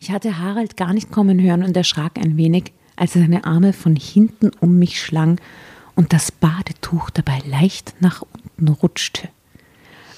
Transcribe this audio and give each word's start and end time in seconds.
Ich 0.00 0.12
hatte 0.12 0.38
Harald 0.38 0.76
gar 0.76 0.92
nicht 0.92 1.10
kommen 1.10 1.42
hören 1.42 1.64
und 1.64 1.76
erschrak 1.76 2.18
ein 2.18 2.36
wenig, 2.36 2.72
als 2.94 3.16
er 3.16 3.22
seine 3.22 3.44
Arme 3.44 3.72
von 3.72 3.96
hinten 3.96 4.52
um 4.60 4.78
mich 4.78 5.02
schlang 5.02 5.40
und 5.96 6.12
das 6.12 6.30
Badetuch 6.30 7.10
dabei 7.10 7.42
leicht 7.44 7.94
nach 7.98 8.22
unten 8.22 8.68
rutschte. 8.68 9.28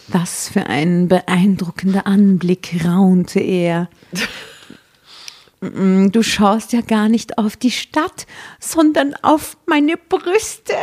Was 0.09 0.51
für 0.51 0.67
ein 0.67 1.09
beeindruckender 1.09 2.07
Anblick, 2.07 2.85
raunte 2.85 3.41
er. 3.41 3.89
Mm, 5.63 6.09
du 6.11 6.23
schaust 6.23 6.75
ja 6.75 6.83
gar 6.83 7.09
nicht 7.09 7.39
auf 7.39 7.57
die 7.57 7.71
Stadt, 7.71 8.27
sondern 8.59 9.15
auf 9.23 9.57
meine 9.67 9.97
Brüste. 9.97 10.75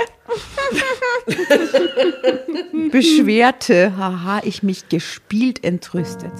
Beschwerte, 2.91 3.95
haha, 3.97 4.41
ich 4.43 4.63
mich 4.63 4.89
gespielt 4.89 5.63
entrüstet. 5.63 6.33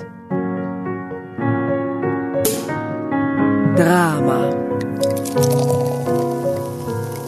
Drama. 3.78 4.50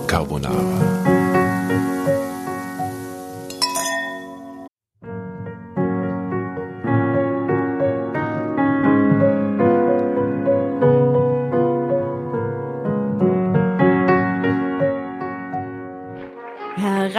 Carbonara. 0.08 0.89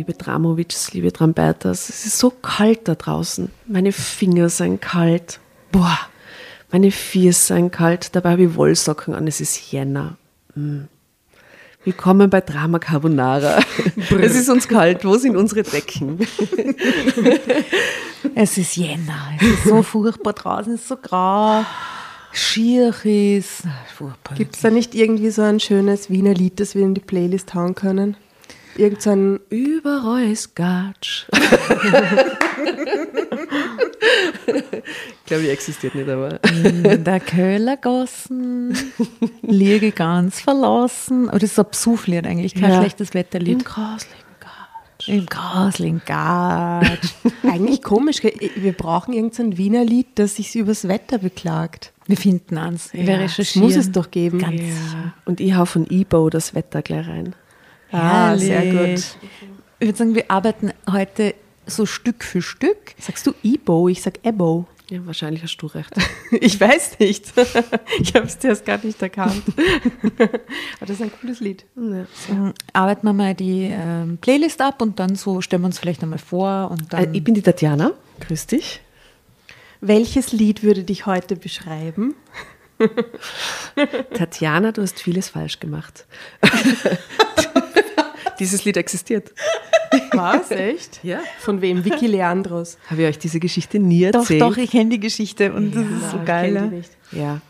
Liebe 0.00 0.14
Dramovics, 0.14 0.94
liebe 0.94 1.12
Trambertas, 1.12 1.90
es 1.90 2.06
ist 2.06 2.18
so 2.18 2.30
kalt 2.30 2.88
da 2.88 2.94
draußen. 2.94 3.50
Meine 3.66 3.92
Finger 3.92 4.48
sind 4.48 4.80
kalt. 4.80 5.40
Boah, 5.72 5.98
meine 6.72 6.90
Füße 6.90 7.52
sind 7.52 7.70
kalt. 7.70 8.16
Dabei 8.16 8.30
habe 8.30 8.44
ich 8.44 8.54
Wollsocken 8.54 9.12
an. 9.12 9.26
Es 9.26 9.42
ist 9.42 9.70
Jänner. 9.70 10.16
Mm. 10.54 10.84
Willkommen 11.84 12.30
bei 12.30 12.40
Drama 12.40 12.78
Carbonara. 12.78 13.58
es 14.22 14.36
ist 14.36 14.48
uns 14.48 14.68
kalt. 14.68 15.04
Wo 15.04 15.18
sind 15.18 15.36
unsere 15.36 15.64
Decken? 15.64 16.20
Es 18.34 18.56
ist 18.56 18.76
Jänner. 18.76 19.32
Es 19.38 19.48
ist 19.48 19.64
so 19.64 19.82
furchtbar 19.82 20.32
draußen. 20.32 20.76
Es 20.76 20.80
ist 20.80 20.88
so 20.88 20.96
grau. 20.96 21.62
Schier 22.32 22.94
ist. 23.04 23.64
Furchtbar. 23.94 24.34
Gibt 24.34 24.56
es 24.56 24.62
da 24.62 24.70
nicht 24.70 24.94
irgendwie 24.94 25.30
so 25.30 25.42
ein 25.42 25.60
schönes 25.60 26.08
Wiener 26.08 26.32
Lied, 26.32 26.58
das 26.58 26.74
wir 26.74 26.84
in 26.84 26.94
die 26.94 27.02
Playlist 27.02 27.52
hauen 27.52 27.74
können? 27.74 28.16
Irgend 28.76 29.02
so 29.02 29.10
ein 29.10 29.40
Überall 29.50 30.30
ist 30.30 30.54
Gatsch. 30.56 31.26
ich 34.72 35.24
glaube, 35.26 35.42
die 35.42 35.48
existiert 35.50 35.94
nicht, 35.94 36.08
aber. 36.08 36.38
In 36.64 37.04
der 37.04 37.20
Köhlergassen 37.20 38.76
liege 39.42 39.92
ganz 39.92 40.40
verlassen. 40.40 41.28
Aber 41.28 41.38
das 41.38 41.52
ist 41.52 41.58
ein 41.58 41.66
Psuflied 41.70 42.26
eigentlich, 42.26 42.54
kein 42.54 42.70
Ja. 42.70 42.78
schlechtes 42.80 43.14
Wetterlied. 43.14 43.58
Im 43.58 43.64
Grasling 43.64 44.14
Gatsch. 44.40 45.08
Im 45.08 45.26
Grasling 45.26 46.00
Gatsch. 46.06 47.08
eigentlich 47.42 47.82
komisch. 47.82 48.18
Wir 48.22 48.72
brauchen 48.72 49.12
irgend 49.12 49.34
so 49.34 49.42
ein 49.42 49.56
Wiener 49.58 49.84
Lied, 49.84 50.06
das 50.16 50.36
sich 50.36 50.54
übers 50.56 50.88
Wetter 50.88 51.18
beklagt. 51.18 51.92
Wir 52.06 52.16
finden 52.16 52.58
eins. 52.58 52.92
Wir 52.92 53.04
Ja, 53.04 53.12
Das 53.14 53.22
recherchieren. 53.38 53.68
muss 53.68 53.76
es 53.76 53.92
doch 53.92 54.10
geben. 54.10 54.38
Ganz 54.38 54.60
Ja. 54.60 55.12
Und 55.26 55.40
ich 55.40 55.54
hau 55.54 55.64
von 55.64 55.86
Ebo 55.90 56.28
das 56.30 56.54
Wetter 56.54 56.82
gleich 56.82 57.06
rein. 57.08 57.34
Ah, 57.92 58.36
sehr 58.36 58.60
Herrlich. 58.60 59.06
gut. 59.20 59.30
Ich 59.80 59.86
würde 59.88 59.98
sagen, 59.98 60.14
wir 60.14 60.30
arbeiten 60.30 60.72
heute 60.90 61.34
so 61.66 61.86
Stück 61.86 62.24
für 62.24 62.42
Stück. 62.42 62.94
Sagst 62.98 63.26
du 63.26 63.32
Ebo? 63.42 63.88
Ich 63.88 64.02
sag 64.02 64.18
Ebo. 64.24 64.66
Ja, 64.90 65.06
wahrscheinlich 65.06 65.42
hast 65.42 65.56
du 65.58 65.66
recht. 65.66 65.90
Ich 66.32 66.60
weiß 66.60 66.98
nicht. 66.98 67.32
Ich 68.00 68.14
habe 68.14 68.26
es 68.26 68.38
zuerst 68.38 68.64
gar 68.64 68.78
nicht 68.84 69.00
erkannt. 69.02 69.42
Aber 70.18 70.86
das 70.86 70.90
ist 70.90 71.02
ein 71.02 71.12
cooles 71.20 71.40
Lied. 71.40 71.64
Ja. 71.76 72.06
Ähm, 72.28 72.54
Arbeiten 72.72 73.06
wir 73.06 73.12
mal 73.12 73.34
die 73.34 73.68
ähm, 73.72 74.18
Playlist 74.20 74.60
ab 74.60 74.80
und 74.82 74.98
dann 74.98 75.14
so 75.16 75.40
stellen 75.40 75.62
wir 75.62 75.66
uns 75.66 75.78
vielleicht 75.78 76.02
einmal 76.02 76.18
vor 76.18 76.70
und 76.70 76.82
Äh, 76.82 77.04
dann. 77.04 77.14
ich 77.14 77.22
bin 77.24 77.34
die 77.34 77.42
Tatjana. 77.42 77.92
Grüß 78.20 78.46
dich. 78.48 78.80
Welches 79.80 80.32
Lied 80.32 80.62
würde 80.62 80.82
dich 80.84 81.06
heute 81.06 81.36
beschreiben? 81.36 82.14
Tatjana, 84.14 84.72
du 84.72 84.82
hast 84.82 85.00
vieles 85.00 85.28
falsch 85.30 85.58
gemacht. 85.60 86.06
Dieses 88.40 88.64
Lied 88.64 88.76
existiert. 88.76 89.32
Was? 90.12 90.50
Echt? 90.50 91.00
Ja. 91.04 91.20
Von 91.40 91.60
wem? 91.60 91.84
Vicky 91.84 92.06
Leandros. 92.06 92.78
Habe 92.88 93.02
ich 93.02 93.08
euch 93.08 93.18
diese 93.18 93.38
Geschichte 93.40 93.78
nie 93.78 94.10
doch, 94.10 94.20
erzählt? 94.20 94.40
doch, 94.42 94.56
ich 94.56 94.70
kenne 94.70 94.90
die 94.90 95.00
Geschichte 95.00 95.52
und 95.52 95.74
das 95.74 95.84
ist 95.84 96.10
so 96.10 96.18
ich 96.18 96.24
geil. 96.24 96.52
kenn 96.52 96.54
ja. 96.54 96.68
die 96.68 96.76
nicht. 96.76 96.90
Ja. 97.12 97.40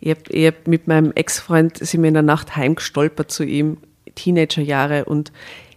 Ich 0.00 0.10
hab, 0.10 0.30
ich 0.30 0.46
hab 0.46 0.66
mit 0.66 0.88
meinem 0.88 1.12
Ex-Freund 1.12 1.78
sind 1.78 2.02
wir 2.02 2.08
in 2.08 2.14
der 2.14 2.22
Nacht 2.22 2.56
heimgestolpert 2.56 3.30
zu 3.30 3.44
ihm, 3.44 3.78
Teenagerjahre, 4.14 5.04
und 5.04 5.32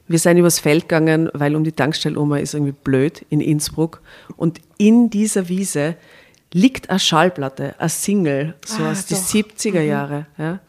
wir 0.08 0.20
sind 0.20 0.38
übers 0.38 0.60
Feld 0.60 0.84
gegangen, 0.90 1.30
weil 1.34 1.56
um 1.56 1.64
die 1.64 1.72
Tankstelle 1.72 2.20
um 2.20 2.34
ist 2.34 2.54
irgendwie 2.54 2.72
blöd 2.74 3.26
in 3.30 3.42
Innsbruck. 3.42 4.02
Und 4.38 4.60
in 4.78 5.10
dieser 5.10 5.50
Wiese 5.50 5.96
liegt 6.52 6.90
eine 6.90 7.00
Schallplatte, 7.00 7.76
eine 7.80 7.90
Single, 7.90 8.56
so 8.66 8.84
Ah, 8.84 8.92
aus 8.92 9.06
den 9.06 9.18
doch. 9.18 9.24
70er 9.24 9.82
Jahre. 9.82 10.26
Ja. 10.38 10.60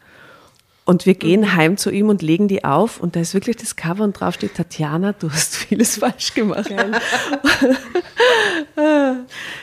Und 0.91 1.05
wir 1.05 1.15
gehen 1.15 1.55
heim 1.55 1.77
zu 1.77 1.89
ihm 1.89 2.09
und 2.09 2.21
legen 2.21 2.49
die 2.49 2.65
auf 2.65 2.99
und 2.99 3.15
da 3.15 3.21
ist 3.21 3.33
wirklich 3.33 3.55
das 3.55 3.77
Cover 3.77 4.03
und 4.03 4.19
drauf 4.19 4.33
steht, 4.33 4.55
Tatjana, 4.55 5.13
du 5.13 5.31
hast 5.31 5.55
vieles 5.55 5.99
falsch 5.99 6.33
gemacht. 6.33 6.69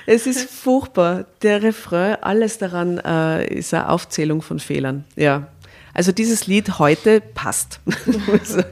Es 0.06 0.26
ist 0.26 0.48
furchtbar. 0.48 1.26
Der 1.42 1.62
Refrain, 1.62 2.16
alles 2.22 2.56
daran 2.56 2.96
äh, 2.96 3.46
ist 3.46 3.74
eine 3.74 3.90
Aufzählung 3.90 4.40
von 4.40 4.58
Fehlern. 4.58 5.04
Ja. 5.16 5.48
Also 5.92 6.12
dieses 6.12 6.46
Lied 6.46 6.78
heute 6.78 7.20
passt. 7.20 7.80
also, 8.32 8.62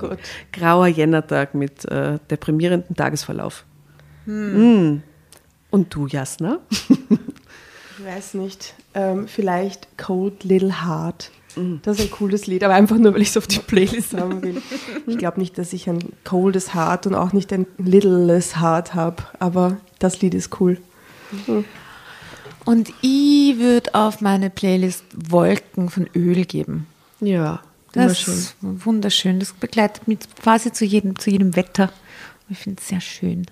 grauer 0.50 0.86
Jännertag 0.86 1.54
mit 1.54 1.84
äh, 1.84 2.18
deprimierendem 2.30 2.96
Tagesverlauf. 2.96 3.66
Mm. 4.24 5.02
Und 5.70 5.94
du, 5.94 6.06
Jasna? 6.06 6.60
Ich 7.98 8.04
weiß 8.04 8.32
nicht. 8.32 8.72
Ähm, 8.94 9.28
vielleicht 9.28 9.98
Cold 9.98 10.42
Little 10.42 10.86
Heart. 10.86 11.30
Das 11.82 11.98
ist 11.98 12.04
ein 12.06 12.10
cooles 12.10 12.47
Lied, 12.47 12.62
aber 12.64 12.74
einfach 12.74 12.98
nur, 12.98 13.14
weil 13.14 13.22
ich 13.22 13.28
es 13.30 13.36
auf 13.36 13.47
die 13.47 13.58
Playlist 13.60 14.12
haben 14.18 14.42
will. 14.42 14.60
Ich 15.06 15.16
glaube 15.18 15.41
nicht, 15.41 15.56
dass 15.58 15.72
ich 15.72 15.88
ein 15.88 15.98
coldes 16.24 16.74
Heart 16.74 17.06
und 17.06 17.14
auch 17.14 17.32
nicht 17.32 17.53
ein 17.53 17.66
littles 17.78 18.60
Heart 18.60 18.94
habe, 18.94 19.22
aber 19.38 19.78
das 19.98 20.20
Lied 20.20 20.34
ist 20.34 20.60
cool. 20.60 20.78
Und 22.64 22.92
ich 23.00 23.58
würde 23.58 23.94
auf 23.94 24.20
meine 24.20 24.50
Playlist 24.50 25.04
Wolken 25.14 25.88
von 25.88 26.08
Öl 26.14 26.44
geben. 26.44 26.86
Ja, 27.20 27.62
Das 27.92 28.20
schön. 28.20 28.34
ist 28.34 28.56
wunderschön. 28.60 29.41
Das 29.41 29.52
begleitet 29.52 30.06
mich 30.09 30.18
quasi 30.42 30.72
zu 30.72 30.84
jedem, 30.84 31.18
zu 31.18 31.30
jedem 31.30 31.56
Wetter. 31.56 31.91
Ich 32.48 32.59
finde 32.59 32.80
es 32.82 32.88
sehr 32.88 33.00
schön. 33.00 33.47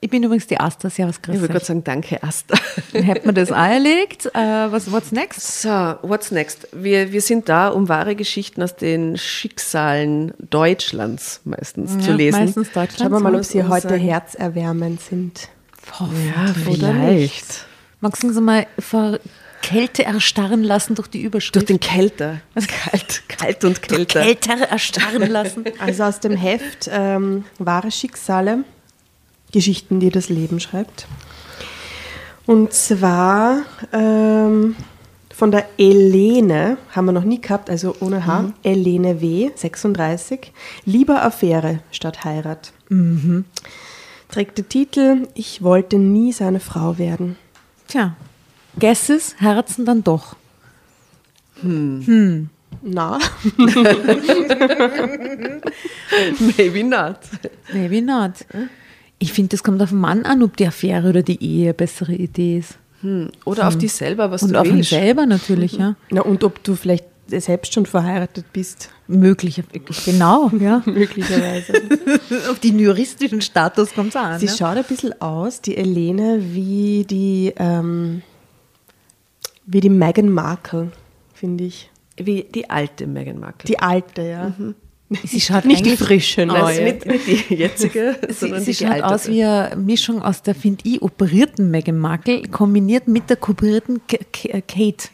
Ich 0.00 0.10
bin 0.10 0.22
übrigens 0.22 0.46
die 0.46 0.58
Asta, 0.60 0.90
servus, 0.90 1.16
Ich 1.16 1.22
grüß 1.22 1.40
würde 1.40 1.52
gerade 1.54 1.64
sagen, 1.64 1.82
danke, 1.84 2.22
Asta. 2.22 2.56
Dann 2.92 3.02
hätten 3.02 3.26
wir 3.26 3.32
das 3.32 3.50
auch 3.52 3.56
erlegt. 3.56 4.26
Äh, 4.26 4.38
was, 4.70 4.90
what's 4.92 5.10
next? 5.10 5.62
So, 5.62 5.68
what's 6.02 6.30
next? 6.30 6.68
Wir, 6.72 7.12
wir 7.12 7.20
sind 7.22 7.48
da, 7.48 7.68
um 7.68 7.88
wahre 7.88 8.14
Geschichten 8.14 8.62
aus 8.62 8.76
den 8.76 9.16
Schicksalen 9.16 10.34
Deutschlands 10.38 11.40
meistens 11.44 11.98
zu 12.04 12.10
Ja, 12.10 12.16
lesen. 12.16 12.40
Meistens 12.40 12.68
Deutschland. 12.72 12.98
Schauen 12.98 13.12
wir 13.12 13.20
mal, 13.20 13.34
ob 13.34 13.44
sie 13.44 13.64
heute 13.64 13.88
sagen. 13.88 14.00
herzerwärmend 14.00 15.00
sind. 15.00 15.48
Ja, 16.00 16.70
Oder 16.70 16.92
vielleicht. 16.92 17.66
Magst 18.00 18.22
du 18.22 18.28
uns 18.28 18.38
mal 18.40 18.66
Kälte 19.62 20.04
erstarren 20.04 20.62
lassen 20.62 20.94
durch 20.94 21.08
die 21.08 21.22
Überschrift. 21.22 21.56
Durch 21.56 21.64
den 21.64 21.80
Kälter. 21.80 22.40
Kalt, 22.54 23.22
kalt 23.28 23.64
und 23.64 23.82
kälter. 23.82 24.22
Kälte 24.22 24.50
erstarren 24.70 25.28
lassen. 25.30 25.64
Also 25.80 26.04
aus 26.04 26.20
dem 26.20 26.36
Heft 26.36 26.88
ähm, 26.92 27.44
Wahre 27.58 27.90
Schicksale, 27.90 28.64
Geschichten, 29.52 30.00
die 30.00 30.10
das 30.10 30.28
Leben 30.28 30.60
schreibt. 30.60 31.06
Und 32.46 32.72
zwar 32.72 33.62
ähm, 33.92 34.76
von 35.34 35.50
der 35.50 35.66
Elene, 35.78 36.78
haben 36.92 37.06
wir 37.06 37.12
noch 37.12 37.24
nie 37.24 37.40
gehabt, 37.40 37.68
also 37.68 37.94
ohne 38.00 38.24
H, 38.26 38.52
Elene 38.62 39.20
W., 39.20 39.50
36, 39.54 40.52
Lieber 40.86 41.22
Affäre 41.22 41.80
statt 41.90 42.24
Heirat. 42.24 42.72
Trägt 44.30 44.58
den 44.58 44.68
Titel 44.68 45.28
Ich 45.34 45.62
wollte 45.62 45.98
nie 45.98 46.32
seine 46.32 46.60
Frau 46.60 46.96
werden. 46.98 47.36
Tja, 47.88 48.16
Guesses, 48.78 49.36
Herzen 49.38 49.84
dann 49.84 50.04
doch. 50.04 50.36
Na, 52.82 53.18
Maybe 56.56 56.84
not. 56.84 57.18
Maybe 57.72 58.00
not. 58.02 58.32
Ich 59.18 59.32
finde, 59.32 59.50
das 59.50 59.62
kommt 59.62 59.80
auf 59.82 59.90
den 59.90 59.98
Mann 59.98 60.24
an, 60.24 60.42
ob 60.42 60.56
die 60.56 60.66
Affäre 60.66 61.08
oder 61.08 61.22
die 61.22 61.42
Ehe 61.42 61.64
eine 61.64 61.74
bessere 61.74 62.14
Idee 62.14 62.58
ist. 62.58 62.78
Hm. 63.00 63.30
Oder 63.44 63.68
auf 63.68 63.76
dich 63.78 63.92
selber, 63.92 64.30
was 64.30 64.42
Und 64.42 64.52
du 64.52 64.60
auf 64.60 64.66
ihn 64.66 64.76
willst. 64.76 64.90
selber 64.90 65.26
natürlich, 65.26 65.72
ja. 65.72 65.96
na 66.10 66.22
und 66.22 66.44
ob 66.44 66.62
du 66.64 66.74
vielleicht 66.74 67.04
selbst 67.28 67.74
schon 67.74 67.86
verheiratet 67.86 68.44
bist, 68.52 68.90
Möglich, 69.08 69.62
genau, 70.04 70.50
ja. 70.58 70.82
möglicherweise. 70.86 71.74
auf 72.50 72.58
den 72.58 72.78
juristischen 72.78 73.40
Status 73.40 73.94
kommt 73.94 74.10
es 74.10 74.16
an. 74.16 74.40
Sie 74.40 74.46
ja. 74.46 74.52
schaut 74.52 74.76
ein 74.76 74.84
bisschen 74.84 75.20
aus, 75.20 75.60
die 75.60 75.76
Elene, 75.76 76.40
wie 76.40 77.04
die, 77.04 77.52
ähm, 77.56 78.22
wie 79.64 79.80
die 79.80 79.90
Meghan 79.90 80.28
Markle, 80.28 80.90
finde 81.34 81.64
ich. 81.64 81.88
Wie 82.16 82.42
die 82.42 82.68
alte 82.68 83.06
Meghan 83.06 83.38
Markle. 83.38 83.68
Die 83.68 83.78
alte, 83.78 84.22
ja. 84.22 84.52
Sie 85.24 85.40
schaut 85.40 85.64
Nicht 85.64 85.84
die 85.86 85.90
eigentlich- 85.90 86.00
frische, 86.00 86.42
also 86.50 86.56
neue. 86.56 86.82
nicht, 86.84 87.06
nicht 87.06 87.50
die 87.50 87.54
jetzige, 87.54 88.16
Sie, 88.28 88.34
sondern 88.34 88.60
sie 88.60 88.72
die, 88.72 88.78
die 88.78 88.84
schaut 88.86 89.02
aus 89.02 89.28
wie 89.28 89.44
eine 89.44 89.76
Mischung 89.76 90.20
aus 90.20 90.42
der, 90.42 90.54
finde 90.56 90.82
ich, 90.88 91.00
operierten 91.00 91.70
Meghan 91.70 91.96
Markle 91.98 92.42
kombiniert 92.42 93.06
mit 93.06 93.30
der 93.30 93.36
koperierten 93.36 94.00
K 94.08 94.18
K 94.32 94.60
Kate. 94.62 95.08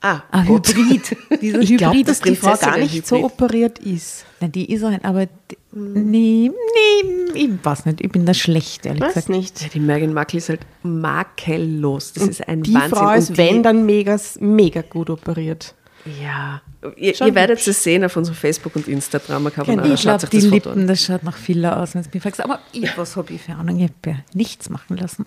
ah, 0.00 0.22
Ein 0.30 0.46
Gott. 0.46 0.68
Hybrid. 0.76 1.16
Dieser 1.40 1.58
Ich 1.60 1.76
glaube, 1.76 1.94
Hybrid. 1.94 2.08
dass 2.08 2.20
die 2.20 2.36
Frau 2.36 2.54
gar 2.56 2.78
nicht 2.78 3.04
so 3.06 3.16
Prinzessinnen-Hybrid. 3.16 3.32
operiert 3.32 3.78
ist. 3.80 4.26
Nein, 4.40 4.52
die 4.52 4.72
ist 4.72 4.84
auch 4.84 4.90
nicht, 4.90 5.04
aber 5.04 5.26
die, 5.26 5.56
nee, 5.72 6.50
nee, 6.52 7.30
ich 7.34 7.50
weiß 7.64 7.86
nicht, 7.86 8.00
ich 8.00 8.12
bin 8.12 8.26
da 8.26 8.32
schlecht, 8.34 8.86
ehrlich 8.86 9.02
Weiß 9.02 9.14
gesagt. 9.14 9.28
nicht. 9.30 9.60
Ja, 9.60 9.68
die 9.74 9.80
Meghan 9.80 10.12
Markle 10.14 10.38
ist 10.38 10.50
halt 10.50 10.60
makellos. 10.84 12.12
Das 12.12 12.28
ist 12.28 12.46
ein 12.46 12.62
Die 12.62 12.74
Wahnsinn. 12.74 12.90
Frau 12.90 13.08
Und 13.10 13.18
ist, 13.18 13.30
die- 13.30 13.36
wenn, 13.38 13.62
dann 13.64 13.86
mega, 13.86 14.16
mega 14.38 14.82
gut 14.82 15.10
operiert. 15.10 15.74
Ja. 16.20 16.60
Ihr, 16.96 17.18
ihr 17.20 17.34
werdet 17.34 17.66
es 17.66 17.82
sehen 17.82 18.04
auf 18.04 18.16
unserem 18.16 18.36
Facebook 18.36 18.76
und 18.76 18.88
Instagram. 18.88 19.50
Carbonara. 19.52 19.86
Ich 19.92 20.02
glaube, 20.02 20.26
die 20.26 20.36
das 20.38 20.44
Lippen, 20.46 20.72
an. 20.72 20.86
das 20.86 21.02
schaut 21.02 21.22
nach 21.22 21.36
Filler 21.36 21.80
aus, 21.80 21.94
wenn 21.94 22.02
es 22.02 22.12
mich 22.12 22.22
fragst. 22.22 22.42
Aber 22.42 22.58
ich, 22.72 22.96
was 22.98 23.16
habe 23.16 23.32
ich 23.32 23.40
für 23.42 23.52
Ahnung? 23.54 23.76
Ich 23.78 23.84
habe 23.84 23.94
ja 24.06 24.16
nichts 24.34 24.68
machen 24.68 24.96
lassen. 24.98 25.24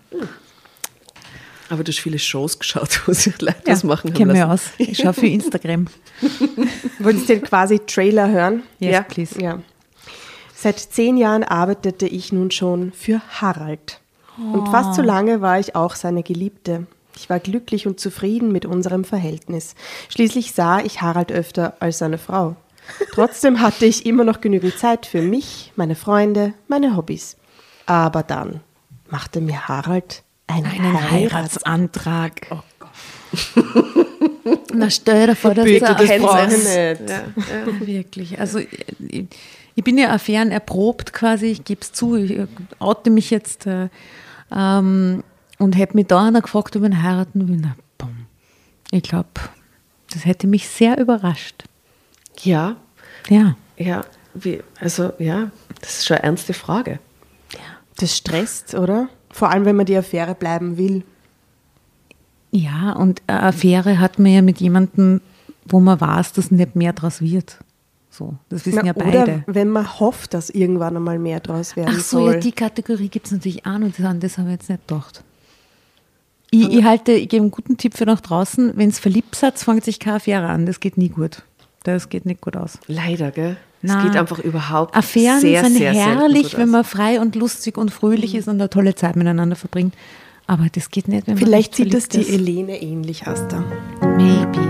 Aber 1.69 1.83
du 1.83 1.91
hast 1.91 1.99
viele 1.99 2.19
Shows 2.19 2.59
geschaut, 2.59 3.01
wo 3.07 3.13
sich 3.13 3.41
Leute 3.41 3.57
was 3.65 3.83
machen 3.83 4.13
haben 4.13 4.29
lassen. 4.29 4.43
aus. 4.51 4.61
Ich 4.77 4.99
schaue 4.99 5.13
für 5.13 5.27
Instagram. 5.27 5.87
Wolltest 6.99 7.29
du 7.29 7.33
den 7.33 7.43
quasi 7.43 7.79
Trailer 7.79 8.29
hören? 8.29 8.63
Yes, 8.79 8.93
Ja. 8.93 9.01
please. 9.01 9.41
Ja. 9.41 9.59
Seit 10.55 10.79
zehn 10.79 11.17
Jahren 11.17 11.43
arbeitete 11.43 12.07
ich 12.07 12.31
nun 12.31 12.51
schon 12.51 12.91
für 12.93 13.21
Harald. 13.41 13.99
Und 14.37 14.67
fast 14.69 14.93
so 14.95 15.01
lange 15.01 15.41
war 15.41 15.59
ich 15.59 15.75
auch 15.75 15.95
seine 15.95 16.21
Geliebte. 16.23 16.85
Ich 17.17 17.29
war 17.29 17.39
glücklich 17.39 17.87
und 17.87 17.99
zufrieden 17.99 18.51
mit 18.51 18.65
unserem 18.65 19.03
Verhältnis. 19.03 19.75
Schließlich 20.09 20.53
sah 20.53 20.79
ich 20.79 21.01
Harald 21.01 21.31
öfter 21.31 21.75
als 21.79 21.97
seine 21.97 22.17
Frau. 22.17 22.55
Trotzdem 23.13 23.59
hatte 23.59 23.85
ich 23.85 24.05
immer 24.05 24.23
noch 24.23 24.39
genügend 24.39 24.77
Zeit 24.77 25.05
für 25.05 25.21
mich, 25.21 25.73
meine 25.75 25.95
Freunde, 25.95 26.53
meine 26.67 26.95
Hobbys. 26.95 27.35
Aber 27.85 28.23
dann 28.23 28.61
machte 29.09 29.41
mir 29.41 29.67
Harald 29.67 30.23
einen, 30.47 30.65
Einen 30.65 31.11
Heirats 31.11 31.11
Heiratsantrag. 31.65 32.47
Oh 32.51 32.59
Gott. 32.79 34.05
Na, 34.73 34.89
stell 34.89 35.27
dir 35.27 35.35
vor, 35.35 35.53
dass 35.53 35.65
Bitte, 35.65 35.85
er 35.85 35.95
das 35.95 36.21
brauchst 36.21 36.51
du 36.51 36.57
nicht. 36.57 37.09
Ja, 37.09 37.15
ja. 37.15 37.87
Wirklich. 37.87 38.39
Also 38.39 38.59
ich, 38.59 39.27
ich 39.75 39.83
bin 39.83 39.97
ja 39.97 40.09
Affären 40.09 40.51
erprobt 40.51 41.13
quasi, 41.13 41.47
ich 41.47 41.63
gebe 41.65 41.81
es 41.81 41.91
zu, 41.91 42.15
ich 42.15 42.39
oute 42.79 43.09
mich 43.09 43.29
jetzt 43.29 43.65
äh, 43.67 43.89
ähm, 44.55 45.23
und 45.59 45.75
hätte 45.77 45.95
mich 45.95 46.07
da 46.07 46.25
einer 46.27 46.41
gefragt, 46.41 46.75
ob 46.75 46.83
ich 46.83 46.89
ihn 46.89 47.03
heiraten 47.03 47.47
will. 47.47 47.57
Na, 47.61 47.75
bumm. 47.97 48.25
Ich 48.91 49.03
glaube, 49.03 49.29
das 50.13 50.25
hätte 50.25 50.47
mich 50.47 50.67
sehr 50.69 50.97
überrascht. 50.99 51.63
ja, 52.41 52.75
Ja. 53.29 53.55
ja. 53.77 54.03
Wie, 54.39 54.61
also 54.79 55.13
ja, 55.17 55.49
das 55.81 55.97
ist 55.99 56.05
schon 56.05 56.17
eine 56.17 56.25
ernste 56.25 56.53
Frage. 56.53 56.99
Das 57.99 58.15
stresst, 58.15 58.75
oder? 58.75 59.09
Vor 59.31 59.49
allem, 59.49 59.65
wenn 59.65 59.75
man 59.75 59.87
die 59.87 59.97
Affäre 59.97 60.35
bleiben 60.35 60.77
will. 60.77 61.03
Ja, 62.51 62.91
und 62.93 63.21
eine 63.25 63.41
Affäre 63.43 63.99
hat 63.99 64.19
man 64.19 64.31
ja 64.31 64.41
mit 64.43 64.59
jemandem, 64.59 65.21
wo 65.65 65.79
man 65.79 65.99
weiß, 65.99 66.33
dass 66.33 66.51
nicht 66.51 66.75
mehr 66.75 66.93
draus 66.93 67.21
wird. 67.21 67.57
So, 68.11 68.35
das 68.49 68.65
wissen 68.67 68.79
Na, 68.81 68.85
ja 68.87 68.93
beide. 68.93 69.21
Oder 69.23 69.43
wenn 69.47 69.69
man 69.69 69.99
hofft, 69.99 70.33
dass 70.35 70.49
irgendwann 70.51 70.95
einmal 70.95 71.17
mehr 71.19 71.39
draus 71.39 71.75
werden 71.75 71.95
Ach 71.97 72.01
so, 72.03 72.19
soll. 72.19 72.33
ja, 72.35 72.39
die 72.39 72.51
Kategorie 72.51 73.09
gibt 73.09 73.25
es 73.25 73.31
natürlich 73.31 73.65
auch 73.65 73.77
noch. 73.79 73.91
Das, 73.91 74.19
das 74.19 74.37
habe 74.37 74.49
ich 74.49 74.53
jetzt 74.53 74.69
nicht 74.69 74.87
gedacht. 74.87 75.23
Ich, 76.49 76.71
ich 76.71 76.83
halte, 76.83 77.11
ich 77.11 77.29
gebe 77.29 77.41
einen 77.41 77.51
guten 77.51 77.77
Tipp 77.77 77.95
für 77.95 78.05
nach 78.05 78.21
draußen. 78.21 78.73
Wenn 78.75 78.89
es 78.89 78.99
verliebt 78.99 79.35
seid, 79.35 79.59
fängt 79.59 79.83
sich 79.83 79.99
keine 79.99 80.17
Affäre 80.17 80.47
an. 80.47 80.65
Das 80.65 80.79
geht 80.79 80.97
nie 80.97 81.09
gut. 81.09 81.43
Das 81.83 82.09
geht 82.09 82.25
nicht 82.25 82.41
gut 82.41 82.55
aus. 82.55 82.79
Leider, 82.87 83.31
gell? 83.31 83.57
Es 83.83 84.03
geht 84.03 84.17
einfach 84.17 84.39
überhaupt 84.39 84.95
Affären 84.95 85.39
sehr, 85.39 85.63
sind 85.63 85.77
sehr 85.77 85.93
herrlich, 85.93 86.51
gut 86.51 86.57
wenn 86.57 86.69
man 86.69 86.83
frei 86.83 87.21
und 87.21 87.35
lustig 87.35 87.77
und 87.77 87.91
fröhlich 87.91 88.33
ist 88.33 88.47
und 88.47 88.55
eine 88.55 88.69
tolle 88.69 88.95
Zeit 88.95 89.15
miteinander 89.15 89.55
verbringt. 89.55 89.93
Aber 90.47 90.67
das 90.71 90.89
geht 90.89 91.07
nicht, 91.07 91.27
wenn 91.27 91.35
man 91.35 91.43
Vielleicht 91.43 91.77
nicht 91.77 91.91
sieht 91.91 91.93
das 91.93 92.09
die 92.09 92.23
verliebt 92.23 92.49
Elene 92.49 92.81
ähnlich, 92.81 93.27
Asta. 93.27 93.59
ist. 93.59 94.01
Maybe. 94.17 94.66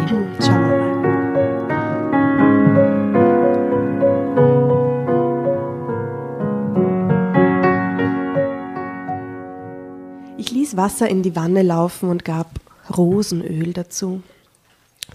Wasser 10.78 11.10
in 11.10 11.24
die 11.24 11.36
Wanne 11.36 11.64
laufen 11.64 12.10
und 12.10 12.24
gab 12.24 12.60
Rosenöl 12.96 13.74
dazu. 13.74 14.22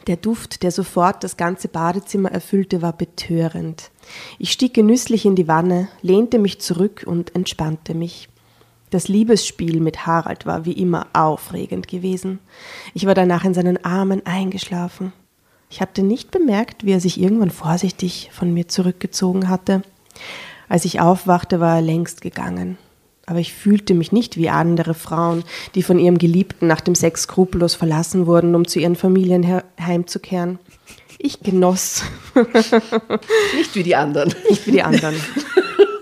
Der 0.06 0.16
Duft, 0.16 0.62
der 0.62 0.70
sofort 0.70 1.22
das 1.22 1.36
ganze 1.36 1.68
Badezimmer 1.68 2.30
erfüllte, 2.32 2.82
war 2.82 2.92
betörend. 2.92 3.90
Ich 4.38 4.52
stieg 4.52 4.74
genüsslich 4.74 5.24
in 5.24 5.36
die 5.36 5.48
Wanne, 5.48 5.88
lehnte 6.00 6.38
mich 6.38 6.60
zurück 6.60 7.04
und 7.06 7.34
entspannte 7.34 7.94
mich. 7.94 8.28
Das 8.90 9.08
Liebesspiel 9.08 9.80
mit 9.80 10.06
Harald 10.06 10.44
war 10.44 10.64
wie 10.64 10.72
immer 10.72 11.06
aufregend 11.12 11.88
gewesen. 11.88 12.40
Ich 12.94 13.06
war 13.06 13.14
danach 13.14 13.44
in 13.44 13.54
seinen 13.54 13.82
Armen 13.84 14.26
eingeschlafen. 14.26 15.12
Ich 15.70 15.80
hatte 15.80 16.02
nicht 16.02 16.30
bemerkt, 16.30 16.84
wie 16.84 16.92
er 16.92 17.00
sich 17.00 17.18
irgendwann 17.18 17.50
vorsichtig 17.50 18.28
von 18.32 18.52
mir 18.52 18.68
zurückgezogen 18.68 19.48
hatte. 19.48 19.82
Als 20.68 20.84
ich 20.84 21.00
aufwachte, 21.00 21.60
war 21.60 21.76
er 21.76 21.82
längst 21.82 22.20
gegangen. 22.20 22.76
Aber 23.26 23.38
ich 23.38 23.52
fühlte 23.54 23.94
mich 23.94 24.10
nicht 24.12 24.36
wie 24.36 24.48
andere 24.48 24.94
Frauen, 24.94 25.44
die 25.74 25.82
von 25.82 25.98
ihrem 25.98 26.18
Geliebten 26.18 26.66
nach 26.66 26.80
dem 26.80 26.94
Sex 26.94 27.22
skrupellos 27.22 27.74
verlassen 27.74 28.26
wurden, 28.26 28.54
um 28.54 28.66
zu 28.66 28.80
ihren 28.80 28.96
Familien 28.96 29.62
heimzukehren. 29.80 30.58
Ich 31.18 31.40
genoss, 31.40 32.02
Nicht 33.54 33.74
wie 33.74 33.84
die 33.84 33.94
anderen. 33.94 34.34
nicht 34.48 34.66
wie 34.66 34.72
die 34.72 34.82
anderen. 34.82 35.14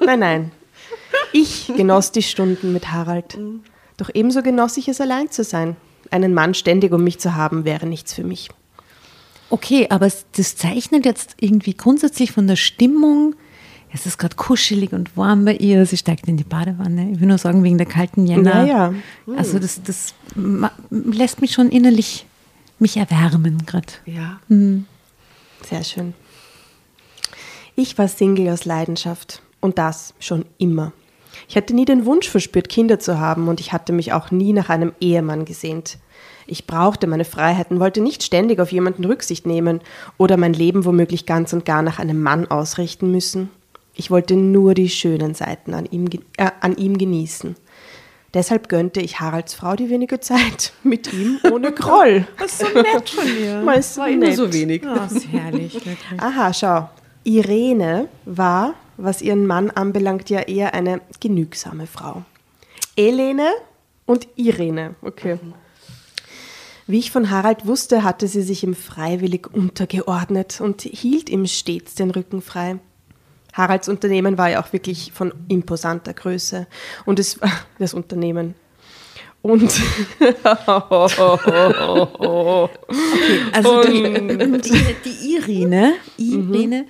Nein, 0.04 0.18
nein. 0.20 0.52
Ich 1.32 1.70
genoss 1.76 2.10
die 2.12 2.22
Stunden 2.22 2.72
mit 2.72 2.90
Harald. 2.90 3.38
Doch 3.96 4.10
ebenso 4.14 4.42
genoss 4.42 4.78
ich 4.78 4.88
es, 4.88 5.00
allein 5.00 5.30
zu 5.30 5.44
sein. 5.44 5.76
Einen 6.10 6.32
Mann 6.32 6.54
ständig 6.54 6.92
um 6.92 7.04
mich 7.04 7.18
zu 7.18 7.34
haben, 7.34 7.64
wäre 7.64 7.86
nichts 7.86 8.14
für 8.14 8.24
mich. 8.24 8.48
Okay, 9.50 9.88
aber 9.90 10.10
das 10.36 10.56
zeichnet 10.56 11.04
jetzt 11.04 11.34
irgendwie 11.40 11.74
grundsätzlich 11.74 12.32
von 12.32 12.46
der 12.46 12.56
Stimmung. 12.56 13.34
Es 13.92 14.06
ist 14.06 14.18
gerade 14.18 14.36
kuschelig 14.36 14.92
und 14.92 15.16
warm 15.16 15.44
bei 15.44 15.54
ihr. 15.54 15.84
Sie 15.84 15.96
steigt 15.96 16.28
in 16.28 16.36
die 16.36 16.44
Badewanne. 16.44 17.10
Ich 17.12 17.20
will 17.20 17.26
nur 17.28 17.38
sagen, 17.38 17.64
wegen 17.64 17.76
der 17.78 17.86
kalten 17.88 18.26
Jänner. 18.26 18.64
Ja, 18.64 18.94
Also 19.36 19.58
das, 19.58 19.82
das 19.82 20.14
ma- 20.36 20.70
lässt 20.90 21.40
mich 21.40 21.52
schon 21.52 21.70
innerlich 21.70 22.26
mich 22.78 22.96
erwärmen 22.96 23.66
gerade. 23.66 23.86
Ja. 24.06 24.38
Sehr 24.48 25.84
schön. 25.84 26.14
Ich 27.74 27.98
war 27.98 28.08
Single 28.08 28.48
aus 28.50 28.64
Leidenschaft 28.64 29.42
und 29.60 29.78
das 29.78 30.14
schon 30.20 30.44
immer. 30.58 30.92
Ich 31.48 31.56
hatte 31.56 31.74
nie 31.74 31.84
den 31.84 32.04
Wunsch 32.06 32.28
verspürt, 32.28 32.68
Kinder 32.68 32.98
zu 32.98 33.18
haben 33.18 33.48
und 33.48 33.60
ich 33.60 33.72
hatte 33.72 33.92
mich 33.92 34.12
auch 34.12 34.30
nie 34.30 34.52
nach 34.52 34.68
einem 34.68 34.92
Ehemann 35.00 35.44
gesehnt. 35.44 35.98
Ich 36.46 36.66
brauchte 36.66 37.06
meine 37.06 37.24
Freiheiten, 37.24 37.80
wollte 37.80 38.00
nicht 38.00 38.22
ständig 38.22 38.60
auf 38.60 38.72
jemanden 38.72 39.04
Rücksicht 39.04 39.46
nehmen 39.46 39.80
oder 40.18 40.36
mein 40.36 40.52
Leben 40.52 40.84
womöglich 40.84 41.26
ganz 41.26 41.52
und 41.52 41.64
gar 41.64 41.82
nach 41.82 41.98
einem 41.98 42.20
Mann 42.22 42.50
ausrichten 42.50 43.10
müssen. 43.10 43.50
Ich 43.94 44.10
wollte 44.10 44.36
nur 44.36 44.74
die 44.74 44.88
schönen 44.88 45.34
Seiten 45.34 45.74
an 45.74 45.86
ihm, 45.86 46.06
äh, 46.36 46.50
an 46.60 46.76
ihm 46.76 46.96
genießen. 46.98 47.56
Deshalb 48.32 48.68
gönnte 48.68 49.00
ich 49.00 49.18
Haralds 49.18 49.54
Frau 49.54 49.74
die 49.74 49.90
wenige 49.90 50.20
Zeit 50.20 50.72
mit 50.82 51.12
ihm 51.12 51.38
ohne 51.52 51.72
Groll. 51.72 52.26
Das 52.38 52.52
ist 52.52 52.60
so 52.60 52.80
nett 52.80 53.08
von 53.10 53.24
dir. 53.26 53.60
Mal 53.62 53.82
so 53.82 54.00
War 54.02 54.08
immer 54.08 54.26
nett. 54.28 54.36
so 54.36 54.52
wenig. 54.52 54.82
Oh, 54.86 55.04
ist 55.14 55.26
herrlich, 55.28 55.74
wirklich. 55.74 55.98
Aha, 56.18 56.52
schau. 56.54 56.88
Irene 57.24 58.08
war, 58.24 58.74
was 58.96 59.20
ihren 59.20 59.46
Mann 59.46 59.70
anbelangt, 59.70 60.30
ja 60.30 60.40
eher 60.40 60.74
eine 60.74 61.00
genügsame 61.20 61.86
Frau. 61.86 62.22
Elene 62.96 63.48
und 64.06 64.26
Irene, 64.36 64.94
okay. 65.02 65.38
Wie 66.86 66.98
ich 66.98 67.10
von 67.10 67.30
Harald 67.30 67.66
wusste, 67.66 68.02
hatte 68.02 68.26
sie 68.26 68.42
sich 68.42 68.64
ihm 68.64 68.74
freiwillig 68.74 69.46
untergeordnet 69.52 70.60
und 70.60 70.82
hielt 70.82 71.28
ihm 71.30 71.46
stets 71.46 71.94
den 71.94 72.10
Rücken 72.10 72.42
frei. 72.42 72.78
Haralds 73.52 73.88
Unternehmen 73.88 74.38
war 74.38 74.50
ja 74.50 74.62
auch 74.62 74.72
wirklich 74.72 75.12
von 75.12 75.32
imposanter 75.48 76.14
Größe. 76.14 76.66
Und 77.04 77.18
es 77.18 77.38
das 77.78 77.94
Unternehmen. 77.94 78.54
Und 79.42 79.72
Also 83.52 83.82
die, 83.84 84.60
die, 84.60 84.96
die 85.04 85.34
Irene, 85.34 85.94
Irene 86.18 86.84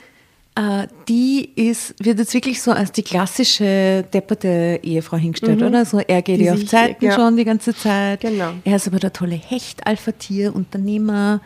äh, 0.56 0.88
die 1.08 1.50
ist, 1.54 1.94
wird 2.04 2.18
jetzt 2.18 2.34
wirklich 2.34 2.60
so 2.60 2.72
als 2.72 2.92
die 2.92 3.02
klassische 3.02 4.04
depperte 4.12 4.80
Ehefrau 4.82 5.16
hingestellt, 5.16 5.62
oder? 5.62 5.84
So, 5.84 6.00
er 6.00 6.22
geht 6.22 6.40
ihr 6.40 6.54
auf 6.54 6.66
Zeiten 6.66 7.04
ja. 7.04 7.14
schon 7.14 7.36
die 7.36 7.44
ganze 7.44 7.74
Zeit. 7.74 8.20
Genau. 8.20 8.52
Er 8.64 8.76
ist 8.76 8.88
aber 8.88 8.98
der 8.98 9.12
tolle 9.12 9.36
Hecht-Alpha-Tier, 9.36 10.54
Unternehmer, 10.54 11.40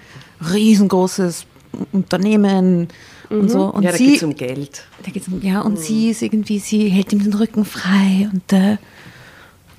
riesengroßes 0.53 1.47
Unternehmen 1.93 2.89
und 3.31 3.51
so. 3.51 3.65
Und 3.67 3.83
ja, 3.83 3.93
da 3.93 3.99
geht 3.99 4.17
es 4.17 4.23
um 4.23 4.35
Geld. 4.35 4.85
da 5.05 5.11
geht's 5.11 5.29
um, 5.29 5.41
ja, 5.43 5.61
und 5.61 5.79
sie 5.79 6.11
ist 6.11 6.23
irgendwie, 6.23 6.59
sie 6.59 6.89
hält 6.89 7.13
ihm 7.13 7.23
den 7.23 7.35
Rücken 7.35 7.65
frei 7.65 8.29
und 8.33 8.53
äh, 8.53 8.77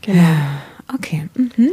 Genau. 0.01 0.23
okay. 0.93 1.29
Mhm. 1.35 1.71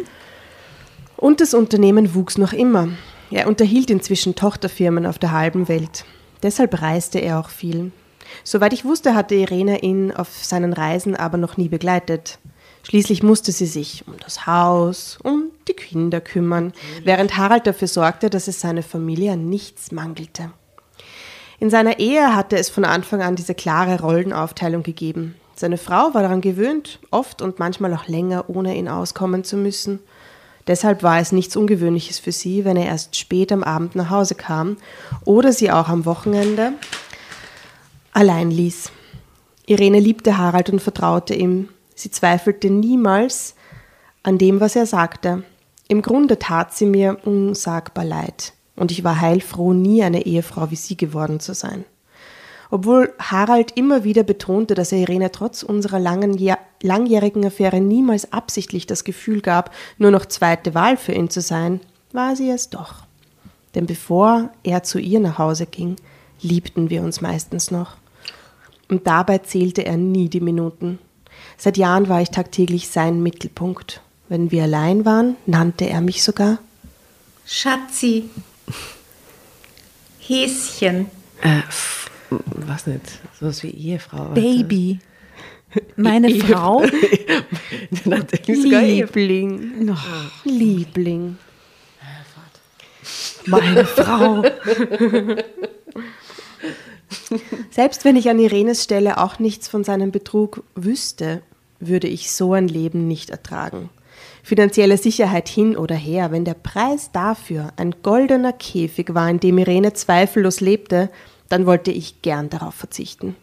Und 1.17 1.41
das 1.41 1.55
Unternehmen 1.55 2.15
wuchs 2.15 2.39
noch 2.39 2.53
immer. 2.53 2.89
Er 3.31 3.47
unterhielt 3.47 3.91
inzwischen 3.91 4.35
Tochterfirmen 4.35 5.07
auf 5.07 5.19
der 5.19 5.33
halben 5.33 5.69
Welt. 5.69 6.05
Deshalb 6.43 6.81
reiste 6.83 7.19
er 7.19 7.39
auch 7.39 7.49
viel. 7.49 7.93
Soweit 8.45 8.73
ich 8.73 8.85
wusste, 8.85 9.15
hatte 9.15 9.35
Irene 9.35 9.81
ihn 9.83 10.11
auf 10.13 10.29
seinen 10.45 10.73
Reisen 10.73 11.15
aber 11.15 11.39
noch 11.39 11.57
nie 11.57 11.69
begleitet. 11.69 12.39
Schließlich 12.83 13.23
musste 13.23 13.53
sie 13.53 13.67
sich 13.67 14.05
um 14.09 14.15
das 14.19 14.47
Haus, 14.47 15.19
um 15.23 15.51
die 15.69 15.75
Kinder 15.75 16.21
kümmern, 16.21 16.73
während 17.05 17.37
Harald 17.37 17.67
dafür 17.67 17.87
sorgte, 17.87 18.29
dass 18.29 18.49
es 18.49 18.61
seiner 18.61 18.83
Familie 18.83 19.33
an 19.33 19.49
nichts 19.49 19.93
mangelte. 19.93 20.51
In 21.63 21.71
seiner 21.71 22.01
Ehe 22.01 22.35
hatte 22.35 22.57
es 22.57 22.71
von 22.71 22.85
Anfang 22.85 23.23
an 23.23 23.37
diese 23.37 23.55
klare 23.55 24.01
Rollenaufteilung 24.01 24.83
gegeben. 24.83 25.37
Seine 25.55 25.79
Frau 25.79 26.13
war 26.13 26.23
daran 26.23 26.41
gewöhnt, 26.41 26.99
oft 27.13 27.41
und 27.41 27.61
manchmal 27.61 27.95
auch 27.95 28.09
länger 28.09 28.47
ohne 28.51 28.77
ihn 28.77 28.89
auskommen 28.89 29.45
zu 29.45 29.57
müssen. 29.57 30.01
Deshalb 30.67 31.05
war 31.05 31.21
es 31.21 31.31
nichts 31.31 31.55
Ungewöhnliches 31.55 32.19
für 32.19 32.33
sie, 32.33 32.65
wenn 32.65 32.77
er 32.77 32.87
erst 32.87 33.15
spät 33.15 33.53
am 33.53 33.63
Abend 33.63 33.95
nach 33.95 34.11
Hause 34.11 34.35
kam 34.35 34.77
oder 35.25 35.53
sie 35.53 35.71
auch 35.71 35.89
am 35.89 36.05
Wochenende 36.05 36.73
allein 38.13 38.51
ließ. 38.51 38.91
Irene 39.65 40.01
liebte 40.01 40.39
Harald 40.39 40.69
und 40.69 40.83
vertraute 40.83 41.33
ihm. 41.33 41.69
Sie 41.95 42.11
zweifelte 42.11 42.71
niemals 42.71 43.55
an 44.25 44.37
dem, 44.37 44.59
was 44.59 44.75
er 44.75 44.87
sagte. 44.87 45.45
Im 45.87 46.03
Grunde 46.03 46.41
tat 46.41 46.75
sie 46.75 46.87
mir 46.87 47.19
unsagbar 47.25 48.05
leid, 48.05 48.53
und 48.83 48.91
ich 48.91 49.05
war 49.05 49.21
heilfroh, 49.21 49.73
nie 49.73 50.03
eine 50.03 50.27
Ehefrau 50.27 50.73
wie 50.73 50.77
sie 50.77 50.97
geworden 50.97 51.39
zu 51.39 51.55
sein. 51.55 51.85
Obwohl 52.69 53.15
Harald 53.21 53.77
immer 53.77 54.03
wieder 54.03 54.25
betonte, 54.25 54.75
dass 54.75 54.91
er 54.91 54.99
Irene 54.99 55.31
trotz 55.31 55.63
unserer 55.63 56.01
langen, 56.01 56.37
langjährigen 56.83 57.47
Affäre 57.47 57.81
niemals 57.81 58.33
absichtlich 58.33 58.89
das 58.89 59.05
Gefühl 59.05 59.41
gab, 59.41 59.73
nur 59.99 60.11
noch 60.11 60.27
zweite 60.27 60.75
Wahl 60.75 60.97
für 60.97 61.13
ihn 61.13 61.31
zu 61.31 61.41
sein, 61.41 61.79
war 62.11 62.35
sie 62.35 62.51
es 62.51 62.71
doch. 62.71 63.05
Denn 63.77 63.87
bevor 63.87 64.51
er 64.65 64.83
zu 64.83 64.99
ihr 64.99 65.21
nach 65.21 65.39
Hause 65.39 65.67
ging, 65.67 65.95
liebten 66.41 66.91
wir 66.91 67.03
uns 67.03 67.21
meistens 67.21 67.71
noch. 67.71 67.95
Und 68.89 69.07
dabei 69.07 69.39
zählte 69.39 69.87
er 69.87 69.97
nie 69.97 70.29
die 70.29 70.41
Minuten. 70.41 70.99
Seit 71.57 71.77
Jahren 71.77 72.09
war 72.09 72.21
ich 72.21 72.31
tagtäglich 72.31 72.89
sein 72.89 73.23
Mittelpunkt. 73.23 74.01
Wenn 74.29 74.51
wir 74.51 74.65
allein 74.65 75.05
waren, 75.05 75.37
nannte 75.47 75.89
er 75.89 76.01
mich 76.01 76.25
sogar 76.25 76.59
Schatzi. 77.47 78.29
Häschen. 80.21 81.07
Äh, 81.43 81.63
was 82.31 82.87
nicht, 82.87 83.21
sowas 83.39 83.63
wie 83.63 83.71
Ehefrau. 83.71 84.27
Baby. 84.31 85.01
Meine 85.97 86.35
Frau. 86.45 86.85
Natürlich 88.05 88.63
sogar 88.63 88.83
Ehefrau. 88.83 89.19
Liebling. 89.19 89.97
Liebling. 90.45 91.39
Meine 93.47 93.85
Frau. 93.85 94.45
Selbst 97.71 98.05
wenn 98.05 98.17
ich 98.17 98.29
an 98.29 98.39
Irenes 98.39 98.85
Stelle 98.85 99.19
auch 99.19 99.39
nichts 99.39 99.69
von 99.69 99.85
seinem 99.85 100.13
Betrug 100.13 100.63
wüsste, 100.75 101.43
würde 101.81 102.07
ich 102.07 102.31
so 102.31 102.53
ein 102.53 102.69
Leben 102.69 103.09
nicht 103.09 103.31
ertragen. 103.31 103.91
Finanzielle 104.43 104.97
Sicherheit 104.97 105.49
hin 105.49 105.77
oder 105.77 105.95
her, 105.95 106.33
wenn 106.33 106.45
der 106.45 106.55
Preis 106.55 107.11
dafür 107.13 107.69
ein 107.77 107.95
goldener 108.03 108.53
Käfig 108.53 109.15
war, 109.15 109.31
in 109.31 109.39
dem 109.39 109.59
Irene 109.59 109.93
zweifellos 109.93 110.61
lebte, 110.61 111.11
dann 111.49 111.67
wollte 111.67 111.93
ich 111.93 112.23
gern 112.23 112.51
darauf 112.51 112.75
verzichten. 112.75 113.37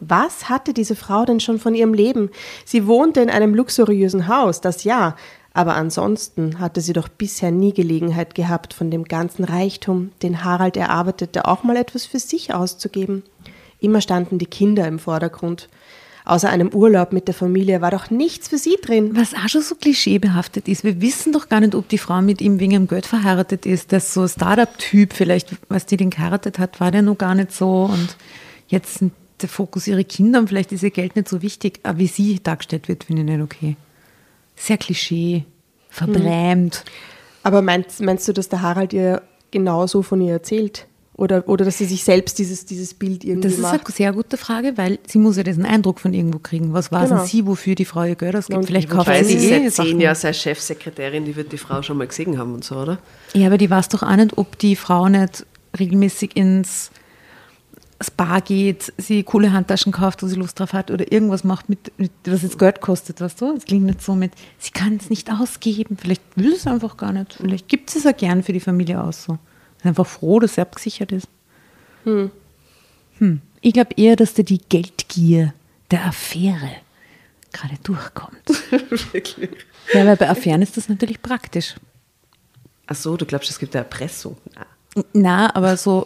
Was 0.00 0.48
hatte 0.48 0.74
diese 0.74 0.96
Frau 0.96 1.24
denn 1.24 1.40
schon 1.40 1.58
von 1.58 1.74
ihrem 1.74 1.94
Leben? 1.94 2.30
Sie 2.64 2.86
wohnte 2.86 3.20
in 3.20 3.30
einem 3.30 3.54
luxuriösen 3.54 4.26
Haus, 4.26 4.60
das 4.60 4.84
ja, 4.84 5.14
aber 5.52 5.76
ansonsten 5.76 6.58
hatte 6.58 6.80
sie 6.80 6.92
doch 6.92 7.08
bisher 7.08 7.52
nie 7.52 7.72
Gelegenheit 7.72 8.34
gehabt, 8.34 8.74
von 8.74 8.90
dem 8.90 9.04
ganzen 9.04 9.44
Reichtum, 9.44 10.10
den 10.20 10.42
Harald 10.42 10.76
erarbeitete, 10.76 11.46
auch 11.46 11.62
mal 11.62 11.76
etwas 11.76 12.06
für 12.06 12.18
sich 12.18 12.52
auszugeben. 12.52 13.22
Immer 13.78 14.00
standen 14.00 14.38
die 14.38 14.46
Kinder 14.46 14.88
im 14.88 14.98
Vordergrund. 14.98 15.68
Außer 16.26 16.48
einem 16.48 16.68
Urlaub 16.72 17.12
mit 17.12 17.28
der 17.28 17.34
Familie 17.34 17.82
war 17.82 17.90
doch 17.90 18.10
nichts 18.10 18.48
für 18.48 18.56
sie 18.56 18.76
drin. 18.80 19.10
Was 19.14 19.34
auch 19.34 19.48
schon 19.48 19.60
so 19.60 19.74
klischeebehaftet 19.74 20.68
ist. 20.68 20.82
Wir 20.82 21.02
wissen 21.02 21.34
doch 21.34 21.50
gar 21.50 21.60
nicht, 21.60 21.74
ob 21.74 21.86
die 21.88 21.98
Frau 21.98 22.22
mit 22.22 22.40
ihm 22.40 22.58
wegen 22.60 22.72
dem 22.72 22.88
Geld 22.88 23.04
verheiratet 23.04 23.66
ist. 23.66 23.92
Das 23.92 24.14
so 24.14 24.22
ein 24.22 24.28
Startup-Typ, 24.28 25.12
vielleicht, 25.12 25.50
was 25.68 25.84
die 25.84 25.98
den 25.98 26.08
geheiratet 26.08 26.58
hat, 26.58 26.80
war 26.80 26.90
der 26.90 27.02
noch 27.02 27.18
gar 27.18 27.34
nicht 27.34 27.52
so. 27.52 27.84
Und 27.84 28.16
jetzt 28.68 29.00
sind 29.00 29.12
der 29.42 29.50
Fokus 29.50 29.86
ihre 29.86 30.04
Kinder 30.04 30.38
und 30.38 30.48
vielleicht 30.48 30.72
ist 30.72 30.82
ihr 30.82 30.90
Geld 30.90 31.14
nicht 31.14 31.28
so 31.28 31.42
wichtig. 31.42 31.80
Aber 31.82 31.98
wie 31.98 32.06
sie 32.06 32.42
dargestellt 32.42 32.88
wird, 32.88 33.04
finde 33.04 33.22
ich 33.22 33.28
nicht 33.28 33.42
okay. 33.42 33.76
Sehr 34.56 34.78
Klischee, 34.78 35.44
verbrämt. 35.90 36.84
Aber 37.42 37.60
meinst, 37.60 38.00
meinst 38.00 38.26
du, 38.26 38.32
dass 38.32 38.48
der 38.48 38.62
Harald 38.62 38.94
ihr 38.94 39.22
genauso 39.50 40.00
von 40.00 40.22
ihr 40.22 40.32
erzählt? 40.32 40.86
Oder, 41.16 41.48
oder 41.48 41.64
dass 41.64 41.78
sie 41.78 41.84
sich 41.84 42.02
selbst 42.02 42.40
dieses, 42.40 42.64
dieses 42.66 42.92
Bild 42.92 43.22
irgendwie 43.22 43.42
Das 43.48 43.52
ist 43.52 43.60
macht? 43.60 43.86
eine 43.86 43.94
sehr 43.94 44.12
gute 44.12 44.36
Frage, 44.36 44.72
weil 44.76 44.98
sie 45.06 45.18
muss 45.18 45.36
ja 45.36 45.44
diesen 45.44 45.64
Eindruck 45.64 46.00
von 46.00 46.12
irgendwo 46.12 46.40
kriegen. 46.40 46.72
Was 46.72 46.90
weiß 46.90 47.08
Genau. 47.10 47.20
denn 47.20 47.28
sie, 47.28 47.46
wofür 47.46 47.76
die 47.76 47.84
Frau 47.84 48.02
ihr 48.02 48.16
Geld 48.16 48.34
ausgibt? 48.34 48.58
Und 48.58 48.66
Vielleicht 48.66 48.90
kauft 48.90 49.08
sie 49.24 49.38
sie 49.38 49.50
eh 49.52 49.68
seit 49.68 49.86
zehn. 49.86 50.00
Jahren 50.00 50.16
seine 50.16 50.34
Chefsekretärin, 50.34 51.24
die 51.24 51.36
wird 51.36 51.52
die 51.52 51.58
Frau 51.58 51.82
schon 51.82 51.98
mal 51.98 52.08
gesehen 52.08 52.36
haben 52.36 52.52
und 52.54 52.64
so, 52.64 52.74
oder? 52.76 52.98
Ja, 53.32 53.46
aber 53.46 53.58
die 53.58 53.70
weiß 53.70 53.90
doch 53.90 54.02
auch 54.02 54.16
nicht, 54.16 54.36
ob 54.36 54.58
die 54.58 54.74
Frau 54.74 55.08
nicht 55.08 55.46
regelmäßig 55.78 56.36
ins 56.36 56.90
Spa 58.02 58.40
geht, 58.40 58.92
sie 58.98 59.22
coole 59.22 59.52
Handtaschen 59.52 59.92
kauft, 59.92 60.22
wo 60.22 60.26
sie 60.26 60.34
Lust 60.34 60.58
drauf 60.58 60.72
hat 60.72 60.90
oder 60.90 61.10
irgendwas 61.12 61.44
macht, 61.44 61.68
mit, 61.68 61.92
mit 61.96 62.10
was 62.26 62.42
jetzt 62.42 62.58
Geld 62.58 62.80
kostet, 62.80 63.20
weißt 63.20 63.40
du? 63.40 63.54
Es 63.56 63.64
klingt 63.64 63.86
nicht 63.86 64.02
so 64.02 64.16
mit, 64.16 64.32
sie 64.58 64.72
kann 64.72 64.96
es 65.00 65.10
nicht 65.10 65.30
ausgeben, 65.30 65.96
vielleicht 65.96 66.22
will 66.34 66.52
es 66.52 66.66
einfach 66.66 66.96
gar 66.96 67.12
nicht, 67.12 67.34
vielleicht 67.34 67.68
gibt 67.68 67.90
sie 67.90 67.98
es 67.98 68.04
ja 68.04 68.10
gern 68.12 68.42
für 68.42 68.52
die 68.52 68.60
Familie 68.60 69.00
aus. 69.02 69.24
So. 69.24 69.38
Ist 69.84 69.88
einfach 69.88 70.06
froh, 70.06 70.40
dass 70.40 70.54
sie 70.54 70.62
abgesichert 70.62 71.12
ist. 71.12 71.28
Hm. 72.04 72.30
Ich 73.60 73.72
glaube 73.74 73.90
eher, 73.98 74.16
dass 74.16 74.32
da 74.32 74.42
die 74.42 74.58
Geldgier 74.58 75.52
der 75.90 76.06
Affäre 76.06 76.70
gerade 77.52 77.74
durchkommt. 77.82 78.48
Wirklich. 79.12 79.50
Ja, 79.92 80.06
weil 80.06 80.16
bei 80.16 80.28
Affären 80.30 80.62
ist 80.62 80.78
das 80.78 80.88
natürlich 80.88 81.20
praktisch. 81.20 81.74
Ach 82.86 82.94
so, 82.96 83.16
du 83.18 83.26
glaubst, 83.26 83.50
es 83.50 83.58
gibt 83.58 83.76
eine 83.76 83.84
Erpressung? 83.84 84.36
Na. 84.54 85.04
Na, 85.12 85.54
aber 85.54 85.76
so 85.76 86.04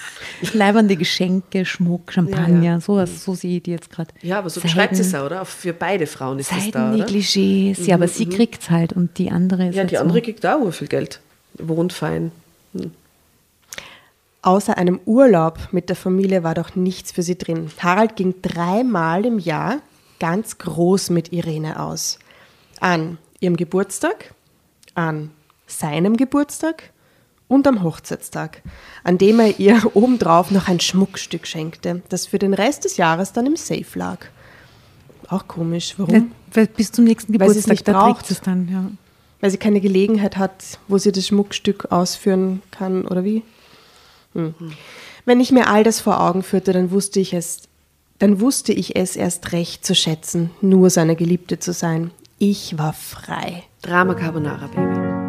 leibernde 0.52 0.96
Geschenke, 0.96 1.64
Schmuck, 1.64 2.12
Champagner, 2.12 2.62
Ja, 2.62 2.72
ja. 2.74 2.80
sowas, 2.80 3.24
so 3.24 3.34
sehe 3.34 3.58
ich 3.58 3.62
die 3.62 3.70
jetzt 3.72 3.90
gerade. 3.90 4.10
Ja, 4.22 4.38
aber 4.38 4.50
so 4.50 4.60
beschreibt 4.60 4.96
sie 4.96 5.02
es 5.02 5.14
auch, 5.14 5.26
oder? 5.26 5.44
Für 5.44 5.72
beide 5.72 6.06
Frauen 6.08 6.38
ist 6.40 6.50
das 6.50 6.70
da, 6.72 6.92
oder? 6.92 7.04
Seidennegligés. 7.06 7.80
Ja, 7.86 7.94
aber 7.94 8.08
sie 8.08 8.26
kriegt 8.26 8.62
es 8.62 8.70
halt 8.70 8.92
und 8.92 9.18
die 9.18 9.30
andere 9.30 9.68
ist 9.68 9.74
Ja, 9.76 9.82
halt 9.82 9.90
die 9.92 9.98
andere 9.98 10.18
so. 10.18 10.24
kriegt 10.24 10.44
auch 10.46 10.70
viel 10.72 10.88
Geld. 10.88 11.20
Wohnt 11.54 11.92
fein. 11.92 12.32
Außer 14.42 14.78
einem 14.78 15.00
Urlaub 15.04 15.58
mit 15.70 15.88
der 15.90 15.96
Familie 15.96 16.42
war 16.42 16.54
doch 16.54 16.74
nichts 16.74 17.12
für 17.12 17.22
sie 17.22 17.36
drin. 17.36 17.70
Harald 17.78 18.16
ging 18.16 18.36
dreimal 18.40 19.26
im 19.26 19.38
Jahr 19.38 19.80
ganz 20.18 20.58
groß 20.58 21.10
mit 21.10 21.32
Irene 21.32 21.80
aus. 21.80 22.18
An 22.80 23.18
ihrem 23.40 23.56
Geburtstag, 23.56 24.34
an 24.94 25.30
seinem 25.66 26.16
Geburtstag 26.16 26.90
und 27.48 27.66
am 27.66 27.82
Hochzeitstag, 27.82 28.62
an 29.04 29.18
dem 29.18 29.40
er 29.40 29.58
ihr 29.58 29.82
obendrauf 29.94 30.50
noch 30.50 30.68
ein 30.68 30.80
Schmuckstück 30.80 31.46
schenkte, 31.46 32.02
das 32.08 32.26
für 32.26 32.38
den 32.38 32.54
Rest 32.54 32.84
des 32.84 32.96
Jahres 32.96 33.32
dann 33.32 33.46
im 33.46 33.56
Safe 33.56 33.84
lag. 33.94 34.18
Auch 35.28 35.46
komisch. 35.48 35.94
Warum? 35.98 36.32
Weil 36.52 36.66
bis 36.66 36.92
zum 36.92 37.04
nächsten 37.04 37.32
Weil 37.34 37.48
Geburtstag, 37.48 37.70
nicht 37.70 37.88
da 37.88 37.92
braucht. 37.92 38.30
es 38.30 38.40
dann, 38.40 38.68
ja. 38.68 38.90
Weil 39.40 39.50
sie 39.50 39.58
keine 39.58 39.80
Gelegenheit 39.80 40.36
hat, 40.36 40.78
wo 40.88 40.98
sie 40.98 41.12
das 41.12 41.26
Schmuckstück 41.26 41.92
ausführen 41.92 42.62
kann, 42.70 43.06
oder 43.06 43.24
wie? 43.24 43.42
Hm. 44.34 44.54
Wenn 45.24 45.40
ich 45.40 45.52
mir 45.52 45.68
all 45.68 45.84
das 45.84 46.00
vor 46.00 46.20
Augen 46.20 46.42
führte, 46.42 46.72
dann 46.72 46.90
wusste 46.90 47.20
ich 47.20 47.34
es, 47.34 47.62
dann 48.18 48.40
wusste 48.40 48.72
ich 48.72 48.96
es 48.96 49.16
erst 49.16 49.52
recht 49.52 49.84
zu 49.84 49.94
schätzen, 49.94 50.50
nur 50.60 50.90
seine 50.90 51.16
Geliebte 51.16 51.58
zu 51.58 51.72
sein. 51.72 52.10
Ich 52.38 52.78
war 52.78 52.92
frei. 52.92 53.64
Drama 53.82 54.14
Carbonara, 54.14 54.66
Baby. 54.68 55.20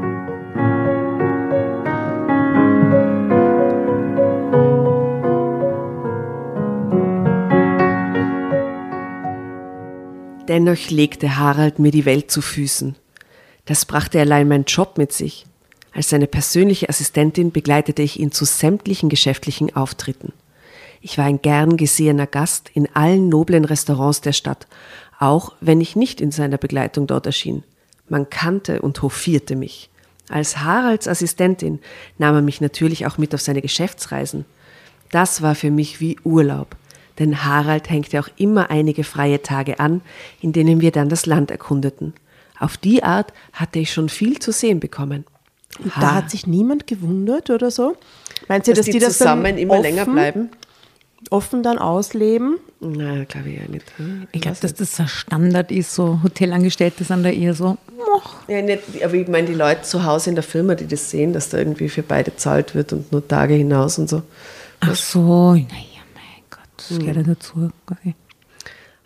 Dennoch 10.47 10.89
legte 10.89 11.37
Harald 11.37 11.79
mir 11.79 11.91
die 11.91 12.03
Welt 12.03 12.29
zu 12.29 12.41
Füßen. 12.41 12.97
Das 13.65 13.85
brachte 13.85 14.19
allein 14.19 14.49
mein 14.49 14.65
Job 14.65 14.97
mit 14.97 15.13
sich. 15.13 15.45
Als 15.93 16.09
seine 16.09 16.27
persönliche 16.27 16.89
Assistentin 16.89 17.51
begleitete 17.51 18.01
ich 18.01 18.19
ihn 18.19 18.31
zu 18.31 18.45
sämtlichen 18.45 19.09
geschäftlichen 19.09 19.75
Auftritten. 19.75 20.33
Ich 21.01 21.17
war 21.17 21.25
ein 21.25 21.41
gern 21.41 21.77
gesehener 21.77 22.27
Gast 22.27 22.69
in 22.73 22.87
allen 22.95 23.27
noblen 23.27 23.65
Restaurants 23.65 24.21
der 24.21 24.33
Stadt, 24.33 24.67
auch 25.19 25.53
wenn 25.59 25.81
ich 25.81 25.95
nicht 25.95 26.21
in 26.21 26.31
seiner 26.31 26.57
Begleitung 26.57 27.07
dort 27.07 27.25
erschien. 27.25 27.63
Man 28.07 28.29
kannte 28.29 28.81
und 28.81 29.01
hofierte 29.01 29.55
mich. 29.55 29.89
Als 30.29 30.59
Haralds 30.59 31.07
Assistentin 31.07 31.79
nahm 32.17 32.35
er 32.35 32.41
mich 32.41 32.61
natürlich 32.61 33.05
auch 33.05 33.17
mit 33.17 33.33
auf 33.33 33.41
seine 33.41 33.61
Geschäftsreisen. 33.61 34.45
Das 35.09 35.41
war 35.41 35.55
für 35.55 35.71
mich 35.71 35.99
wie 35.99 36.17
Urlaub, 36.23 36.77
denn 37.19 37.43
Harald 37.43 37.89
hängte 37.89 38.19
auch 38.19 38.29
immer 38.37 38.69
einige 38.69 39.03
freie 39.03 39.41
Tage 39.41 39.79
an, 39.79 40.01
in 40.39 40.53
denen 40.53 40.79
wir 40.79 40.91
dann 40.91 41.09
das 41.09 41.25
Land 41.25 41.51
erkundeten. 41.51 42.13
Auf 42.59 42.77
die 42.77 43.03
Art 43.03 43.33
hatte 43.51 43.79
ich 43.79 43.91
schon 43.91 44.07
viel 44.07 44.39
zu 44.39 44.51
sehen 44.51 44.79
bekommen. 44.79 45.25
Und 45.83 45.93
da 45.99 46.13
hat 46.15 46.29
sich 46.29 46.47
niemand 46.47 46.87
gewundert 46.87 47.49
oder 47.49 47.71
so? 47.71 47.95
Meinst 48.47 48.67
du, 48.67 48.71
dass, 48.71 48.79
dass, 48.79 48.85
die, 48.85 48.91
die 48.93 48.99
das 48.99 49.17
zusammen 49.17 49.43
dann 49.43 49.57
immer 49.57 49.73
offen, 49.73 49.81
länger 49.83 50.05
bleiben? 50.05 50.49
offen 51.29 51.63
dann 51.63 51.77
ausleben? 51.77 52.57
Na, 52.79 53.23
glaube 53.25 53.49
ich 53.49 53.59
ja 53.61 53.67
nicht. 53.67 53.85
hm? 53.97 54.27
Ich 54.31 54.41
glaube, 54.41 54.57
dass 54.59 54.73
das 54.73 54.95
so 54.95 55.05
Standard 55.07 55.71
ist, 55.71 55.93
so 55.93 56.19
Hotelangestellte 56.23 57.03
sind 57.03 57.23
da 57.23 57.29
eher 57.29 57.53
so. 57.53 57.77
Ja, 58.47 58.61
nicht, 58.61 58.81
aber 59.03 59.13
ich 59.13 59.27
meine, 59.27 59.47
die 59.47 59.53
Leute 59.53 59.83
zu 59.83 60.03
Hause 60.03 60.29
in 60.31 60.35
der 60.35 60.43
Firma, 60.43 60.73
die 60.75 60.87
das 60.87 61.09
sehen, 61.11 61.31
dass 61.33 61.49
da 61.49 61.59
irgendwie 61.59 61.89
für 61.89 62.01
beide 62.03 62.35
zahlt 62.35 62.73
wird 62.73 62.91
und 62.93 63.11
nur 63.11 63.27
Tage 63.27 63.53
hinaus 63.53 63.99
und 63.99 64.09
so. 64.09 64.23
Ach 64.79 64.95
so, 64.95 65.53
naja, 65.53 65.61
mein 66.15 66.43
Gott, 66.49 66.59
das 66.77 66.89
Hm. 66.89 66.99
gehört 66.99 67.17
ja 67.17 67.23
dazu. 67.23 67.71
Okay. 67.89 68.15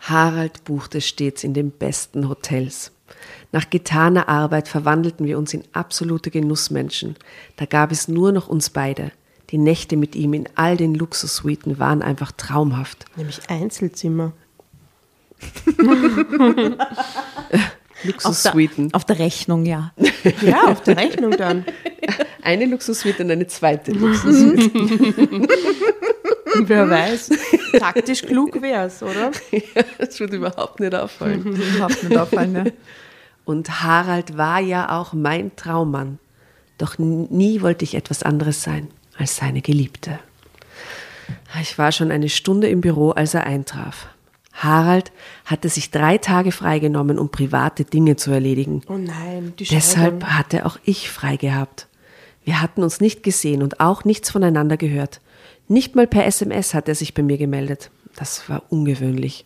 Harald 0.00 0.64
buchte 0.64 1.00
stets 1.00 1.44
in 1.44 1.52
den 1.52 1.70
besten 1.70 2.28
Hotels. 2.28 2.92
Nach 3.52 3.70
getaner 3.70 4.28
Arbeit 4.28 4.68
verwandelten 4.68 5.26
wir 5.26 5.38
uns 5.38 5.54
in 5.54 5.64
absolute 5.72 6.30
Genussmenschen. 6.30 7.16
Da 7.56 7.64
gab 7.64 7.92
es 7.92 8.08
nur 8.08 8.32
noch 8.32 8.48
uns 8.48 8.70
beide. 8.70 9.12
Die 9.50 9.58
Nächte 9.58 9.96
mit 9.96 10.16
ihm 10.16 10.34
in 10.34 10.48
all 10.56 10.76
den 10.76 10.94
Luxussuiten 10.94 11.78
waren 11.78 12.02
einfach 12.02 12.32
traumhaft. 12.32 13.04
Nämlich 13.16 13.40
Einzelzimmer. 13.48 14.32
Luxussuiten. 18.02 18.92
Auf 18.92 19.04
der 19.04 19.18
Rechnung, 19.18 19.64
ja. 19.64 19.92
Ja, 20.42 20.64
auf 20.64 20.82
der 20.82 20.96
Rechnung 20.96 21.36
dann. 21.36 21.64
Eine 22.42 22.66
Luxussuite 22.66 23.22
und 23.22 23.30
eine 23.30 23.46
zweite 23.46 23.92
Luxussuite. 23.92 24.70
Wer 26.64 26.90
weiß. 26.90 27.30
Taktisch 27.78 28.22
klug 28.22 28.60
wär's, 28.60 29.02
oder? 29.02 29.30
das 29.98 30.18
wird 30.18 30.32
überhaupt 30.32 30.80
nicht 30.80 30.94
auffallen. 30.94 31.44
Überhaupt 31.44 32.02
nicht 32.02 32.16
auffallen, 32.16 32.52
ne? 32.52 32.72
Und 33.46 33.82
Harald 33.82 34.36
war 34.36 34.58
ja 34.60 34.98
auch 34.98 35.12
mein 35.12 35.54
Traummann. 35.54 36.18
Doch 36.78 36.98
nie 36.98 37.62
wollte 37.62 37.84
ich 37.84 37.94
etwas 37.94 38.22
anderes 38.22 38.62
sein 38.62 38.88
als 39.16 39.36
seine 39.36 39.62
Geliebte. 39.62 40.18
Ich 41.62 41.78
war 41.78 41.92
schon 41.92 42.10
eine 42.10 42.28
Stunde 42.28 42.68
im 42.68 42.80
Büro, 42.82 43.12
als 43.12 43.34
er 43.34 43.44
eintraf. 43.44 44.08
Harald 44.52 45.12
hatte 45.44 45.68
sich 45.68 45.90
drei 45.90 46.18
Tage 46.18 46.50
freigenommen, 46.50 47.18
um 47.18 47.30
private 47.30 47.84
Dinge 47.84 48.16
zu 48.16 48.32
erledigen. 48.32 48.82
Oh 48.88 48.98
nein, 48.98 49.54
die 49.58 49.64
Deshalb 49.64 50.22
Scheidung. 50.22 50.36
hatte 50.36 50.66
auch 50.66 50.78
ich 50.84 51.08
frei 51.08 51.36
gehabt. 51.36 51.86
Wir 52.44 52.60
hatten 52.60 52.82
uns 52.82 53.00
nicht 53.00 53.22
gesehen 53.22 53.62
und 53.62 53.78
auch 53.80 54.04
nichts 54.04 54.30
voneinander 54.30 54.76
gehört. 54.76 55.20
Nicht 55.68 55.94
mal 55.94 56.06
per 56.06 56.26
SMS 56.26 56.74
hat 56.74 56.88
er 56.88 56.94
sich 56.96 57.14
bei 57.14 57.22
mir 57.22 57.38
gemeldet. 57.38 57.90
Das 58.16 58.48
war 58.48 58.64
ungewöhnlich. 58.70 59.44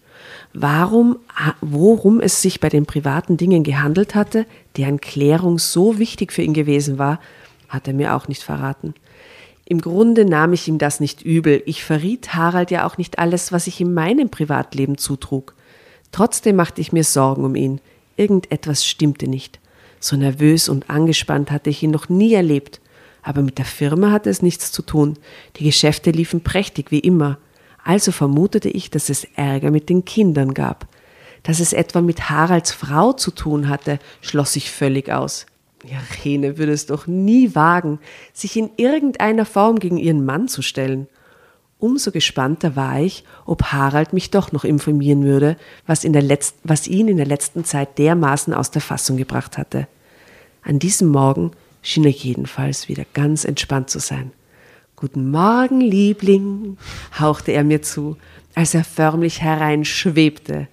Warum, 0.52 1.18
worum 1.61 2.20
es 2.20 2.42
sich 2.42 2.61
bei 2.61 2.68
den 2.68 2.87
privaten 2.87 3.37
Dingen 3.37 3.62
gehandelt 3.62 4.14
hatte, 4.14 4.46
deren 4.76 5.00
Klärung 5.00 5.59
so 5.59 5.98
wichtig 5.98 6.33
für 6.33 6.42
ihn 6.42 6.54
gewesen 6.54 6.98
war, 6.98 7.20
hat 7.68 7.87
er 7.87 7.94
mir 7.94 8.16
auch 8.16 8.28
nicht 8.28 8.42
verraten. 8.42 8.94
Im 9.64 9.80
Grunde 9.80 10.24
nahm 10.24 10.52
ich 10.52 10.66
ihm 10.66 10.78
das 10.78 10.98
nicht 10.98 11.22
übel. 11.22 11.62
Ich 11.64 11.85
verriet 11.85 12.35
Harald 12.35 12.72
ja 12.72 12.85
auch 12.87 12.98
nicht 12.98 13.20
alles, 13.20 13.52
was 13.52 13.66
sich 13.66 13.80
in 13.80 13.94
meinem 13.94 14.28
Privatleben 14.28 14.98
zutrug. 14.98 15.54
Trotzdem 16.11 16.56
machte 16.56 16.80
ich 16.80 16.92
mir 16.92 17.04
Sorgen 17.04 17.44
um 17.44 17.54
ihn. 17.54 17.80
Irgendetwas 18.16 18.85
stimmte 18.85 19.28
nicht. 19.28 19.61
So 20.00 20.16
nervös 20.16 20.68
und 20.68 20.90
angespannt 20.90 21.52
hatte 21.52 21.70
ich 21.70 21.85
ihn 21.85 21.92
noch 21.92 22.09
nie 22.09 22.35
erlebt. 22.35 22.80
Aber 23.22 23.42
mit 23.42 23.59
der 23.59 23.64
Firma 23.64 24.11
hatte 24.11 24.28
es 24.28 24.42
nichts 24.42 24.72
zu 24.72 24.83
tun. 24.83 25.16
Die 25.56 25.64
Geschäfte 25.64 26.11
liefen 26.11 26.40
prächtig 26.40 26.90
wie 26.90 26.98
immer. 26.98 27.38
Also 27.85 28.12
vermutete 28.12 28.69
ich, 28.69 28.90
dass 28.90 29.09
es 29.09 29.27
Ärger 29.35 29.71
mit 29.71 29.88
den 29.88 30.05
Kindern 30.05 30.55
gab. 30.55 30.88
Dass 31.43 31.61
es 31.61 31.73
etwa 31.73 32.01
mit 32.03 32.29
Haralds 32.29 32.73
Frau 32.73 33.12
zu 33.12 33.31
tun 33.31 33.69
hatte, 33.69 33.99
schloss 34.21 34.57
ich 34.57 34.71
völlig 34.71 35.11
aus. 35.11 35.47
Ja, 35.85 35.99
Rene 36.25 36.59
würde 36.59 36.73
es 36.73 36.87
doch 36.87 37.07
nie 37.07 37.55
wagen, 37.55 38.01
sich 38.35 38.57
in 38.57 38.71
irgendeiner 38.77 39.47
Form 39.47 39.79
gegen 39.79 39.97
ihren 39.97 40.25
Mann 40.25 40.47
zu 40.47 40.61
stellen. 40.61 41.09
Umso 41.79 42.11
gespannter 42.11 42.77
war 42.77 43.01
ich, 43.01 43.25
ob 43.47 43.64
Harald 43.73 44.12
mich 44.12 44.31
doch 44.31 44.53
noch 44.53 44.64
informieren 44.64 45.25
würde, 45.25 45.57
was, 45.87 46.05
in 46.05 46.12
der 46.12 46.21
Letz 46.21 46.53
was 46.62 46.87
ihn 46.87 47.09
in 47.09 47.16
der 47.16 47.25
letzten 47.25 47.64
Zeit 47.64 47.97
dermaßen 47.97 48.53
aus 48.53 48.71
der 48.71 48.83
Fassung 48.83 49.16
gebracht 49.16 49.57
hatte. 49.57 49.88
An 50.62 50.79
diesem 50.79 51.09
Morgen 51.09 51.53
schien 51.81 52.05
er 52.05 52.11
jedenfalls 52.11 52.88
wieder 52.88 53.07
ganz 53.14 53.47
entspannt 53.47 53.88
zu 53.88 53.99
sein. 53.99 54.33
Guten 55.01 55.31
Morgen, 55.31 55.81
Liebling, 55.81 56.77
hauchte 57.19 57.53
er 57.53 57.65
mir 57.65 57.81
zu, 57.81 58.19
als 58.55 58.75
er 58.75 58.85
förmlich 58.85 59.41
hereinschwebte. 59.41 60.69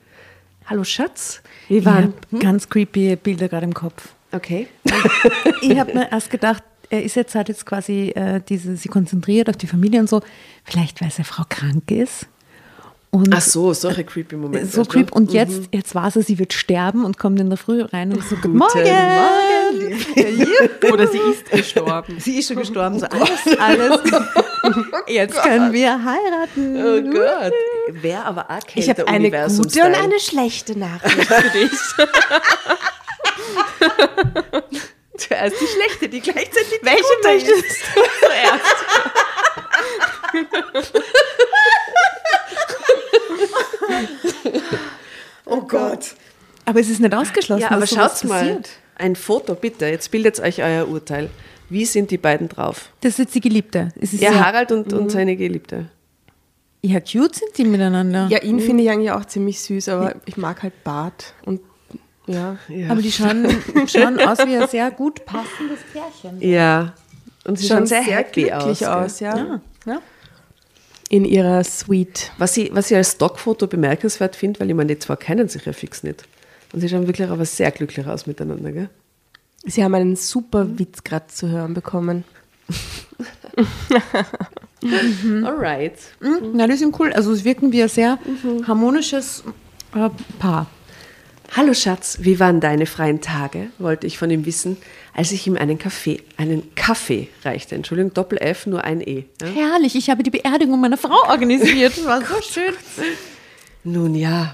Hallo 0.65 0.83
Schatz, 0.83 1.41
wie 1.69 1.77
Ich 1.77 1.85
waren? 1.85 2.13
habe 2.31 2.39
ganz 2.39 2.67
creepy 2.67 3.15
Bilder 3.15 3.47
gerade 3.47 3.65
im 3.65 3.73
Kopf. 3.73 4.09
Okay. 4.33 4.67
Ich 5.61 5.79
habe 5.79 5.93
mir 5.93 6.11
erst 6.11 6.29
gedacht, 6.29 6.61
er 6.89 7.03
ist 7.03 7.15
jetzt 7.15 7.35
halt 7.35 7.47
jetzt 7.47 7.65
quasi 7.65 8.09
äh, 8.15 8.41
diese, 8.47 8.75
sie 8.75 8.89
konzentriert 8.89 9.49
auf 9.49 9.55
die 9.57 9.67
Familie 9.67 9.99
und 10.01 10.09
so. 10.09 10.21
Vielleicht, 10.65 11.01
weil 11.01 11.09
seine 11.09 11.25
Frau 11.25 11.43
krank 11.47 11.89
ist. 11.89 12.27
Und 13.09 13.33
Ach 13.33 13.41
so, 13.41 13.73
solche 13.73 14.03
creepy 14.03 14.35
Momente. 14.35 14.67
so 14.67 14.83
creep. 14.83 15.11
Und 15.13 15.31
jetzt, 15.31 15.69
jetzt 15.73 15.95
weiß 15.95 16.17
er, 16.17 16.23
sie 16.23 16.37
wird 16.37 16.51
sterben 16.53 17.05
und 17.05 17.17
kommt 17.17 17.39
in 17.39 17.47
der 17.49 17.57
Früh 17.57 17.81
rein 17.81 18.11
und 18.11 18.21
so, 18.23 18.35
Guten 18.41 18.57
Morgen. 18.57 18.73
Oder 20.91 21.07
sie 21.07 21.17
ist 21.17 21.49
gestorben. 21.49 22.19
Sie 22.19 22.39
ist 22.39 22.47
schon 22.47 22.57
gestorben. 22.57 22.99
So 22.99 23.05
alles, 23.07 23.59
alles. 23.59 24.01
Jetzt 25.07 25.41
können 25.41 25.73
wir 25.73 26.03
heiraten. 26.03 26.75
Oh 26.77 27.01
Gott. 27.11 27.53
Wäre 27.89 28.25
aber 28.25 28.49
auch 28.49 28.59
Ich 28.75 28.89
habe 28.89 29.07
eine 29.07 29.31
gute 29.31 29.85
und 29.85 29.95
eine 29.95 30.19
schlechte 30.19 30.77
Nachricht 30.77 31.23
für 31.23 31.49
dich. 31.49 31.71
Zuerst 35.17 35.55
die 35.59 35.67
schlechte, 35.67 36.09
die 36.09 36.21
gleichzeitig 36.21 36.79
Welche 36.83 37.01
gute 37.01 37.29
ist. 37.33 37.47
möchtest 37.47 37.81
du 37.95 38.01
zuerst? 38.21 38.75
Oh 45.45 45.61
Gott. 45.61 46.15
Aber 46.65 46.79
es 46.79 46.89
ist 46.89 46.99
nicht 46.99 47.13
ausgeschlossen. 47.15 47.61
Ja, 47.61 47.71
aber 47.71 47.87
schaut 47.87 48.23
mal. 48.25 48.39
passiert. 48.39 48.69
Ein 48.97 49.15
Foto, 49.15 49.55
bitte. 49.55 49.85
Jetzt 49.87 50.11
bildet 50.11 50.39
euch 50.39 50.61
euer 50.63 50.87
Urteil. 50.87 51.29
Wie 51.69 51.85
sind 51.85 52.11
die 52.11 52.17
beiden 52.17 52.47
drauf? 52.49 52.89
Das 53.01 53.13
ist 53.13 53.19
jetzt 53.19 53.35
die 53.35 53.41
Geliebte. 53.41 53.89
Es 53.99 54.13
ist 54.13 54.21
Ja, 54.21 54.31
ja, 54.31 54.45
Harald 54.45 54.71
und, 54.71 54.93
und 54.93 55.11
seine 55.11 55.35
Geliebte. 55.35 55.89
ja, 56.81 56.99
cute 56.99 57.35
sind 57.35 57.57
die 57.57 57.65
miteinander. 57.65 58.27
Ja, 58.29 58.41
ihn 58.41 58.59
finde 58.59 58.83
ich 58.83 58.89
eigentlich 58.89 59.11
auch 59.11 59.25
ziemlich 59.25 59.59
süß, 59.59 59.89
aber 59.89 60.15
ich 60.25 60.37
mag 60.37 60.63
halt 60.63 60.83
Bart. 60.83 61.33
Und 61.45 61.59
ja. 62.25 62.57
Ja. 62.69 62.89
Aber 62.89 63.01
die 63.01 63.11
schauen, 63.11 63.47
schauen 63.87 64.19
aus 64.19 64.39
wie 64.39 64.55
ein 64.57 64.67
sehr 64.67 64.91
gut 64.91 65.25
passendes 65.25 65.79
Pärchen. 65.91 66.41
ja. 66.41 66.93
Und 67.45 67.57
sie 67.57 67.67
schauen 67.67 67.85
sehr, 67.85 68.01
happy 68.01 68.43
glücklich 68.43 68.85
aus. 68.85 69.13
aus, 69.13 69.19
gell? 69.19 69.27
ja. 69.27 69.61
Ja. 69.85 70.01
In 71.09 71.23
ihrer 71.23 71.63
Suite. 71.63 72.31
Was 72.37 72.57
ich, 72.57 72.75
was 72.75 72.91
ich 72.91 72.97
als 72.97 73.13
Stockfoto 73.13 73.67
bemerkenswert 73.67 74.35
finde, 74.35 74.59
weil 74.59 74.69
ich 74.69 74.75
meine, 74.75 74.93
die 74.93 74.99
zwei 74.99 75.15
kennen 75.15 75.47
sich 75.47 75.65
ja 75.65 75.71
fix 75.71 76.03
nicht. 76.03 76.25
Und 76.73 76.81
sie 76.81 76.89
schauen 76.89 77.07
wirklich 77.07 77.29
aber 77.29 77.45
sehr 77.45 77.71
glücklich 77.71 78.05
aus 78.07 78.27
miteinander, 78.27 78.71
gell? 78.71 78.89
Sie 79.65 79.83
haben 79.83 79.95
einen 79.95 80.15
super 80.15 80.77
Witz 80.79 81.03
gerade 81.03 81.27
zu 81.27 81.49
hören 81.49 81.73
bekommen. 81.73 82.23
Alright. 85.43 85.93
Mhm. 86.19 86.51
Na, 86.53 86.67
die 86.67 86.75
sind 86.75 86.97
cool. 86.99 87.11
Also 87.13 87.31
es 87.31 87.43
wirken 87.43 87.71
wie 87.71 87.81
ein 87.83 87.89
sehr 87.89 88.19
harmonisches 88.67 89.43
Äh, 89.95 90.09
paar. 90.39 90.67
Hallo 91.55 91.73
Schatz, 91.73 92.17
wie 92.21 92.41
waren 92.41 92.59
deine 92.59 92.85
freien 92.85 93.21
Tage? 93.21 93.69
wollte 93.79 94.05
ich 94.05 94.17
von 94.17 94.29
ihm 94.29 94.45
wissen, 94.45 94.75
als 95.13 95.31
ich 95.31 95.47
ihm 95.47 95.55
einen 95.55 95.79
Kaffee, 95.79 96.21
einen 96.35 96.75
Kaffee 96.75 97.29
reichte. 97.45 97.73
Entschuldigung, 97.75 98.13
Doppel 98.13 98.37
F, 98.37 98.67
nur 98.67 98.83
ein 98.83 98.99
E. 98.99 99.23
Ja? 99.41 99.47
Herrlich, 99.47 99.95
ich 99.95 100.09
habe 100.09 100.23
die 100.23 100.29
Beerdigung 100.29 100.79
meiner 100.81 100.97
Frau 100.97 101.15
organisiert. 101.29 101.97
Das 101.97 102.05
war 102.05 102.19
so 102.21 102.41
schön. 102.41 102.73
Nun 103.85 104.13
ja, 104.13 104.53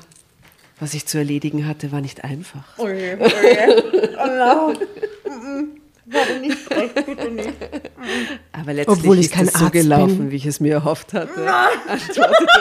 was 0.83 0.93
ich 0.93 1.05
zu 1.05 1.17
erledigen 1.17 1.65
hatte, 1.65 1.93
war 1.93 2.01
nicht 2.01 2.25
einfach. 2.25 2.63
Oh 2.77 2.89
je, 2.89 3.15
oh 3.17 3.25
je. 3.25 4.09
Oh 4.21 4.27
no. 4.27 4.73
Nicht 6.41 6.57
frech, 6.57 6.93
bitte 6.93 7.31
nicht. 7.31 7.53
Aber 8.51 8.73
letztlich 8.73 8.99
Obwohl 8.99 9.17
ich 9.17 9.27
ist 9.27 9.33
kein 9.33 9.47
es 9.47 9.53
so 9.53 9.59
Arzt 9.65 9.71
gelaufen, 9.71 10.17
bin. 10.17 10.31
wie 10.31 10.35
ich 10.35 10.45
es 10.45 10.59
mir 10.59 10.73
erhofft 10.73 11.13
hatte. 11.13 11.31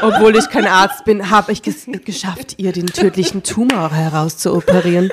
Obwohl 0.03 0.37
ich 0.37 0.49
kein 0.49 0.67
Arzt 0.67 1.05
bin, 1.05 1.31
habe 1.31 1.51
ich 1.51 1.63
ges 1.63 1.87
geschafft, 2.05 2.55
ihr 2.59 2.71
den 2.71 2.87
tödlichen 2.87 3.43
Tumor 3.43 3.91
herauszuoperieren. 3.93 5.11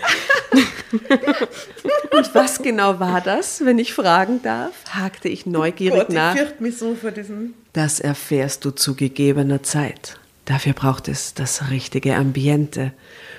Und 2.11 2.35
was 2.35 2.61
genau 2.61 2.99
war 2.99 3.21
das, 3.21 3.65
wenn 3.65 3.79
ich 3.79 3.93
fragen 3.93 4.43
darf? 4.43 4.71
hakte 4.91 5.29
ich 5.29 5.47
neugierig 5.47 6.09
nach. 6.09 6.35
mich 6.59 6.77
so 6.77 6.93
vor 6.93 7.09
diesem. 7.09 7.55
Das 7.73 7.99
erfährst 7.99 8.65
du 8.65 8.71
zu 8.71 8.95
gegebener 8.95 9.63
Zeit. 9.63 10.19
Dafür 10.49 10.73
braucht 10.73 11.07
es 11.07 11.35
das 11.35 11.69
richtige 11.69 12.15
Ambiente. 12.15 12.91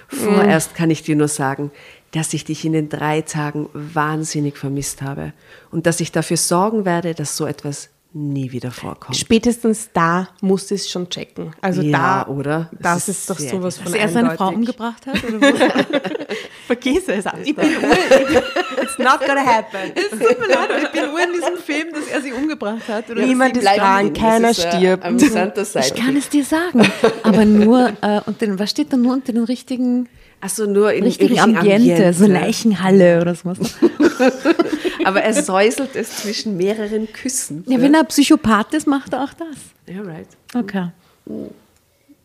Vorerst 0.07 0.77
kann 0.77 0.91
ich 0.91 1.03
dir 1.03 1.17
nur 1.17 1.27
sagen, 1.27 1.73
dass 2.13 2.33
ich 2.35 2.45
dich 2.45 2.65
in 2.65 2.73
den 2.73 2.89
drei 2.89 3.23
Tagen 3.23 3.69
wahnsinnig 3.73 4.57
vermisst 4.57 5.03
habe 5.03 5.33
und 5.73 5.87
dass 5.87 5.99
ich 5.99 6.13
dafür 6.13 6.37
sorgen 6.37 6.85
werde, 6.85 7.15
dass 7.15 7.37
so 7.37 7.47
etwas 7.47 7.89
nie 8.13 8.51
wieder 8.51 8.71
vorkommt. 8.71 9.17
Spätestens 9.17 9.91
da 9.93 10.29
muss 10.41 10.71
es 10.71 10.91
schon 10.91 11.09
checken. 11.09 11.53
Also 11.61 11.83
Ja, 11.83 12.25
da, 12.25 12.31
oder? 12.31 12.71
Das 12.79 13.03
Es 13.03 13.09
ist, 13.09 13.19
ist 13.21 13.31
doch 13.31 13.39
sowas 13.39 13.79
von 13.79 13.93
Dass 13.93 13.95
er 13.95 14.09
seine 14.09 14.37
Frau 14.37 14.49
umgebracht 14.49 15.07
hat? 15.07 15.23
Oder 15.23 15.41
was? 15.41 15.61
Vergiss 16.67 17.05
es. 17.09 17.25
Ich 17.45 17.55
bin 17.55 17.67
It's 17.67 18.99
not 18.99 19.21
gonna 19.21 19.45
happen. 19.45 19.93
Es 19.95 20.11
tut 20.11 20.21
mir 20.41 20.49
leid, 20.49 20.71
ich 20.83 20.89
bin 20.91 21.11
nur 21.11 21.21
in 21.21 21.33
diesem 21.33 21.57
Film, 21.57 21.93
dass 21.93 22.07
er 22.09 22.21
sie 22.21 22.33
umgebracht 22.33 22.89
hat. 22.89 23.11
Oder 23.11 23.25
Niemand 23.25 23.57
ist 23.57 23.65
dran, 23.67 24.13
keiner 24.13 24.55
stirbt. 24.55 25.05
Amüsanter 25.05 25.63
ich 25.63 25.69
Seite. 25.69 25.95
kann 25.95 26.17
es 26.17 26.29
dir 26.29 26.45
sagen, 26.45 26.83
aber 27.23 27.45
nur, 27.45 27.93
äh, 28.01 28.21
und 28.27 28.41
den, 28.41 28.59
was 28.59 28.71
steht 28.71 28.93
da 28.93 28.97
nur 28.97 29.15
unter 29.15 29.33
den 29.33 29.45
richtigen, 29.45 30.09
Achso, 30.43 30.67
nur 30.67 30.93
in 30.93 31.05
richtigen 31.05 31.35
richtigen 31.35 31.59
Ambiente, 31.59 32.13
so 32.15 32.27
Leichenhalle 32.27 33.21
oder 33.21 33.35
sowas. 33.35 33.59
Aber 35.05 35.23
er 35.23 35.43
säuselt 35.43 35.97
es 35.97 36.19
zwischen 36.19 36.57
mehreren 36.57 37.13
Küssen. 37.13 37.65
Ja, 37.67 37.81
wenn 37.81 37.95
er 37.95 38.05
Psychopath 38.05 38.75
ist, 38.75 38.87
macht 38.87 39.13
er 39.13 39.25
auch 39.25 39.33
das. 39.33 39.57
Ja, 39.87 40.03
right. 40.03 40.29
Okay. 40.55 40.89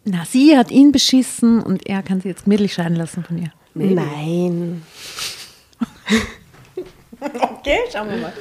Na, 0.03 0.25
sie 0.25 0.57
hat 0.57 0.71
ihn 0.71 0.91
beschissen 0.91 1.61
und 1.61 1.88
er 1.88 2.03
kann 2.03 2.21
sie 2.21 2.29
jetzt 2.29 2.45
gemütlich 2.45 2.73
scheiden 2.73 2.95
lassen 2.95 3.23
von 3.23 3.38
ihr. 3.38 3.51
Nein. 3.73 4.83
Okay, 7.21 7.79
schauen 7.91 8.09
wir 8.09 8.17
mal. 8.17 8.33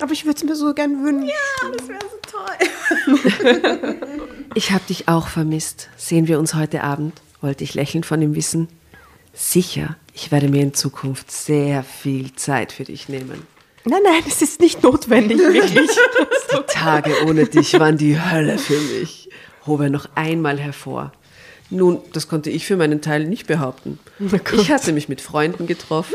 Aber 0.00 0.12
ich 0.12 0.26
würde 0.26 0.36
es 0.36 0.44
mir 0.44 0.56
so 0.56 0.74
gern 0.74 1.02
wünschen. 1.02 1.30
Das 1.74 1.88
wäre 1.88 2.00
so 2.02 3.16
toll. 3.16 3.96
Ich 4.54 4.70
habe 4.72 4.84
dich 4.88 5.06
auch 5.08 5.28
vermisst. 5.28 5.88
Sehen 5.96 6.28
wir 6.28 6.38
uns 6.38 6.54
heute 6.54 6.82
Abend? 6.82 7.20
wollte 7.42 7.62
ich 7.64 7.74
lächelnd 7.74 8.06
von 8.06 8.20
ihm 8.22 8.34
wissen. 8.34 8.68
Sicher, 9.34 9.96
ich 10.14 10.32
werde 10.32 10.48
mir 10.48 10.62
in 10.62 10.74
Zukunft 10.74 11.30
sehr 11.30 11.82
viel 11.82 12.34
Zeit 12.34 12.72
für 12.72 12.84
dich 12.84 13.08
nehmen. 13.08 13.46
Nein, 13.88 14.00
nein, 14.02 14.22
es 14.26 14.42
ist 14.42 14.60
nicht 14.60 14.82
notwendig, 14.82 15.38
wirklich. 15.52 15.90
Die 16.52 16.72
Tage 16.72 17.12
ohne 17.24 17.46
dich 17.46 17.78
waren 17.78 17.96
die 17.96 18.20
Hölle 18.20 18.58
für 18.58 18.78
mich, 18.78 19.30
hob 19.64 19.80
er 19.80 19.90
noch 19.90 20.08
einmal 20.16 20.58
hervor. 20.58 21.12
Nun, 21.70 22.00
das 22.12 22.28
konnte 22.28 22.50
ich 22.50 22.66
für 22.66 22.76
meinen 22.76 23.00
Teil 23.00 23.24
nicht 23.26 23.46
behaupten. 23.46 23.98
Ich 24.52 24.70
hatte 24.72 24.92
mich 24.92 25.08
mit 25.08 25.20
Freunden 25.20 25.66
getroffen 25.66 26.14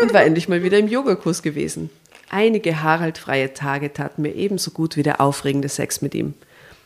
und 0.00 0.14
war 0.14 0.22
endlich 0.22 0.48
mal 0.48 0.62
wieder 0.62 0.78
im 0.78 0.88
Yogakurs 0.88 1.42
gewesen. 1.42 1.90
Einige 2.30 2.82
Harald-freie 2.82 3.52
Tage 3.52 3.92
taten 3.92 4.22
mir 4.22 4.34
ebenso 4.34 4.70
gut 4.70 4.96
wie 4.96 5.02
der 5.02 5.20
aufregende 5.20 5.68
Sex 5.68 6.02
mit 6.02 6.14
ihm. 6.14 6.34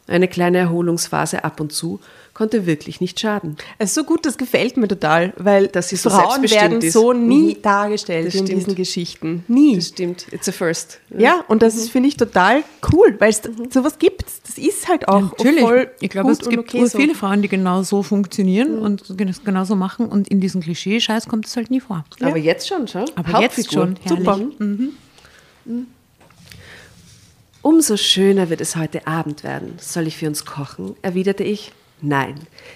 Eine 0.09 0.29
kleine 0.29 0.59
Erholungsphase 0.59 1.45
ab 1.45 1.61
und 1.61 1.73
zu 1.73 2.01
konnte 2.37 2.67
wirklich 2.67 3.01
nicht 3.01 3.19
schaden. 3.19 3.57
Es 3.79 3.89
ist 3.91 3.95
so 3.95 4.05
gut, 4.05 4.27
das 4.27 4.37
gefällt 4.37 4.77
mir 4.77 4.87
total, 4.87 5.33
weil 5.39 5.69
Dass 5.69 5.89
sie 5.89 5.97
so 5.97 6.11
Frauen 6.11 6.43
werden 6.51 6.83
ist. 6.83 6.93
so 6.93 7.13
nie 7.13 7.55
Mhm. 7.57 7.63
dargestellt 7.63 8.27
Das 8.29 8.35
in 8.35 8.47
stimmt. 8.47 8.61
diesen 8.61 8.75
Geschichten. 8.77 9.45
Nie. 9.49 9.77
Das 9.77 9.89
stimmt, 9.89 10.27
it's 10.33 10.49
a 10.49 10.53
first. 10.53 11.01
Ja, 11.17 11.43
und 11.49 11.63
das 11.63 11.75
ist, 11.75 11.91
finde 11.91 12.09
ich, 12.11 12.17
total 12.17 12.63
cool, 12.93 13.17
weil 13.19 13.31
es 13.31 13.41
sowas 13.71 13.99
gibt. 13.99 14.25
Das 14.47 14.59
ist 14.59 14.87
halt 14.87 15.09
auch 15.09 15.23
Natürlich. 15.23 15.61
voll 15.61 15.91
ich 16.01 16.11
glaube, 16.11 16.29
gut 16.29 16.41
es 16.41 16.47
und 16.47 16.51
gibt 16.51 16.69
okay 16.69 16.87
so. 16.87 16.99
viele 16.99 17.15
Frauen, 17.15 17.41
die 17.43 17.49
genau 17.49 17.83
so 17.83 18.03
funktionieren 18.03 18.79
und 18.79 19.17
gen- 19.17 19.35
genauso 19.45 19.75
machen 19.75 20.07
und 20.07 20.29
in 20.29 20.41
diesen 20.41 20.61
Klischee-Scheiß 20.61 21.27
kommt 21.29 21.47
es 21.47 21.57
halt 21.57 21.71
nie 21.71 21.81
vor. 21.81 22.05
Aber 22.21 22.37
jetzt 22.37 22.69
schon, 22.69 22.87
schau. 22.87 23.05
Aber 23.17 23.41
jetzt 23.41 23.73
schon, 23.73 23.97
herrlich. 24.03 24.25
Super. 24.27 24.41
Umso 27.63 27.97
schöner 27.97 28.49
wird 28.51 28.61
es 28.61 28.77
heute 28.77 29.07
Abend 29.07 29.43
werden. 29.43 29.75
Soll 29.81 30.07
ich 30.07 30.17
für 30.17 30.29
uns 30.29 30.45
kochen? 30.45 30.95
erwiderte 31.03 31.43
ich. 31.43 31.73
Nein, 32.01 32.35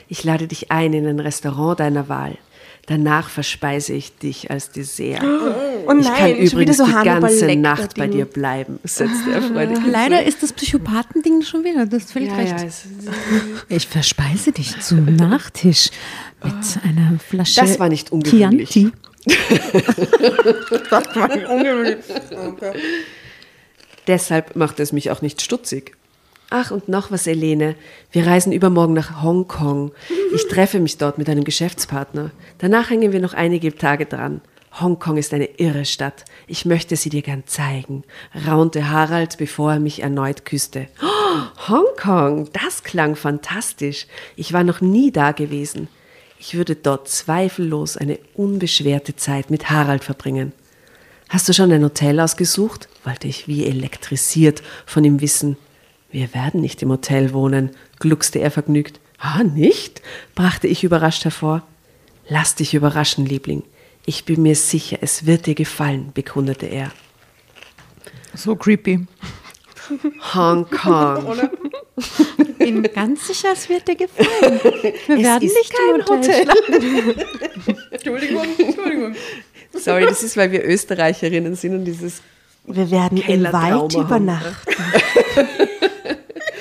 ich 0.08 0.24
lade 0.24 0.46
dich 0.46 0.70
ein 0.70 0.92
in 0.92 1.06
ein 1.06 1.20
Restaurant 1.20 1.80
deiner 1.80 2.08
Wahl. 2.08 2.38
Danach 2.86 3.28
verspeise 3.28 3.92
ich 3.92 4.16
dich 4.16 4.50
als 4.50 4.70
Dessert. 4.72 5.22
Oh 5.22 5.92
ich 5.98 6.06
kann 6.06 6.14
nein, 6.18 6.36
übrigens 6.38 6.78
so 6.78 6.86
die 6.86 6.92
ganze 6.92 7.54
Nacht 7.56 7.94
bei 7.96 8.08
dir 8.08 8.24
bleiben, 8.24 8.80
setzte 8.82 9.30
er 9.32 9.42
freudig 9.42 9.78
Leider 9.86 10.24
ist 10.24 10.42
das 10.42 10.52
Psychopathending 10.52 11.42
schon 11.42 11.62
wieder, 11.62 11.86
das 11.86 12.04
ist 12.04 12.12
völlig 12.12 12.30
Ja, 12.30 12.36
recht. 12.36 12.58
ja, 12.58 12.66
Ich 13.68 13.86
verspeise 13.86 14.50
dich 14.52 14.80
zum 14.80 15.04
Nachtisch 15.14 15.90
mit 16.42 16.54
einer 16.82 17.18
Flasche 17.20 17.60
Das 17.60 17.78
war 17.78 17.88
nicht 17.88 18.10
ungewöhnlich. 18.10 18.70
Chianti. 18.70 18.92
Deshalb 24.06 24.56
macht 24.56 24.80
es 24.80 24.92
mich 24.92 25.10
auch 25.10 25.22
nicht 25.22 25.42
stutzig. 25.42 25.96
Ach, 26.52 26.72
und 26.72 26.88
noch 26.88 27.12
was, 27.12 27.28
Elene. 27.28 27.76
Wir 28.10 28.26
reisen 28.26 28.52
übermorgen 28.52 28.92
nach 28.94 29.22
Hongkong. 29.22 29.92
Ich 30.34 30.48
treffe 30.48 30.80
mich 30.80 30.98
dort 30.98 31.16
mit 31.16 31.28
einem 31.28 31.44
Geschäftspartner. 31.44 32.32
Danach 32.58 32.90
hängen 32.90 33.12
wir 33.12 33.20
noch 33.20 33.34
einige 33.34 33.74
Tage 33.76 34.04
dran. 34.06 34.40
Hongkong 34.80 35.16
ist 35.16 35.32
eine 35.32 35.46
irre 35.58 35.84
Stadt. 35.84 36.24
Ich 36.48 36.64
möchte 36.64 36.96
sie 36.96 37.08
dir 37.08 37.22
gern 37.22 37.44
zeigen, 37.46 38.04
raunte 38.46 38.90
Harald, 38.90 39.38
bevor 39.38 39.74
er 39.74 39.80
mich 39.80 40.02
erneut 40.02 40.44
küsste. 40.44 40.88
Oh, 41.02 41.68
Hongkong, 41.68 42.48
das 42.52 42.82
klang 42.82 43.14
fantastisch. 43.14 44.06
Ich 44.34 44.52
war 44.52 44.64
noch 44.64 44.80
nie 44.80 45.12
da 45.12 45.32
gewesen. 45.32 45.88
Ich 46.38 46.56
würde 46.56 46.74
dort 46.74 47.08
zweifellos 47.08 47.96
eine 47.96 48.18
unbeschwerte 48.34 49.14
Zeit 49.14 49.50
mit 49.50 49.70
Harald 49.70 50.02
verbringen. 50.02 50.52
Hast 51.28 51.48
du 51.48 51.52
schon 51.52 51.70
ein 51.70 51.84
Hotel 51.84 52.18
ausgesucht? 52.18 52.88
wollte 53.04 53.28
ich 53.28 53.46
wie 53.46 53.66
elektrisiert 53.66 54.62
von 54.84 55.04
ihm 55.04 55.20
wissen. 55.20 55.56
Wir 56.10 56.34
werden 56.34 56.60
nicht 56.60 56.82
im 56.82 56.90
Hotel 56.90 57.32
wohnen, 57.32 57.70
gluckste 57.98 58.40
er 58.40 58.50
vergnügt. 58.50 59.00
Ah, 59.18 59.44
nicht? 59.44 60.02
brachte 60.34 60.66
ich 60.66 60.82
überrascht 60.82 61.24
hervor. 61.24 61.62
Lass 62.28 62.54
dich 62.54 62.74
überraschen, 62.74 63.26
Liebling. 63.26 63.62
Ich 64.06 64.24
bin 64.24 64.42
mir 64.42 64.56
sicher, 64.56 64.98
es 65.02 65.26
wird 65.26 65.46
dir 65.46 65.54
gefallen, 65.54 66.10
bekundete 66.14 66.66
er. 66.66 66.90
So 68.34 68.56
creepy. 68.56 69.06
Hongkong. 70.34 71.50
Bin 72.58 72.82
ganz 72.94 73.26
sicher, 73.26 73.50
es 73.52 73.68
wird 73.68 73.86
dir 73.88 73.96
gefallen. 73.96 74.60
Wir 75.06 75.18
werden 75.18 75.42
ist 75.42 75.56
nicht 75.56 75.72
im 75.72 76.00
kein 76.00 76.18
Hotel. 76.18 76.48
Entschuldigung, 77.90 78.46
Entschuldigung. 78.58 79.14
Sorry, 79.74 80.06
das 80.06 80.22
ist, 80.22 80.36
weil 80.36 80.50
wir 80.52 80.64
Österreicherinnen 80.64 81.54
sind 81.54 81.74
und 81.74 81.84
dieses 81.84 82.22
Wir 82.64 82.90
werden 82.90 83.18
im 83.18 83.24
Kellertrauma 83.24 83.80
Wald 83.82 83.94
übernachten. 83.94 84.72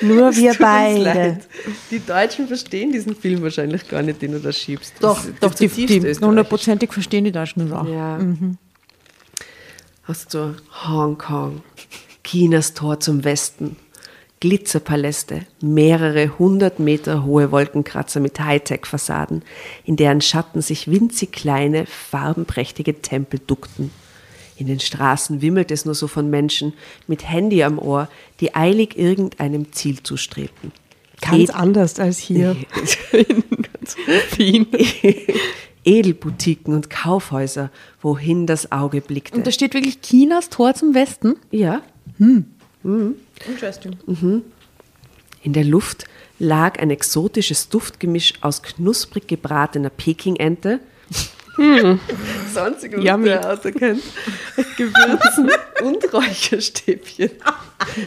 Nur 0.02 0.34
wir 0.34 0.54
beide. 0.58 1.02
leid. 1.04 1.48
Die 1.90 1.98
Deutschen 2.04 2.48
verstehen 2.48 2.90
diesen 2.92 3.14
Film 3.14 3.42
wahrscheinlich 3.42 3.86
gar 3.86 4.00
nicht, 4.02 4.22
den 4.22 4.32
du 4.32 4.40
da 4.40 4.50
schiebst. 4.50 4.94
Doch, 5.00 5.22
Das 5.22 5.32
doch 5.40 5.54
die, 5.54 5.68
zutiefst 5.68 5.90
die 5.90 5.96
österreichisch. 5.98 6.22
hundertprozentig 6.26 6.92
verstehen 6.92 7.24
die 7.24 7.32
Deutschen 7.32 7.68
das 7.68 7.78
auch. 7.78 7.86
Ja. 7.86 8.18
Hast 10.04 10.32
du 10.34 10.56
Hongkong, 10.88 11.62
Chinas 12.24 12.72
Tor 12.72 12.98
zum 13.00 13.24
Westen, 13.24 13.76
Glitzerpaläste, 14.40 15.42
mehrere 15.60 16.38
hundert 16.38 16.78
Meter 16.80 17.24
hohe 17.24 17.52
Wolkenkratzer 17.52 18.20
mit 18.20 18.40
Hightech-Fassaden, 18.40 19.42
in 19.84 19.96
deren 19.96 20.22
Schatten 20.22 20.62
sich 20.62 20.90
winzig 20.90 21.30
kleine, 21.32 21.84
farbenprächtige 21.84 23.02
Tempel 23.02 23.38
duckten. 23.46 23.90
In 24.60 24.66
den 24.66 24.78
Straßen 24.78 25.40
wimmelt 25.40 25.70
es 25.70 25.86
nur 25.86 25.94
so 25.94 26.06
von 26.06 26.28
Menschen 26.28 26.74
mit 27.06 27.26
Handy 27.26 27.62
am 27.62 27.78
Ohr, 27.78 28.08
die 28.40 28.54
eilig 28.54 28.94
irgendeinem 28.98 29.72
Ziel 29.72 30.02
zustrebten. 30.02 30.70
Ganz 31.22 31.48
Ed- 31.48 31.54
anders 31.54 31.98
als 31.98 32.18
hier. 32.18 32.54
Wien. 34.36 34.66
Edelboutiquen 35.82 36.74
und 36.74 36.90
Kaufhäuser, 36.90 37.70
wohin 38.02 38.46
das 38.46 38.70
Auge 38.70 39.00
blickte. 39.00 39.38
Und 39.38 39.46
da 39.46 39.50
steht 39.50 39.72
wirklich 39.72 40.02
Chinas 40.02 40.50
Tor 40.50 40.74
zum 40.74 40.92
Westen. 40.94 41.36
ja, 41.50 41.80
Interesting. 43.46 43.96
In 45.42 45.52
der 45.54 45.64
Luft 45.64 46.04
lag 46.38 46.78
ein 46.78 46.90
exotisches 46.90 47.70
Duftgemisch 47.70 48.34
aus 48.42 48.62
knusprig 48.62 49.26
gebratener 49.26 49.88
Pekingente. 49.88 50.80
Hm. 51.60 52.00
Das 52.54 52.72
was 52.74 52.82
Yummy. 53.04 53.24
der 53.26 53.52
auserkennt. 53.52 54.02
Gewürzen 54.78 55.50
und 55.82 56.12
Räucherstäbchen. 56.12 57.30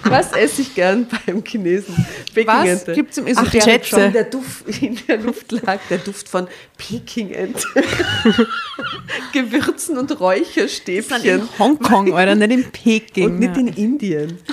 Was 0.06 0.34
esse 0.34 0.64
ich 0.64 0.74
gern 0.74 1.06
beim 1.26 1.44
Chinesen? 1.44 1.96
Pekingente. 2.34 2.94
gibt's 2.94 3.18
im 3.20 3.26
Ach, 3.26 3.30
Esoterik 3.30 3.64
Schätze. 3.64 3.90
schon? 3.90 4.14
Der 4.14 4.24
Duft, 4.24 4.82
in 4.82 4.98
der 5.08 5.18
Luft 5.18 5.52
lag 5.52 5.80
der 5.90 6.00
Duft 6.00 6.28
von 6.28 6.48
Pekingente. 6.78 7.64
Gewürzen 9.34 10.00
und 10.00 10.20
Räucherstäbchen. 10.20 11.24
In 11.24 11.60
Hongkong, 11.60 12.12
oder 12.12 12.34
nicht 12.34 12.52
in 12.52 12.64
Peking. 12.72 13.26
Und 13.26 13.40
nicht 13.40 13.58
in 13.58 13.68
Indien. 13.68 14.40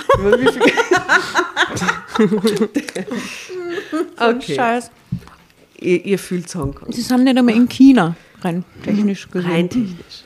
Okay. 4.17 4.55
Scheiß. 4.55 4.91
Ihr, 5.79 6.05
ihr 6.05 6.19
fühlt 6.19 6.53
Hongkong. 6.53 6.91
Sie 6.91 7.01
sind 7.01 7.23
nicht 7.23 7.37
einmal 7.37 7.55
in 7.55 7.67
China, 7.67 8.15
rein 8.43 8.63
technisch 8.83 9.29
gesehen. 9.29 9.51
Rein 9.51 9.69
technisch. 9.69 10.23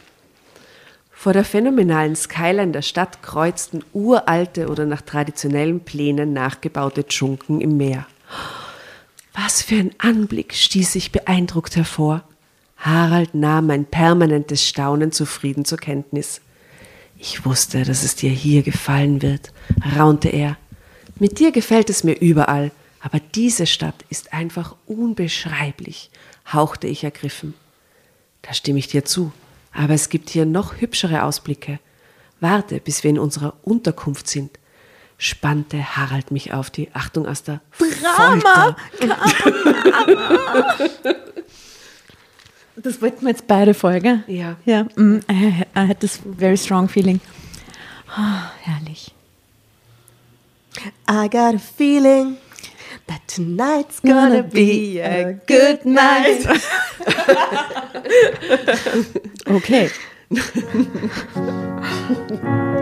Vor 1.11 1.33
der 1.33 1.43
phänomenalen 1.43 2.15
Skyline 2.15 2.71
der 2.71 2.83
Stadt 2.83 3.23
kreuzten 3.23 3.83
uralte 3.93 4.67
oder 4.67 4.85
nach 4.85 5.01
traditionellen 5.01 5.79
Plänen 5.79 6.33
nachgebaute 6.33 7.07
Dschunken 7.07 7.61
im 7.61 7.77
Meer. 7.77 8.05
Was 9.33 9.63
für 9.63 9.75
ein 9.75 9.91
Anblick 9.97 10.53
stieß 10.53 10.95
ich 10.95 11.11
beeindruckt 11.11 11.75
hervor. 11.75 12.23
Harald 12.77 13.33
nahm 13.33 13.67
mein 13.67 13.85
permanentes 13.85 14.67
Staunen 14.67 15.11
zufrieden 15.11 15.65
zur 15.65 15.79
Kenntnis. 15.79 16.41
Ich 17.17 17.45
wusste, 17.45 17.83
dass 17.83 18.03
es 18.03 18.15
dir 18.15 18.29
hier 18.29 18.61
gefallen 18.61 19.21
wird, 19.21 19.51
raunte 19.97 20.29
er. 20.29 20.57
Mit 21.17 21.39
dir 21.39 21.51
gefällt 21.51 21.89
es 21.89 22.03
mir 22.03 22.19
überall, 22.19 22.71
aber 22.99 23.19
diese 23.33 23.65
Stadt 23.65 24.05
ist 24.09 24.33
einfach 24.33 24.75
unbeschreiblich, 24.85 26.11
hauchte 26.51 26.87
ich 26.87 27.03
ergriffen. 27.03 27.55
Da 28.45 28.53
stimme 28.53 28.79
ich 28.79 28.87
dir 28.87 29.05
zu. 29.05 29.31
Aber 29.73 29.93
es 29.93 30.09
gibt 30.09 30.29
hier 30.29 30.45
noch 30.45 30.79
hübschere 30.79 31.23
Ausblicke. 31.23 31.79
Warte, 32.39 32.79
bis 32.79 33.03
wir 33.03 33.09
in 33.09 33.19
unserer 33.19 33.53
Unterkunft 33.63 34.27
sind, 34.27 34.59
spannte 35.17 35.97
Harald 35.97 36.31
mich 36.31 36.53
auf 36.53 36.69
die 36.69 36.89
Achtung 36.93 37.27
aus 37.27 37.43
der 37.43 37.61
Drama! 38.01 38.75
Das 42.77 43.01
wollten 43.01 43.21
wir 43.21 43.29
jetzt 43.29 43.47
beide 43.47 43.73
Folge. 43.73 44.23
Ja. 44.27 44.57
Ja, 44.65 44.83
mm, 44.95 45.21
I, 45.31 45.63
I 45.75 45.87
had 45.87 46.01
this 46.01 46.19
very 46.37 46.57
strong 46.57 46.89
feeling. 46.89 47.21
Ah, 48.09 48.51
herrlich. 48.61 49.13
I 51.09 51.29
got 51.29 51.55
a 51.55 51.57
feeling 51.57 52.35
that 53.07 53.27
tonight's 53.27 53.99
gonna 53.99 54.43
be 54.43 54.99
a 54.99 55.33
good 55.33 55.85
night. 55.85 56.45
Okay. 59.47 59.89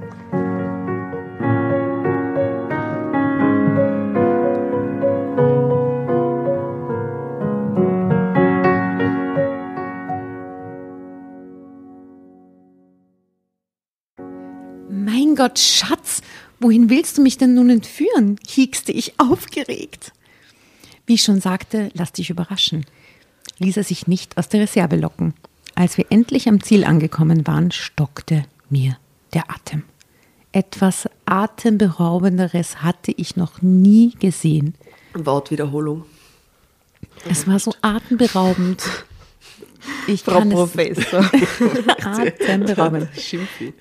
Gott, 15.41 15.57
Schatz, 15.57 16.21
wohin 16.59 16.91
willst 16.91 17.17
du 17.17 17.23
mich 17.23 17.35
denn 17.35 17.55
nun 17.55 17.71
entführen? 17.71 18.39
hiekste 18.47 18.91
ich 18.91 19.19
aufgeregt. 19.19 20.13
Wie 21.07 21.15
ich 21.15 21.23
schon 21.23 21.41
sagte, 21.41 21.89
lass 21.95 22.11
dich 22.11 22.29
überraschen. 22.29 22.85
Ließ 23.57 23.75
er 23.77 23.83
sich 23.83 24.05
nicht 24.05 24.37
aus 24.37 24.49
der 24.49 24.61
Reserve 24.61 24.97
locken. 24.97 25.33
Als 25.73 25.97
wir 25.97 26.05
endlich 26.11 26.47
am 26.47 26.61
Ziel 26.61 26.83
angekommen 26.83 27.47
waren, 27.47 27.71
stockte 27.71 28.45
mir 28.69 28.97
der 29.33 29.49
Atem. 29.49 29.81
Etwas 30.51 31.09
Atemberaubenderes 31.25 32.83
hatte 32.83 33.11
ich 33.11 33.35
noch 33.35 33.63
nie 33.63 34.11
gesehen. 34.19 34.75
Wortwiederholung. 35.15 36.05
Es 37.27 37.47
war 37.47 37.57
so 37.57 37.73
atemberaubend. 37.81 38.83
Ich 40.05 40.21
Frau 40.21 40.37
kann 40.37 40.51
Professor. 40.51 41.21
es 41.97 42.05
atemberaubend. 42.05 43.09
Schimpfi. 43.19 43.73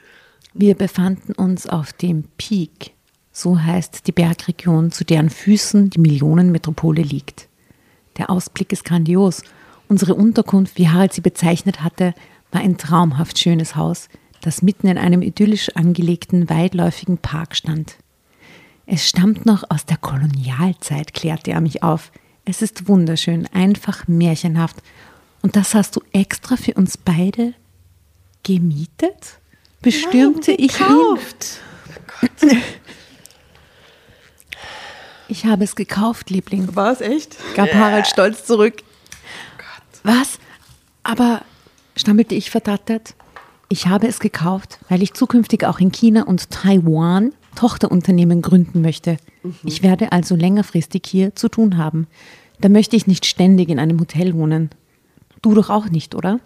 Wir 0.52 0.74
befanden 0.74 1.32
uns 1.32 1.68
auf 1.68 1.92
dem 1.92 2.24
Peak, 2.36 2.94
so 3.30 3.60
heißt 3.60 4.06
die 4.08 4.12
Bergregion, 4.12 4.90
zu 4.90 5.04
deren 5.04 5.30
Füßen 5.30 5.90
die 5.90 6.00
Millionenmetropole 6.00 7.02
liegt. 7.02 7.48
Der 8.18 8.30
Ausblick 8.30 8.72
ist 8.72 8.84
grandios. 8.84 9.42
Unsere 9.88 10.14
Unterkunft, 10.14 10.76
wie 10.76 10.88
Harald 10.88 11.12
sie 11.12 11.20
bezeichnet 11.20 11.82
hatte, 11.82 12.14
war 12.50 12.62
ein 12.62 12.78
traumhaft 12.78 13.38
schönes 13.38 13.76
Haus, 13.76 14.08
das 14.40 14.62
mitten 14.62 14.88
in 14.88 14.98
einem 14.98 15.22
idyllisch 15.22 15.70
angelegten, 15.76 16.50
weitläufigen 16.50 17.18
Park 17.18 17.54
stand. 17.54 17.96
Es 18.86 19.08
stammt 19.08 19.46
noch 19.46 19.62
aus 19.70 19.86
der 19.86 19.98
Kolonialzeit, 19.98 21.14
klärte 21.14 21.52
er 21.52 21.60
mich 21.60 21.84
auf. 21.84 22.10
Es 22.44 22.60
ist 22.60 22.88
wunderschön, 22.88 23.46
einfach 23.52 24.08
märchenhaft. 24.08 24.82
Und 25.42 25.54
das 25.54 25.76
hast 25.76 25.94
du 25.94 26.02
extra 26.12 26.56
für 26.56 26.74
uns 26.74 26.96
beide 26.96 27.54
gemietet? 28.42 29.39
Bestürmte 29.82 30.52
ich 30.52 30.78
ihn. 30.80 31.16
Ich 35.28 35.46
habe 35.46 35.64
es 35.64 35.76
gekauft, 35.76 36.30
Liebling, 36.30 36.74
War 36.74 36.92
es 36.92 37.00
echt? 37.00 37.36
gab 37.54 37.72
Harald 37.72 38.06
stolz 38.06 38.44
zurück. 38.44 38.82
Was? 40.02 40.38
Aber, 41.02 41.42
stammelte 41.96 42.34
ich 42.34 42.50
verdattert, 42.50 43.14
ich 43.68 43.86
habe 43.86 44.08
es 44.08 44.18
gekauft, 44.18 44.78
weil 44.88 45.02
ich 45.02 45.14
zukünftig 45.14 45.64
auch 45.64 45.78
in 45.78 45.92
China 45.92 46.24
und 46.24 46.50
Taiwan 46.50 47.32
Tochterunternehmen 47.54 48.42
gründen 48.42 48.80
möchte. 48.80 49.16
Ich 49.64 49.82
werde 49.82 50.12
also 50.12 50.34
längerfristig 50.36 51.02
hier 51.06 51.34
zu 51.34 51.48
tun 51.48 51.76
haben. 51.76 52.06
Da 52.60 52.68
möchte 52.68 52.96
ich 52.96 53.06
nicht 53.06 53.26
ständig 53.26 53.68
in 53.68 53.78
einem 53.78 53.98
Hotel 54.00 54.34
wohnen. 54.34 54.70
Du 55.42 55.54
doch 55.54 55.70
auch 55.70 55.86
nicht, 55.86 56.14
oder? 56.14 56.40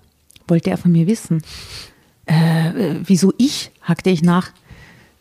Wollte 0.48 0.70
er 0.70 0.78
von 0.78 0.92
mir 0.92 1.06
wissen. 1.06 1.42
Äh, 2.26 2.68
äh, 2.68 3.00
wieso 3.04 3.32
ich? 3.38 3.70
hakte 3.82 4.10
ich 4.10 4.22
nach. 4.22 4.52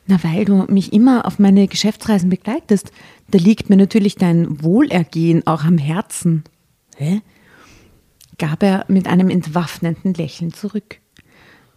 Na, 0.05 0.21
weil 0.23 0.45
du 0.45 0.65
mich 0.67 0.91
immer 0.91 1.25
auf 1.25 1.39
meine 1.39 1.67
Geschäftsreisen 1.67 2.29
begleitest. 2.29 2.91
Da 3.29 3.37
liegt 3.37 3.69
mir 3.69 3.77
natürlich 3.77 4.15
dein 4.15 4.61
Wohlergehen 4.61 5.47
auch 5.47 5.63
am 5.63 5.77
Herzen. 5.77 6.43
Hä? 6.97 7.21
gab 8.37 8.63
er 8.63 8.85
mit 8.87 9.07
einem 9.07 9.29
entwaffnenden 9.29 10.13
Lächeln 10.13 10.53
zurück. 10.53 10.99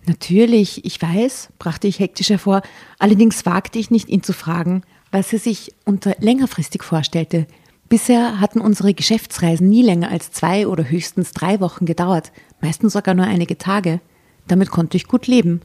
Natürlich, 0.06 0.84
ich 0.84 1.00
weiß, 1.00 1.50
brachte 1.58 1.88
ich 1.88 1.98
hektisch 1.98 2.30
hervor, 2.30 2.62
allerdings 2.98 3.44
wagte 3.44 3.78
ich 3.78 3.90
nicht, 3.90 4.08
ihn 4.08 4.22
zu 4.22 4.32
fragen, 4.32 4.82
was 5.10 5.32
er 5.32 5.38
sich 5.38 5.74
unter 5.84 6.14
längerfristig 6.20 6.82
vorstellte. 6.82 7.46
Bisher 7.88 8.40
hatten 8.40 8.60
unsere 8.60 8.94
Geschäftsreisen 8.94 9.68
nie 9.68 9.82
länger 9.82 10.10
als 10.10 10.32
zwei 10.32 10.66
oder 10.66 10.88
höchstens 10.88 11.32
drei 11.32 11.60
Wochen 11.60 11.86
gedauert, 11.86 12.32
meistens 12.60 12.92
sogar 12.94 13.14
nur 13.14 13.26
einige 13.26 13.58
Tage. 13.58 14.00
Damit 14.48 14.70
konnte 14.70 14.96
ich 14.96 15.06
gut 15.06 15.26
leben. 15.26 15.60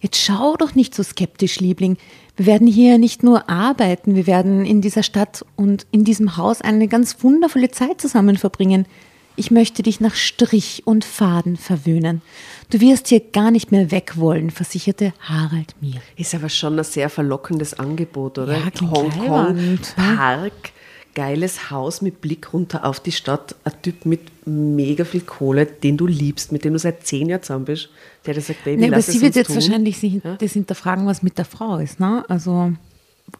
Jetzt 0.00 0.18
schau 0.18 0.56
doch 0.56 0.74
nicht 0.74 0.94
so 0.94 1.02
skeptisch, 1.02 1.58
Liebling. 1.58 1.96
Wir 2.36 2.46
werden 2.46 2.68
hier 2.68 2.98
nicht 2.98 3.24
nur 3.24 3.48
arbeiten, 3.48 4.14
wir 4.14 4.28
werden 4.28 4.64
in 4.64 4.80
dieser 4.80 5.02
Stadt 5.02 5.44
und 5.56 5.86
in 5.90 6.04
diesem 6.04 6.36
Haus 6.36 6.60
eine 6.60 6.86
ganz 6.86 7.22
wundervolle 7.24 7.70
Zeit 7.70 8.00
zusammen 8.00 8.36
verbringen. 8.36 8.86
Ich 9.34 9.52
möchte 9.52 9.84
dich 9.84 10.00
nach 10.00 10.16
Strich 10.16 10.82
und 10.84 11.04
Faden 11.04 11.56
verwöhnen. 11.56 12.22
Du 12.70 12.80
wirst 12.80 13.08
hier 13.08 13.20
gar 13.20 13.52
nicht 13.52 13.70
mehr 13.70 13.92
weg 13.92 14.14
wollen, 14.16 14.50
versicherte 14.50 15.12
Harald 15.20 15.74
mir. 15.80 16.00
Ist 16.16 16.34
aber 16.34 16.48
schon 16.48 16.76
ein 16.76 16.84
sehr 16.84 17.08
verlockendes 17.08 17.74
Angebot, 17.74 18.38
oder? 18.38 18.58
Ja, 18.58 18.90
Hongkong? 18.90 19.78
Park, 19.94 20.72
geiles 21.14 21.70
Haus 21.70 22.02
mit 22.02 22.20
Blick 22.20 22.52
runter 22.52 22.84
auf 22.84 23.00
die 23.00 23.12
Stadt, 23.12 23.56
ein 23.64 23.72
Typ 23.82 24.06
mit 24.06 24.46
mega 24.46 25.04
viel 25.04 25.22
Kohle, 25.22 25.66
den 25.66 25.96
du 25.96 26.06
liebst, 26.06 26.52
mit 26.52 26.64
dem 26.64 26.74
du 26.74 26.78
seit 26.78 27.06
zehn 27.06 27.28
Jahren 27.28 27.42
zusammen 27.42 27.64
bist, 27.64 27.88
der 28.24 28.34
dir 28.34 28.40
sagt, 28.40 28.64
Baby, 28.64 28.80
Nee, 28.80 28.86
aber 28.86 28.96
lass 28.96 29.06
sie 29.06 29.16
es 29.16 29.22
wird 29.22 29.34
jetzt 29.34 29.48
tun. 29.48 29.56
wahrscheinlich 29.56 29.98
sich 29.98 30.20
das 30.38 30.52
hinterfragen, 30.52 31.06
was 31.06 31.22
mit 31.22 31.38
der 31.38 31.44
Frau 31.44 31.78
ist. 31.78 31.98
Ne? 32.00 32.24
Also 32.28 32.72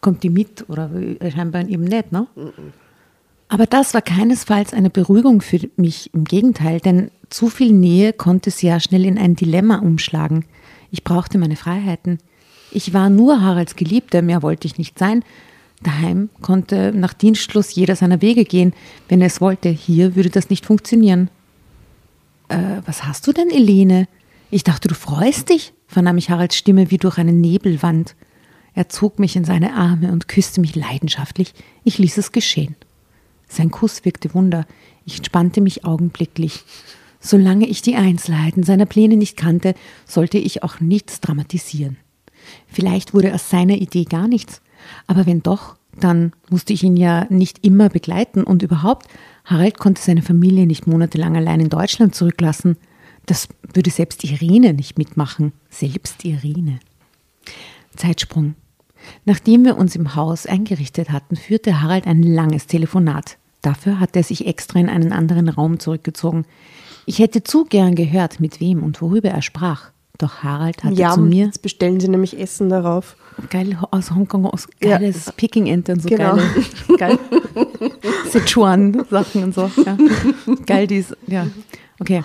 kommt 0.00 0.22
die 0.22 0.30
mit 0.30 0.68
oder 0.68 0.90
scheinbar 1.30 1.68
eben 1.68 1.84
nicht. 1.84 2.12
Ne? 2.12 2.26
Aber 3.48 3.66
das 3.66 3.94
war 3.94 4.02
keinesfalls 4.02 4.74
eine 4.74 4.90
Beruhigung 4.90 5.40
für 5.40 5.60
mich, 5.76 6.12
im 6.12 6.24
Gegenteil, 6.24 6.80
denn 6.80 7.10
zu 7.30 7.48
viel 7.48 7.72
Nähe 7.72 8.12
konnte 8.12 8.50
sehr 8.50 8.80
schnell 8.80 9.04
in 9.06 9.18
ein 9.18 9.36
Dilemma 9.36 9.78
umschlagen. 9.78 10.44
Ich 10.90 11.04
brauchte 11.04 11.38
meine 11.38 11.56
Freiheiten. 11.56 12.18
Ich 12.70 12.92
war 12.92 13.08
nur 13.08 13.40
Haralds 13.40 13.76
Geliebter, 13.76 14.20
mehr 14.20 14.42
wollte 14.42 14.66
ich 14.66 14.76
nicht 14.76 14.98
sein. 14.98 15.24
Daheim 15.82 16.28
konnte 16.40 16.92
nach 16.92 17.12
Dienstschluss 17.12 17.74
jeder 17.74 17.94
seiner 17.94 18.20
Wege 18.20 18.44
gehen, 18.44 18.72
wenn 19.08 19.20
er 19.20 19.28
es 19.28 19.40
wollte. 19.40 19.68
Hier 19.68 20.16
würde 20.16 20.30
das 20.30 20.50
nicht 20.50 20.66
funktionieren. 20.66 21.30
Äh, 22.48 22.82
was 22.84 23.04
hast 23.04 23.26
du 23.26 23.32
denn, 23.32 23.50
Elene? 23.50 24.08
Ich 24.50 24.64
dachte, 24.64 24.88
du 24.88 24.94
freust 24.94 25.50
dich, 25.50 25.72
vernahm 25.86 26.18
ich 26.18 26.30
Haralds 26.30 26.56
Stimme 26.56 26.90
wie 26.90 26.96
durch 26.96 27.18
eine 27.18 27.32
Nebelwand. 27.32 28.16
Er 28.74 28.88
zog 28.88 29.18
mich 29.18 29.36
in 29.36 29.44
seine 29.44 29.74
Arme 29.74 30.12
und 30.12 30.28
küsste 30.28 30.60
mich 30.60 30.74
leidenschaftlich. 30.74 31.52
Ich 31.84 31.98
ließ 31.98 32.18
es 32.18 32.32
geschehen. 32.32 32.76
Sein 33.48 33.70
Kuss 33.70 34.04
wirkte 34.04 34.34
Wunder. 34.34 34.66
Ich 35.04 35.16
entspannte 35.16 35.60
mich 35.60 35.84
augenblicklich. 35.84 36.64
Solange 37.20 37.66
ich 37.66 37.82
die 37.82 37.96
Einzelheiten 37.96 38.62
seiner 38.62 38.86
Pläne 38.86 39.16
nicht 39.16 39.36
kannte, 39.36 39.74
sollte 40.06 40.38
ich 40.38 40.62
auch 40.62 40.80
nichts 40.80 41.20
dramatisieren. 41.20 41.96
Vielleicht 42.68 43.14
wurde 43.14 43.34
aus 43.34 43.50
seiner 43.50 43.74
Idee 43.74 44.04
gar 44.04 44.28
nichts, 44.28 44.60
aber 45.06 45.26
wenn 45.26 45.42
doch, 45.42 45.76
dann 45.98 46.32
musste 46.50 46.72
ich 46.72 46.82
ihn 46.82 46.96
ja 46.96 47.26
nicht 47.28 47.64
immer 47.64 47.88
begleiten 47.88 48.44
und 48.44 48.62
überhaupt, 48.62 49.08
Harald 49.44 49.78
konnte 49.78 50.02
seine 50.02 50.22
Familie 50.22 50.66
nicht 50.66 50.86
monatelang 50.86 51.36
allein 51.36 51.60
in 51.60 51.70
Deutschland 51.70 52.14
zurücklassen. 52.14 52.76
Das 53.26 53.48
würde 53.72 53.90
selbst 53.90 54.24
Irene 54.24 54.74
nicht 54.74 54.98
mitmachen. 54.98 55.52
Selbst 55.70 56.24
Irene. 56.24 56.80
Zeitsprung. 57.96 58.54
Nachdem 59.24 59.64
wir 59.64 59.76
uns 59.76 59.96
im 59.96 60.14
Haus 60.14 60.46
eingerichtet 60.46 61.10
hatten, 61.10 61.36
führte 61.36 61.80
Harald 61.80 62.06
ein 62.06 62.22
langes 62.22 62.66
Telefonat. 62.66 63.38
Dafür 63.62 64.00
hatte 64.00 64.20
er 64.20 64.24
sich 64.24 64.46
extra 64.46 64.78
in 64.78 64.88
einen 64.88 65.12
anderen 65.12 65.48
Raum 65.48 65.80
zurückgezogen. 65.80 66.44
Ich 67.06 67.18
hätte 67.18 67.42
zu 67.42 67.64
gern 67.64 67.94
gehört, 67.94 68.38
mit 68.40 68.60
wem 68.60 68.82
und 68.82 69.00
worüber 69.00 69.30
er 69.30 69.42
sprach. 69.42 69.90
Doch 70.18 70.42
Harald 70.42 70.82
hatte 70.82 70.94
Ja, 70.94 71.12
zu 71.12 71.20
mir 71.20 71.46
jetzt 71.46 71.62
bestellen 71.62 72.00
sie 72.00 72.08
nämlich 72.08 72.38
Essen 72.38 72.68
darauf. 72.68 73.14
geil 73.50 73.78
aus 73.92 74.10
Hongkong 74.10 74.46
aus 74.46 74.66
Ja. 74.82 74.98
geiles 74.98 75.32
Peking-Ente 75.36 75.92
und 75.92 76.02
so 76.02 76.08
Genau. 76.08 76.34
geile, 76.36 76.48
geil 76.98 77.18
Sichuan-Sachen 78.30 79.44
und 79.44 79.54
so. 79.54 79.70
Ja. 79.84 79.96
Geil, 80.66 80.86
dies, 80.86 81.14
ja. 81.26 81.46
Okay. 82.00 82.22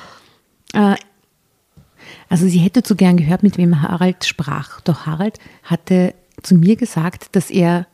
Äh, 0.74 0.96
also 2.30 2.48
sie 2.48 2.58
hätte 2.60 2.84
zu 2.84 2.96
gern 2.96 3.18
gehört, 3.18 3.44
mit 3.44 3.58
wem 3.58 3.82
Harald 3.82 4.26
sprach. 4.26 4.82
Doch 4.82 5.06
Harald 5.06 5.38
hatte 5.64 6.14
zu 6.42 6.56
mir 6.56 6.76
gesagt, 6.76 7.36
dass 7.36 7.50
er 7.52 7.86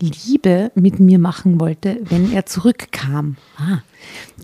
Liebe 0.00 0.70
mit 0.74 1.00
mir 1.00 1.18
machen 1.18 1.58
wollte, 1.60 1.98
wenn 2.04 2.32
er 2.32 2.44
zurückkam. 2.46 3.36
Ah. 3.56 3.78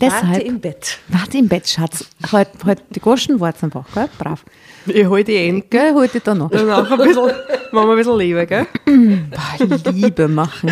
Deshalb, 0.01 0.23
Warte 0.27 0.41
im 0.41 0.59
Bett. 0.59 0.97
Warte 1.09 1.37
im 1.37 1.47
Bett, 1.47 1.69
Schatz. 1.69 2.05
Heute 2.31 2.51
halt 2.65 2.81
die 2.89 2.99
Goschen 2.99 3.39
warten 3.39 3.65
einfach, 3.65 3.85
gell? 3.93 4.09
Brav. 4.17 4.43
Ich 4.87 5.05
hol 5.05 5.23
die 5.23 5.35
Enten. 5.37 5.69
Gell, 5.69 5.93
heute 5.93 6.19
da 6.19 6.33
noch. 6.35 6.49
Danach 6.49 6.89
ein 6.91 6.97
bisschen, 6.97 7.23
machen 7.71 7.87
wir 7.87 7.91
ein 7.91 7.97
bisschen 7.97 8.17
Liebe, 8.17 8.47
gell? 8.47 8.67
Boah, 8.85 9.91
Liebe 9.91 10.27
machen. 10.27 10.71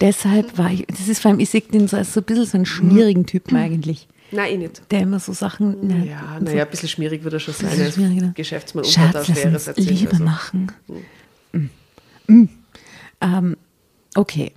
Deshalb 0.00 0.58
war 0.58 0.70
ich, 0.72 0.84
das 0.86 1.08
ist 1.08 1.20
vor 1.22 1.30
allem, 1.30 1.40
ich 1.40 1.50
sehe 1.50 1.62
den 1.62 1.88
so 1.88 1.96
als 1.96 2.12
so 2.12 2.20
ein 2.20 2.24
bisschen 2.24 2.44
so 2.46 2.56
einen 2.58 2.66
schmierigen 2.66 3.26
Typen 3.26 3.56
eigentlich, 3.56 4.08
Nein, 4.32 4.52
ich 4.54 4.58
nicht. 4.58 4.82
der 4.90 5.00
immer 5.00 5.18
so 5.20 5.32
Sachen. 5.32 5.86
ne, 5.86 6.06
Ja, 6.08 6.36
so- 6.38 6.44
naja, 6.44 6.64
ein 6.64 6.70
bisschen 6.70 6.88
schmierig 6.88 7.22
würde 7.22 7.36
er 7.36 7.40
schon 7.40 7.54
sein. 7.54 7.92
Ne? 7.96 8.32
Geschäftsmann 8.34 8.84
Schatz, 8.84 9.28
unter 9.28 9.40
der 9.40 9.50
lass 9.52 9.68
Affäre 9.68 9.86
Liebe 9.90 10.12
also. 10.12 10.24
machen. 10.24 10.72
Mm. 11.52 11.58
Mm. 12.26 12.48
Ähm, 13.20 13.56
okay. 14.14 14.52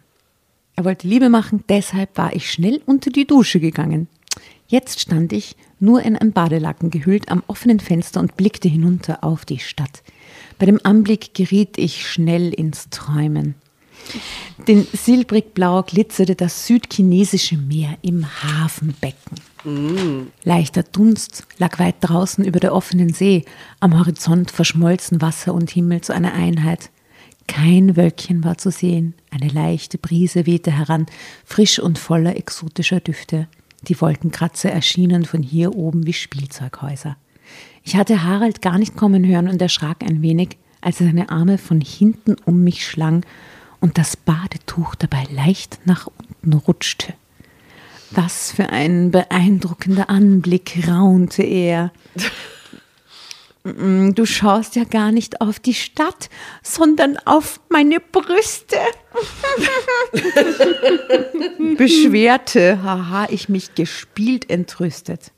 Er 0.76 0.86
wollte 0.86 1.08
Liebe 1.08 1.30
machen, 1.30 1.64
deshalb 1.70 2.18
war 2.18 2.36
ich 2.36 2.52
schnell 2.52 2.82
unter 2.86 3.10
die 3.10 3.26
Dusche 3.26 3.60
gegangen. 3.60 4.08
Jetzt 4.68 5.00
stand 5.00 5.34
ich, 5.34 5.56
nur 5.80 6.04
in 6.04 6.16
ein 6.16 6.34
Badelaken 6.34 6.92
gehüllt, 6.92 7.30
am 7.30 7.44
offenen 7.48 7.80
Fenster 7.80 8.20
und 8.20 8.38
blickte 8.38 8.68
hinunter 8.68 9.24
auf 9.24 9.46
die 9.46 9.60
Stadt. 9.60 10.04
Bei 10.60 10.66
dem 10.66 10.80
Anblick 10.84 11.34
geriet 11.34 11.78
ich 11.78 12.08
schnell 12.08 12.54
ins 12.54 12.90
Träumen. 12.90 13.56
Den 14.68 14.88
silbrig 14.94 15.54
blau 15.54 15.84
glitzerte 15.84 16.36
das 16.36 16.68
südchinesische 16.68 17.58
Meer 17.58 17.98
im 18.02 18.26
Hafenbecken. 18.44 19.38
Leichter 20.44 20.84
Dunst 20.84 21.46
lag 21.58 21.78
weit 21.80 21.96
draußen 22.02 22.46
über 22.46 22.60
der 22.60 22.74
offenen 22.74 23.14
See, 23.14 23.44
am 23.80 23.98
Horizont 23.98 24.52
verschmolzen 24.52 25.22
Wasser 25.22 25.54
und 25.54 25.72
Himmel 25.72 26.02
zu 26.02 26.14
einer 26.14 26.34
Einheit. 26.34 26.90
Kein 27.48 27.96
Wölkchen 27.96 28.44
war 28.44 28.58
zu 28.58 28.72
sehen, 28.72 29.14
eine 29.32 29.48
leichte 29.48 29.98
Brise 29.98 30.46
wehte 30.46 30.72
heran, 30.72 31.06
frisch 31.46 31.80
und 31.80 31.98
voller 31.98 32.36
exotischer 32.36 33.00
Düfte. 33.00 33.48
Die 33.84 34.00
Wolkenkratzer 34.00 34.72
erschienen 34.72 35.26
von 35.26 35.42
hier 35.44 35.76
oben 35.76 36.06
wie 36.06 36.14
Spielzeughäuser. 36.14 37.18
Ich 37.84 37.96
hatte 37.96 38.24
Harald 38.24 38.62
gar 38.62 38.78
nicht 38.78 38.96
kommen 38.98 39.26
hören 39.26 39.48
und 39.48 39.62
erschrak 39.62 40.04
ein 40.04 40.22
wenig, 40.22 40.58
als 40.82 41.00
er 41.00 41.08
seine 41.08 41.30
Arme 41.30 41.58
von 41.58 41.82
hinten 41.82 42.36
um 42.46 42.64
mich 42.64 42.86
schlang 42.86 43.26
und 43.80 43.98
das 43.98 44.18
Badetuch 44.18 44.96
dabei 44.96 45.24
leicht 45.32 45.80
nach 45.86 46.08
unten 46.08 46.54
rutschte. 46.54 47.14
Was 48.12 48.52
für 48.52 48.70
ein 48.70 49.12
beeindruckender 49.12 50.10
Anblick, 50.10 50.88
raunte 50.88 51.44
er. 51.44 51.92
Mm, 53.64 54.12
Du 54.14 54.26
schaust 54.26 54.76
ja 54.76 54.84
gar 54.84 55.12
nicht 55.12 55.42
auf 55.42 55.60
die 55.60 55.74
Stadt, 55.74 56.30
sondern 56.64 57.18
auf 57.26 57.60
meine 57.70 58.00
Brüste. 58.00 58.78
Beschwerte, 61.78 62.82
haha, 62.84 63.28
ich 63.30 63.50
mich 63.50 63.76
gespielt 63.76 64.50
entrüstet. 64.50 65.32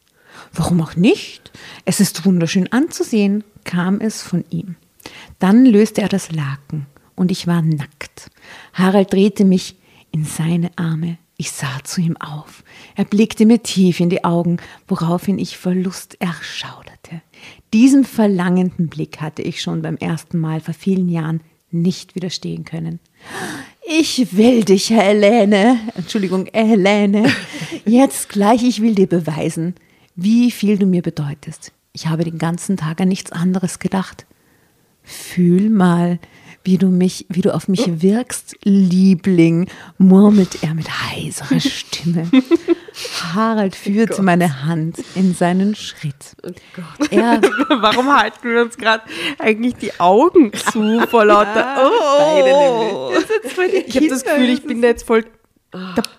Warum 0.53 0.81
auch 0.81 0.95
nicht? 0.95 1.51
Es 1.85 1.99
ist 1.99 2.25
wunderschön 2.25 2.71
anzusehen, 2.71 3.43
kam 3.63 3.99
es 3.99 4.21
von 4.21 4.45
ihm. 4.49 4.75
Dann 5.39 5.65
löste 5.65 6.01
er 6.01 6.09
das 6.09 6.31
Laken 6.31 6.85
und 7.15 7.31
ich 7.31 7.47
war 7.47 7.61
nackt. 7.61 8.29
Harald 8.73 9.13
drehte 9.13 9.45
mich 9.45 9.75
in 10.11 10.25
seine 10.25 10.71
Arme. 10.77 11.17
Ich 11.37 11.51
sah 11.51 11.79
zu 11.83 12.01
ihm 12.01 12.17
auf. 12.17 12.63
Er 12.95 13.05
blickte 13.05 13.45
mir 13.45 13.63
tief 13.63 13.99
in 14.01 14.09
die 14.09 14.25
Augen, 14.25 14.57
woraufhin 14.87 15.39
ich 15.39 15.57
vor 15.57 15.73
Lust 15.73 16.17
erschauderte. 16.19 16.88
Diesem 17.73 18.03
verlangenden 18.03 18.87
Blick 18.87 19.21
hatte 19.21 19.41
ich 19.41 19.61
schon 19.61 19.81
beim 19.81 19.97
ersten 19.97 20.39
Mal 20.39 20.59
vor 20.59 20.73
vielen 20.73 21.07
Jahren 21.07 21.41
nicht 21.71 22.15
widerstehen 22.15 22.65
können. 22.65 22.99
Ich 23.87 24.35
will 24.35 24.63
dich, 24.63 24.89
Helene. 24.89 25.79
Entschuldigung, 25.95 26.47
Helene. 26.51 27.31
Jetzt 27.85 28.29
gleich, 28.29 28.63
ich 28.63 28.81
will 28.81 28.95
dir 28.95 29.07
beweisen, 29.07 29.75
wie 30.15 30.51
viel 30.51 30.77
du 30.77 30.85
mir 30.85 31.01
bedeutest. 31.01 31.71
Ich 31.93 32.07
habe 32.07 32.23
den 32.23 32.37
ganzen 32.37 32.77
Tag 32.77 33.01
an 33.01 33.07
nichts 33.07 33.31
anderes 33.31 33.79
gedacht. 33.79 34.25
Fühl 35.03 35.69
mal, 35.69 36.19
wie 36.63 36.77
du 36.77 36.87
mich, 36.87 37.25
wie 37.29 37.41
du 37.41 37.53
auf 37.53 37.67
mich 37.67 38.01
wirkst, 38.01 38.55
Liebling, 38.63 39.67
murmelt 39.97 40.63
er 40.63 40.73
mit 40.73 40.87
heiserer 40.89 41.59
Stimme. 41.59 42.29
Harald 43.33 43.75
führte 43.75 44.21
meine 44.21 44.65
Hand 44.65 44.97
in 45.15 45.33
seinen 45.33 45.75
Schritt. 45.75 46.35
Er 47.11 47.41
Warum 47.69 48.13
halten 48.15 48.49
wir 48.49 48.61
uns 48.61 48.77
gerade 48.77 49.03
eigentlich 49.37 49.75
die 49.75 49.99
Augen 49.99 50.51
zu 50.53 51.01
vor 51.09 51.25
lauter. 51.25 51.77
Oh, 51.89 53.11
ich 53.85 53.95
habe 53.95 54.07
das 54.09 54.23
Gefühl, 54.23 54.49
ich 54.49 54.63
bin 54.63 54.81
da 54.81 54.89
jetzt 54.89 55.05
voll 55.05 55.25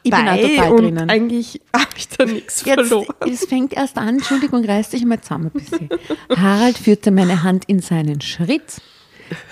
ich 0.03 0.11
bin 0.13 0.29
auch 0.29 0.37
bei 0.37 0.43
total 0.43 0.73
und 0.73 0.83
drinnen. 0.83 1.11
eigentlich 1.11 1.61
habe 1.75 1.91
ich 1.97 2.09
da 2.09 2.25
nichts 2.25 2.65
Jetzt, 2.65 2.75
verloren. 2.89 3.15
es 3.29 3.45
fängt 3.47 3.73
erst 3.73 3.99
an, 3.99 4.09
Entschuldigung, 4.11 4.65
reiß 4.65 4.91
dich 4.91 5.05
mal 5.05 5.21
zusammen 5.21 5.51
ein 5.53 5.61
bisschen. 5.61 5.89
Harald 6.37 6.79
führte 6.79 7.11
meine 7.11 7.43
Hand 7.43 7.65
in 7.67 7.81
seinen 7.81 8.21
Schritt. 8.21 8.81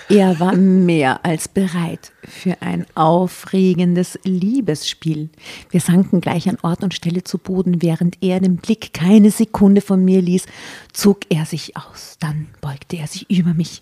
Er 0.09 0.41
war 0.41 0.57
mehr 0.57 1.25
als 1.25 1.49
bereit 1.49 2.13
für 2.23 2.61
ein 2.63 2.87
aufregendes 2.95 4.19
Liebesspiel. 4.25 5.29
Wir 5.71 5.81
sanken 5.81 6.21
gleich 6.21 6.49
an 6.49 6.59
Ort 6.63 6.83
und 6.83 6.95
Stelle 6.95 7.25
zu 7.25 7.39
Boden, 7.39 7.83
während 7.83 8.23
er 8.23 8.41
den 8.41 8.57
Blick 8.57 8.93
keine 8.93 9.31
Sekunde 9.31 9.81
von 9.81 10.05
mir 10.05 10.23
ließ, 10.23 10.47
zog 10.93 11.21
er 11.31 11.45
sich 11.45 11.77
aus. 11.77 12.17
Dann 12.21 12.49
beugte 12.61 12.97
er 12.97 13.07
sich 13.07 13.31
über 13.31 13.55
mich. 13.55 13.81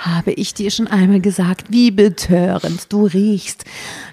Habe 0.00 0.32
ich 0.32 0.54
dir 0.54 0.70
schon 0.70 0.86
einmal 0.86 1.20
gesagt, 1.20 1.66
wie 1.68 1.90
betörend 1.90 2.90
du 2.90 3.04
riechst. 3.04 3.66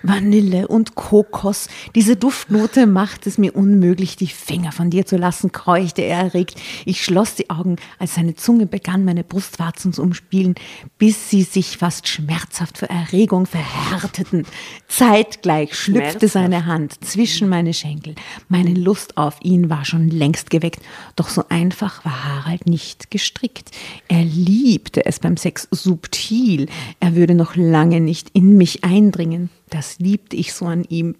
Vanille 0.04 0.68
und 0.68 0.96
Kokos. 0.96 1.70
Diese 1.96 2.18
Duftnote 2.18 2.86
macht 2.86 3.26
es 3.26 3.38
mir 3.38 3.56
unmöglich, 3.56 4.18
die 4.18 4.28
Finger 4.28 4.74
von 4.74 4.90
dir 4.90 5.06
zu 5.06 5.16
lassen, 5.16 5.54
keuchte 5.54 6.02
er 6.02 6.20
erregt. 6.24 6.60
Ich 6.84 7.06
schloss 7.06 7.36
die 7.36 7.50
Augen, 7.50 7.78
als 8.00 8.16
seine 8.16 8.36
Zunge 8.36 8.66
begann, 8.66 9.06
meine 9.06 9.24
Brustwarzen 9.24 9.94
zu 9.94 10.02
umspielen, 10.02 10.56
bis 10.98 11.30
sie 11.30 11.44
sich 11.44 11.78
fast 11.78 12.10
schmerzhaft 12.10 12.80
vor 12.80 12.90
Erregung 12.90 13.46
verhärteten. 13.46 14.46
Zeitgleich 14.90 15.74
schlüpfte 15.74 16.28
seine 16.28 16.66
Hand 16.66 17.02
zwischen 17.06 17.48
meine 17.48 17.74
Schenkel. 17.74 18.16
Meine 18.50 18.74
Lust 18.74 19.16
auf 19.16 19.38
ihn 19.42 19.70
war 19.70 19.86
schon 19.86 20.10
längst 20.10 20.50
geweckt, 20.50 20.82
doch 21.16 21.30
so 21.30 21.46
einfach 21.48 22.04
war 22.04 22.26
Harald 22.26 22.68
nicht 22.68 23.10
gestrickt. 23.10 23.72
Er 24.10 24.26
liebte 24.26 25.06
es 25.06 25.20
beim 25.20 25.38
Sex 25.38 25.66
subtil. 25.78 26.68
Er 27.00 27.16
würde 27.16 27.36
noch 27.36 27.56
lange 27.56 28.02
nicht 28.02 28.30
in 28.34 28.58
mich 28.58 28.84
eindringen. 28.84 29.50
Das 29.70 30.00
liebte 30.00 30.36
ich 30.36 30.54
so 30.54 30.66
an 30.66 30.84
ihm. 30.84 31.16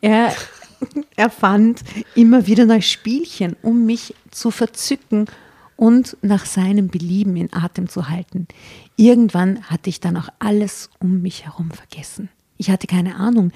Er, 0.00 0.34
er 1.16 1.30
fand 1.30 1.82
immer 2.14 2.46
wieder 2.46 2.66
neue 2.66 2.82
Spielchen, 2.82 3.56
um 3.62 3.86
mich 3.86 4.14
zu 4.30 4.50
verzücken 4.50 5.26
und 5.76 6.16
nach 6.22 6.44
seinem 6.44 6.88
Belieben 6.88 7.36
in 7.36 7.52
Atem 7.52 7.88
zu 7.88 8.08
halten. 8.08 8.48
Irgendwann 8.96 9.62
hatte 9.64 9.90
ich 9.90 10.00
dann 10.00 10.16
auch 10.16 10.28
alles 10.38 10.90
um 10.98 11.22
mich 11.22 11.44
herum 11.44 11.70
vergessen. 11.70 12.28
Ich 12.56 12.70
hatte 12.70 12.86
keine 12.88 13.14
Ahnung, 13.16 13.52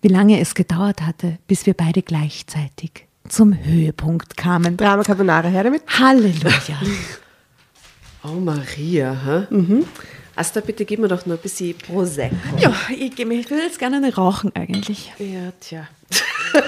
wie 0.00 0.08
lange 0.08 0.38
es 0.38 0.54
gedauert 0.54 1.02
hatte, 1.02 1.38
bis 1.48 1.66
wir 1.66 1.74
beide 1.74 2.02
gleichzeitig 2.02 3.06
zum 3.28 3.56
Höhepunkt 3.64 4.36
kamen. 4.36 4.76
Drama 4.76 5.02
Carbonara, 5.02 5.48
her 5.48 5.64
damit. 5.64 5.82
Halleluja. 5.88 6.78
Oh 8.24 8.40
Maria, 8.40 9.14
hä? 9.24 9.46
Mhm. 9.50 9.84
Asta, 10.34 10.60
bitte 10.60 10.84
gib 10.84 10.98
mir 10.98 11.08
doch 11.08 11.26
noch 11.26 11.36
ein 11.36 11.42
bisschen 11.42 11.76
Prosecco. 11.76 12.34
Ja, 12.58 12.74
ich, 12.90 13.18
ich 13.18 13.50
will 13.50 13.58
jetzt 13.58 13.78
gerne 13.78 14.14
rauchen 14.14 14.50
eigentlich. 14.54 15.12
Ja, 15.18 15.52
tja. 15.60 15.86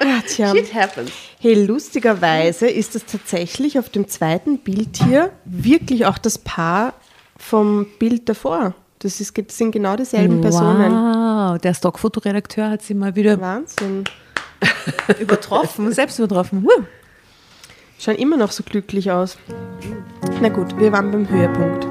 Ja, 0.00 0.22
tja. 0.26 0.54
Shit 0.54 0.72
happens. 0.72 1.10
Hey, 1.38 1.66
lustigerweise 1.66 2.68
ist 2.68 2.96
es 2.96 3.04
tatsächlich 3.04 3.78
auf 3.78 3.90
dem 3.90 4.08
zweiten 4.08 4.58
Bild 4.58 5.02
hier 5.04 5.32
wirklich 5.44 6.06
auch 6.06 6.16
das 6.16 6.38
Paar 6.38 6.94
vom 7.36 7.86
Bild 7.98 8.28
davor. 8.28 8.74
Das, 9.00 9.20
ist, 9.20 9.36
das 9.36 9.58
sind 9.58 9.72
genau 9.72 9.96
dieselben 9.96 10.40
Personen. 10.40 10.92
Wow, 10.92 11.58
der 11.58 11.74
Stockfotoredakteur 11.74 12.70
hat 12.70 12.82
sie 12.82 12.94
mal 12.94 13.16
wieder 13.16 13.38
Wahnsinn. 13.40 14.04
übertroffen, 15.20 15.92
selbst 15.92 16.18
übertroffen. 16.18 16.64
Huh. 16.64 16.84
Schauen 17.98 18.16
immer 18.16 18.36
noch 18.36 18.52
so 18.52 18.62
glücklich 18.62 19.10
aus. 19.10 19.36
Na 20.40 20.48
gut, 20.50 20.78
wir 20.78 20.92
waren 20.92 21.10
beim 21.10 21.28
Höhepunkt. 21.28 21.84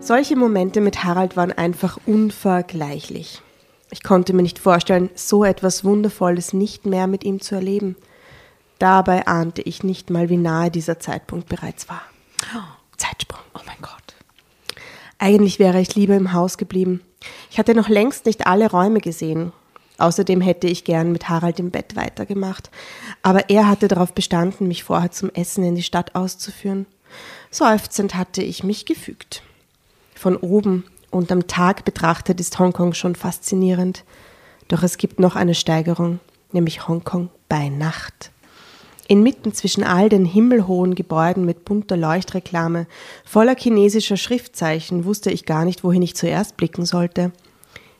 Solche 0.00 0.36
Momente 0.36 0.80
mit 0.80 1.04
Harald 1.04 1.36
waren 1.36 1.52
einfach 1.52 1.98
unvergleichlich. 2.06 3.40
Ich 3.90 4.02
konnte 4.02 4.32
mir 4.32 4.42
nicht 4.42 4.58
vorstellen, 4.58 5.10
so 5.14 5.44
etwas 5.44 5.84
Wundervolles 5.84 6.52
nicht 6.52 6.86
mehr 6.86 7.06
mit 7.06 7.22
ihm 7.22 7.40
zu 7.40 7.54
erleben. 7.54 7.96
Dabei 8.80 9.26
ahnte 9.26 9.62
ich 9.62 9.84
nicht 9.84 10.10
mal, 10.10 10.28
wie 10.28 10.36
nahe 10.36 10.70
dieser 10.70 10.98
Zeitpunkt 10.98 11.48
bereits 11.48 11.88
war. 11.88 12.02
Zeitsprung. 12.96 13.40
Oh 13.54 13.60
mein 13.64 13.76
Gott. 13.80 14.14
Eigentlich 15.18 15.58
wäre 15.58 15.80
ich 15.80 15.94
lieber 15.94 16.14
im 16.14 16.32
Haus 16.32 16.58
geblieben. 16.58 17.00
Ich 17.50 17.58
hatte 17.58 17.74
noch 17.74 17.88
längst 17.88 18.26
nicht 18.26 18.46
alle 18.46 18.70
Räume 18.70 19.00
gesehen. 19.00 19.52
Außerdem 19.98 20.40
hätte 20.40 20.66
ich 20.66 20.84
gern 20.84 21.12
mit 21.12 21.28
Harald 21.28 21.58
im 21.58 21.70
Bett 21.70 21.96
weitergemacht. 21.96 22.70
Aber 23.22 23.48
er 23.48 23.68
hatte 23.68 23.88
darauf 23.88 24.12
bestanden, 24.12 24.68
mich 24.68 24.84
vorher 24.84 25.10
zum 25.10 25.30
Essen 25.30 25.64
in 25.64 25.74
die 25.74 25.82
Stadt 25.82 26.14
auszuführen. 26.14 26.86
Seufzend 27.50 28.14
hatte 28.14 28.42
ich 28.42 28.62
mich 28.62 28.84
gefügt. 28.84 29.42
Von 30.14 30.36
oben 30.36 30.84
und 31.10 31.32
am 31.32 31.46
Tag 31.46 31.84
betrachtet 31.84 32.40
ist 32.40 32.58
Hongkong 32.58 32.92
schon 32.92 33.14
faszinierend. 33.14 34.04
Doch 34.68 34.82
es 34.82 34.98
gibt 34.98 35.20
noch 35.20 35.36
eine 35.36 35.54
Steigerung, 35.54 36.20
nämlich 36.52 36.88
Hongkong 36.88 37.30
bei 37.48 37.68
Nacht. 37.68 38.30
Inmitten 39.08 39.54
zwischen 39.54 39.84
all 39.84 40.08
den 40.08 40.24
himmelhohen 40.24 40.94
Gebäuden 40.94 41.44
mit 41.44 41.64
bunter 41.64 41.96
Leuchtreklame, 41.96 42.86
voller 43.24 43.54
chinesischer 43.56 44.16
Schriftzeichen, 44.16 45.04
wusste 45.04 45.30
ich 45.30 45.46
gar 45.46 45.64
nicht, 45.64 45.84
wohin 45.84 46.02
ich 46.02 46.16
zuerst 46.16 46.56
blicken 46.56 46.84
sollte. 46.84 47.30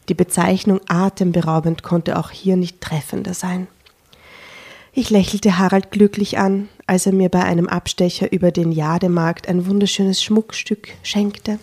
Die 0.09 0.15
Bezeichnung 0.15 0.81
atemberaubend 0.89 1.83
konnte 1.83 2.19
auch 2.19 2.31
hier 2.31 2.57
nicht 2.57 2.81
treffender 2.81 3.35
sein. 3.35 3.69
Ich 4.93 5.11
lächelte 5.11 5.59
Harald 5.59 5.91
glücklich 5.91 6.39
an, 6.39 6.69
als 6.87 7.07
er 7.07 7.13
mir 7.13 7.29
bei 7.29 7.45
einem 7.45 7.69
Abstecher 7.69 8.33
über 8.33 8.51
den 8.51 8.73
Jademarkt 8.73 9.49
ein 9.49 9.67
wunderschönes 9.67 10.23
Schmuckstück 10.23 10.89
schenkte. 11.03 11.59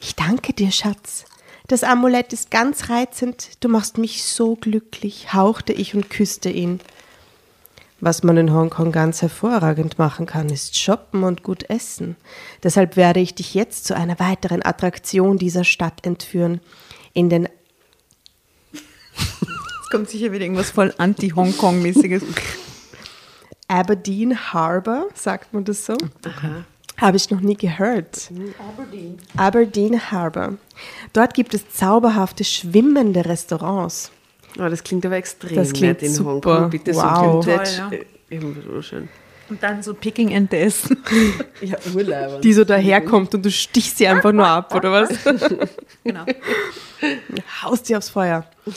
Ich 0.00 0.14
danke 0.14 0.52
dir, 0.52 0.70
Schatz. 0.70 1.26
Das 1.66 1.84
Amulett 1.84 2.32
ist 2.32 2.50
ganz 2.50 2.88
reizend. 2.88 3.50
Du 3.60 3.68
machst 3.68 3.98
mich 3.98 4.24
so 4.24 4.56
glücklich, 4.56 5.34
hauchte 5.34 5.72
ich 5.74 5.94
und 5.94 6.08
küsste 6.08 6.48
ihn. 6.48 6.80
Was 8.00 8.22
man 8.22 8.36
in 8.36 8.52
Hongkong 8.52 8.92
ganz 8.92 9.22
hervorragend 9.22 9.98
machen 9.98 10.26
kann, 10.26 10.50
ist 10.50 10.78
shoppen 10.78 11.24
und 11.24 11.42
gut 11.42 11.68
essen. 11.68 12.16
Deshalb 12.62 12.96
werde 12.96 13.18
ich 13.18 13.34
dich 13.34 13.54
jetzt 13.54 13.86
zu 13.86 13.96
einer 13.96 14.20
weiteren 14.20 14.64
Attraktion 14.64 15.36
dieser 15.36 15.64
Stadt 15.64 16.06
entführen. 16.06 16.60
In 17.12 17.28
den 17.28 17.48
Es 18.72 19.90
kommt 19.90 20.08
sicher 20.08 20.30
wieder 20.30 20.44
irgendwas 20.44 20.70
voll 20.70 20.94
anti-Hongkong-mäßiges. 20.96 22.22
Aberdeen 23.66 24.52
Harbor, 24.52 25.08
sagt 25.14 25.52
man 25.52 25.64
das 25.64 25.84
so? 25.84 25.96
Habe 26.98 27.16
ich 27.16 27.30
noch 27.30 27.40
nie 27.40 27.56
gehört. 27.56 28.30
Aberdeen. 28.58 29.18
Aberdeen 29.36 30.10
Harbor. 30.10 30.56
Dort 31.12 31.34
gibt 31.34 31.52
es 31.54 31.68
zauberhafte 31.70 32.44
schwimmende 32.44 33.24
Restaurants. 33.24 34.12
Oh, 34.58 34.68
das 34.68 34.82
klingt 34.82 35.04
aber 35.06 35.16
extrem 35.16 35.56
Das 35.56 35.72
klingt 35.72 36.00
nett 36.00 36.02
in 36.02 36.12
super. 36.12 36.30
Hongkong. 36.32 36.70
Bitte 36.70 36.94
Wow. 36.94 37.44
so 37.44 37.50
Vintage. 37.50 37.70
Toll, 37.88 37.98
äh, 37.98 38.04
irgendwie 38.34 38.60
so 38.62 38.82
schön. 38.82 39.08
Und 39.50 39.62
dann 39.62 39.82
so 39.82 39.94
Picking-Ente 39.94 40.58
essen. 40.58 40.98
Ja, 41.62 41.76
Urlaub. 41.94 42.42
Die 42.42 42.52
so 42.52 42.64
daherkommt 42.64 43.34
und 43.34 43.44
du 43.44 43.50
stichst 43.50 43.96
sie 43.98 44.06
einfach 44.06 44.32
nur 44.32 44.46
ab, 44.46 44.74
oder 44.74 44.92
was? 44.92 45.08
Genau. 46.04 46.24
Haust 47.62 47.86
sie 47.86 47.96
aufs 47.96 48.08
Feuer. 48.08 48.44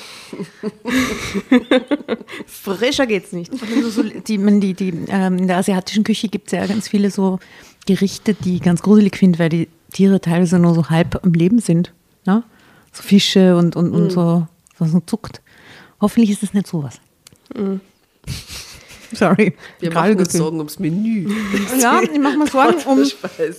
Frischer 2.46 3.08
geht's 3.08 3.32
nicht. 3.32 3.52
Also 3.76 3.90
so, 3.90 4.04
die, 4.04 4.38
man, 4.38 4.60
die, 4.60 4.74
die, 4.74 4.94
ähm, 5.08 5.38
in 5.38 5.48
der 5.48 5.58
asiatischen 5.58 6.04
Küche 6.04 6.28
gibt 6.28 6.48
es 6.48 6.52
ja 6.54 6.66
ganz 6.66 6.88
viele 6.88 7.12
so 7.12 7.40
Gerichte, 7.86 8.34
die 8.34 8.56
ich 8.56 8.62
ganz 8.62 8.82
gruselig 8.82 9.18
finde, 9.18 9.40
weil 9.40 9.50
die 9.50 9.68
Tiere 9.92 10.22
teilweise 10.22 10.60
nur 10.60 10.74
so 10.74 10.90
halb 10.90 11.24
am 11.24 11.34
Leben 11.34 11.60
sind. 11.60 11.94
Ne? 12.26 12.44
So 12.92 13.04
Fische 13.04 13.58
und, 13.58 13.76
und, 13.76 13.92
und 13.94 14.12
so, 14.12 14.48
was 14.78 14.92
so 14.92 15.00
zuckt. 15.02 15.42
Hoffentlich 16.02 16.32
ist 16.32 16.44
es 16.44 16.54
nicht 16.54 16.68
sowas. 16.68 17.00
Sorry. 19.14 19.54
Wir 19.80 19.90
Gerade 19.90 20.10
machen 20.10 20.20
uns. 20.20 20.34
Sorgen 20.34 20.58
ums 20.58 20.80
Menü. 20.80 21.30
Ja, 21.80 22.02
ich 22.02 22.18
mache 22.20 22.38
mir 22.38 22.48
Sorgen 22.48 22.82
um, 22.86 23.04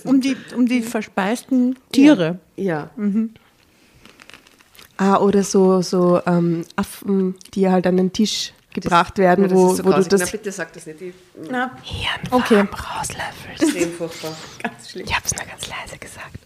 um, 0.05 0.21
die, 0.21 0.35
um 0.55 0.65
die 0.67 0.81
verspeisten 0.81 1.77
Tiere. 1.91 2.39
Ja. 2.55 2.89
Ah, 4.97 5.17
oder 5.17 5.43
so, 5.43 5.81
so 5.81 6.21
ähm, 6.25 6.65
Affen, 6.75 7.35
die 7.53 7.69
halt 7.69 7.85
an 7.87 7.97
den 7.97 8.13
Tisch 8.13 8.53
gebracht 8.73 9.17
werden, 9.19 9.43
Ja, 9.43 9.47
das 9.49 9.57
wo, 9.57 9.71
ist 9.71 9.77
so 9.77 9.85
wo 9.85 9.91
du 9.91 10.03
das 10.03 10.21
Na, 10.21 10.25
bitte 10.31 10.51
sag 10.51 10.73
das 10.73 10.85
nicht. 10.87 11.01
Ich, 11.01 11.13
Na, 11.49 11.77
Hirnfarben 11.83 12.31
Okay. 12.31 12.67
rauslöffelst. 12.97 13.63
extrem 13.63 13.91
furchtbar. 13.93 14.35
ganz 14.63 14.89
schlimm. 14.89 15.05
Ich 15.05 15.13
habe 15.15 15.25
es 15.25 15.35
nur 15.35 15.45
ganz 15.45 15.67
leise 15.67 15.97
gesagt. 15.99 16.39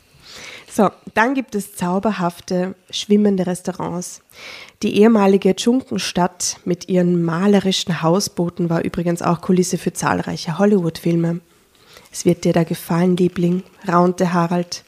So, 0.78 0.92
dann 1.16 1.34
gibt 1.34 1.56
es 1.56 1.76
zauberhafte, 1.76 2.76
schwimmende 2.92 3.48
Restaurants. 3.48 4.22
Die 4.84 4.96
ehemalige 5.00 5.56
Dschunkenstadt 5.56 6.60
mit 6.66 6.88
ihren 6.88 7.24
malerischen 7.24 8.04
Hausbooten 8.04 8.70
war 8.70 8.86
übrigens 8.86 9.24
auch 9.24 9.42
Kulisse 9.42 9.80
für 9.80 9.92
zahlreiche 9.92 10.60
Hollywood-Filme. 10.60 11.40
Es 12.12 12.26
wird 12.26 12.46
dir 12.46 12.54
da 12.54 12.64
gefallen, 12.64 13.18
Liebling, 13.18 13.64
raunte 13.88 14.34
Harald. 14.34 14.84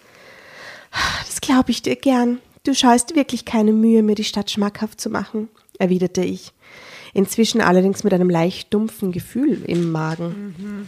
Das 1.26 1.42
glaube 1.42 1.72
ich 1.72 1.82
dir 1.82 1.96
gern. 1.96 2.38
Du 2.66 2.76
scheust 2.76 3.16
wirklich 3.16 3.46
keine 3.46 3.74
Mühe, 3.74 4.04
mir 4.04 4.14
die 4.14 4.24
Stadt 4.24 4.52
schmackhaft 4.52 5.02
zu 5.02 5.10
machen, 5.10 5.50
erwiderte 5.80 6.22
ich. 6.22 6.54
Inzwischen 7.16 7.62
allerdings 7.62 8.04
mit 8.04 8.14
einem 8.14 8.30
leicht 8.30 8.72
dumpfen 8.76 9.12
Gefühl 9.12 9.64
im 9.66 9.92
Magen. 9.92 10.88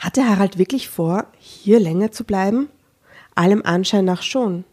Hatte 0.00 0.28
Harald 0.28 0.58
wirklich 0.58 0.88
vor, 0.88 1.26
hier 1.38 1.78
länger 1.78 2.10
zu 2.10 2.24
bleiben? 2.24 2.68
Allem 3.34 3.62
Anschein 3.64 4.04
nach 4.04 4.22
schon. 4.22 4.64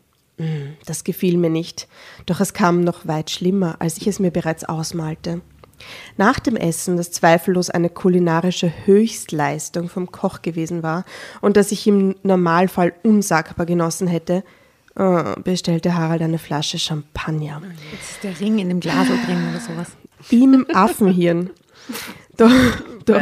Das 0.85 1.03
gefiel 1.03 1.35
mir 1.37 1.49
nicht, 1.49 1.87
doch 2.27 2.39
es 2.39 2.53
kam 2.53 2.81
noch 2.81 3.07
weit 3.07 3.31
schlimmer, 3.31 3.77
als 3.79 3.97
ich 3.97 4.07
es 4.07 4.19
mir 4.19 4.29
bereits 4.29 4.63
ausmalte. 4.63 5.41
Nach 6.15 6.39
dem 6.39 6.55
Essen, 6.55 6.95
das 6.95 7.11
zweifellos 7.11 7.69
eine 7.69 7.89
kulinarische 7.89 8.71
Höchstleistung 8.85 9.89
vom 9.89 10.11
Koch 10.11 10.43
gewesen 10.43 10.83
war 10.83 11.05
und 11.41 11.57
das 11.57 11.71
ich 11.71 11.87
im 11.87 12.15
Normalfall 12.23 12.93
unsagbar 13.03 13.65
genossen 13.65 14.07
hätte, 14.07 14.43
äh, 14.95 15.39
bestellte 15.43 15.95
Harald 15.95 16.21
eine 16.21 16.39
Flasche 16.39 16.79
Champagner. 16.79 17.61
Jetzt 17.91 18.11
ist 18.11 18.23
der 18.23 18.39
Ring 18.39 18.59
in 18.59 18.69
dem 18.69 18.79
Glas 18.79 19.07
drin 19.07 19.49
oder 19.49 19.59
sowas. 19.59 19.91
Im 20.29 20.65
Affenhirn. 20.73 21.49
Doch, 22.37 22.51
doch. 23.05 23.21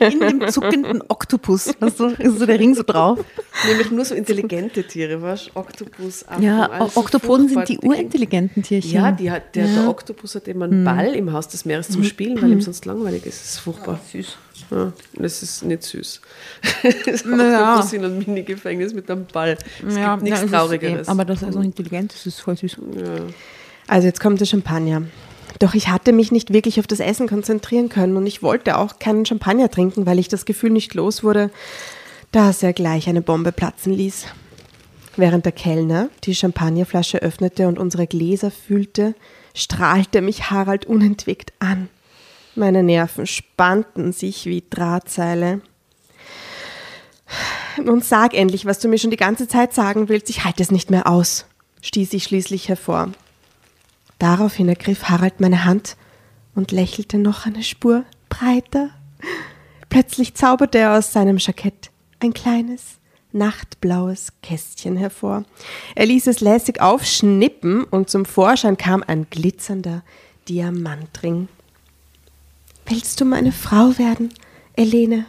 In 0.00 0.20
dem 0.20 0.48
zuckenden 0.48 1.02
Oktopus. 1.08 1.74
Weißt 1.78 2.00
du, 2.00 2.06
ist 2.06 2.38
so 2.38 2.46
der 2.46 2.58
Ring 2.58 2.74
so 2.74 2.82
drauf. 2.82 3.18
Nämlich 3.68 3.90
nur 3.90 4.04
so 4.04 4.14
intelligente 4.14 4.84
Tiere, 4.84 5.22
weißt 5.22 5.48
du? 5.54 5.58
Oktopus, 5.60 6.26
Affen, 6.26 6.42
Ja, 6.42 6.90
Oktopoden 6.94 7.48
sind 7.48 7.68
die 7.68 7.78
urintelligenten 7.78 8.62
Tierchen. 8.62 8.90
Ja, 8.90 9.12
die 9.12 9.30
hat, 9.30 9.54
der, 9.54 9.66
Ja. 9.66 9.80
der 9.82 9.88
Oktopus 9.90 10.34
hat 10.34 10.48
immer 10.48 10.64
einen 10.64 10.84
Ball 10.84 11.14
im 11.14 11.32
Haus 11.32 11.46
des 11.48 11.64
Meeres 11.64 11.88
zum 11.88 12.02
Spielen, 12.04 12.40
weil 12.42 12.50
ihm 12.52 12.60
sonst 12.60 12.84
langweilig 12.84 13.24
ist. 13.26 13.40
Das 13.42 13.50
ist 13.50 13.58
furchtbar. 13.60 14.00
süß. 14.12 14.36
Ja, 14.70 14.92
das 15.14 15.42
ist 15.42 15.62
nicht 15.64 15.82
süß. 15.82 16.20
das 17.06 17.24
Naja. 17.24 17.70
Oktopus 17.74 17.92
in 17.92 18.04
einem 18.04 18.18
Mini-Gefängnis 18.18 18.94
mit 18.94 19.10
einem 19.10 19.26
Ball. 19.32 19.58
Es 19.86 19.96
Ja, 19.96 20.14
gibt 20.14 20.24
nichts 20.24 20.42
ist 20.42 20.50
Traurigeres. 20.50 21.08
Eh, 21.08 21.10
aber 21.10 21.24
dass 21.24 21.42
er 21.42 21.52
so 21.52 21.60
intelligent 21.60 22.12
ist, 22.12 22.26
ist 22.26 22.40
voll 22.40 22.56
süß. 22.56 22.76
Also 23.86 24.06
jetzt 24.06 24.20
kommt 24.20 24.40
der 24.40 24.46
Champagner. 24.46 25.02
Doch 25.58 25.74
ich 25.74 25.88
hatte 25.88 26.12
mich 26.12 26.32
nicht 26.32 26.52
wirklich 26.52 26.80
auf 26.80 26.86
das 26.86 27.00
Essen 27.00 27.28
konzentrieren 27.28 27.88
können 27.88 28.16
und 28.16 28.26
ich 28.26 28.42
wollte 28.42 28.78
auch 28.78 28.98
keinen 28.98 29.26
Champagner 29.26 29.70
trinken, 29.70 30.06
weil 30.06 30.18
ich 30.18 30.28
das 30.28 30.44
Gefühl 30.44 30.70
nicht 30.70 30.94
los 30.94 31.22
wurde, 31.22 31.50
dass 32.32 32.62
er 32.62 32.72
gleich 32.72 33.08
eine 33.08 33.22
Bombe 33.22 33.52
platzen 33.52 33.92
ließ. 33.92 34.26
Während 35.16 35.44
der 35.44 35.52
Kellner 35.52 36.08
die 36.24 36.34
Champagnerflasche 36.34 37.18
öffnete 37.18 37.68
und 37.68 37.78
unsere 37.78 38.06
Gläser 38.06 38.50
füllte, 38.50 39.14
strahlte 39.54 40.22
mich 40.22 40.50
Harald 40.50 40.86
unentwegt 40.86 41.52
an. 41.58 41.88
Meine 42.54 42.82
Nerven 42.82 43.26
spannten 43.26 44.12
sich 44.12 44.46
wie 44.46 44.64
Drahtseile. 44.68 45.60
Nun 47.82 48.02
sag 48.02 48.34
endlich, 48.34 48.66
was 48.66 48.78
du 48.78 48.88
mir 48.88 48.98
schon 48.98 49.10
die 49.10 49.16
ganze 49.16 49.48
Zeit 49.48 49.72
sagen 49.72 50.08
willst. 50.08 50.28
Ich 50.30 50.44
halte 50.44 50.62
es 50.62 50.70
nicht 50.70 50.90
mehr 50.90 51.06
aus, 51.06 51.46
stieß 51.80 52.12
ich 52.14 52.24
schließlich 52.24 52.68
hervor. 52.68 53.10
Daraufhin 54.22 54.68
ergriff 54.68 55.08
Harald 55.08 55.40
meine 55.40 55.64
Hand 55.64 55.96
und 56.54 56.70
lächelte 56.70 57.18
noch 57.18 57.44
eine 57.44 57.64
Spur 57.64 58.04
breiter. 58.28 58.90
Plötzlich 59.88 60.36
zauberte 60.36 60.78
er 60.78 60.96
aus 60.96 61.12
seinem 61.12 61.38
Jackett 61.38 61.90
ein 62.20 62.32
kleines, 62.32 62.98
nachtblaues 63.32 64.28
Kästchen 64.40 64.96
hervor. 64.96 65.42
Er 65.96 66.06
ließ 66.06 66.28
es 66.28 66.38
lässig 66.38 66.80
aufschnippen 66.80 67.82
und 67.82 68.10
zum 68.10 68.24
Vorschein 68.24 68.76
kam 68.76 69.02
ein 69.04 69.26
glitzernder 69.28 70.04
Diamantring. 70.48 71.48
Willst 72.86 73.20
du 73.20 73.24
meine 73.24 73.50
Frau 73.50 73.98
werden, 73.98 74.32
Elene? 74.76 75.26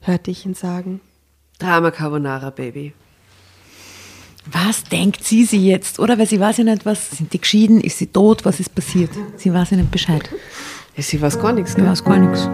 hörte 0.00 0.32
ich 0.32 0.44
ihn 0.44 0.54
sagen. 0.54 1.00
Drama 1.60 1.92
Carbonara, 1.92 2.50
Baby. 2.50 2.92
Was 4.50 4.84
denkt 4.84 5.24
sie 5.24 5.44
sie 5.44 5.66
jetzt? 5.66 5.98
Oder? 5.98 6.18
Weil 6.18 6.26
sie 6.26 6.38
weiß 6.38 6.58
ja 6.58 6.64
nicht, 6.64 6.86
was, 6.86 7.10
sind 7.10 7.32
die 7.32 7.40
geschieden, 7.40 7.80
ist 7.80 7.98
sie 7.98 8.06
tot, 8.06 8.44
was 8.44 8.60
ist 8.60 8.74
passiert? 8.74 9.10
Sie 9.36 9.52
weiß 9.52 9.70
ja 9.70 9.76
nicht 9.76 9.90
Bescheid. 9.90 10.28
Ja, 10.96 11.02
sie 11.02 11.20
weiß 11.20 11.40
gar 11.40 11.52
nichts, 11.52 11.72
Sie 11.72 11.78
gell? 11.78 11.86
weiß 11.86 12.04
gar 12.04 12.18
nichts. 12.18 12.48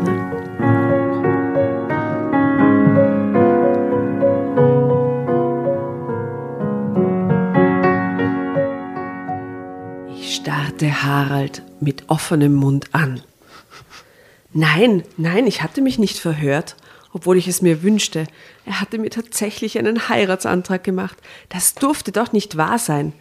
Ich 10.16 10.36
starrte 10.36 11.03
Harald 11.03 11.62
mit 11.80 12.05
offenem 12.09 12.55
Mund 12.55 12.86
an. 12.93 13.20
Nein, 14.55 15.03
nein, 15.16 15.47
ich 15.47 15.62
hatte 15.62 15.80
mich 15.80 15.99
nicht 15.99 16.18
verhört, 16.18 16.76
obwohl 17.13 17.37
ich 17.37 17.49
es 17.49 17.63
mir 17.63 17.83
wünschte. 17.83 18.27
Er 18.65 18.81
hatte 18.81 18.99
mir 18.99 19.11
tatsächlich 19.11 19.79
einen 19.79 20.09
Heiratsantrag 20.09 20.83
gemacht. 20.83 21.19
Das 21.49 21.75
durfte 21.75 22.13
doch 22.13 22.33
nicht 22.33 22.57
wahr 22.57 22.79
sein. 22.79 23.13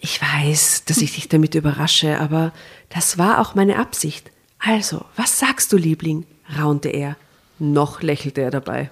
Ich 0.00 0.20
weiß, 0.20 0.84
dass 0.84 0.98
ich 0.98 1.14
dich 1.14 1.28
damit 1.28 1.54
überrasche, 1.54 2.20
aber 2.20 2.52
das 2.90 3.18
war 3.18 3.40
auch 3.40 3.54
meine 3.54 3.78
Absicht. 3.78 4.30
Also, 4.58 5.04
was 5.16 5.38
sagst 5.38 5.72
du, 5.72 5.76
Liebling? 5.76 6.26
raunte 6.58 6.88
er. 6.88 7.16
Noch 7.58 8.02
lächelte 8.02 8.42
er 8.42 8.50
dabei. 8.50 8.90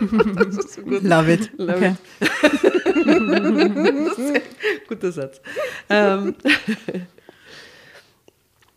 Love 0.86 1.32
it. 1.32 1.50
Love 1.58 1.76
Okay. 1.76 1.94
Guter 4.88 5.12
Satz. 5.12 5.40
Ähm, 5.88 6.34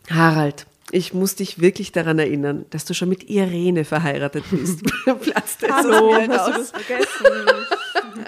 Harald, 0.10 0.66
ich 0.92 1.14
muss 1.14 1.36
dich 1.36 1.60
wirklich 1.60 1.92
daran 1.92 2.20
erinnern, 2.20 2.66
dass 2.70 2.86
du 2.86 2.94
schon 2.94 3.10
mit 3.10 3.30
Irene 3.30 3.86
verheiratet 3.86 4.44
bist. 4.52 4.82
Platzte 5.22 5.68
es 5.68 5.72
Hallo, 5.72 6.14
hast 6.14 6.48
du 6.48 6.52
das 6.52 6.72
vergessen? 6.72 7.26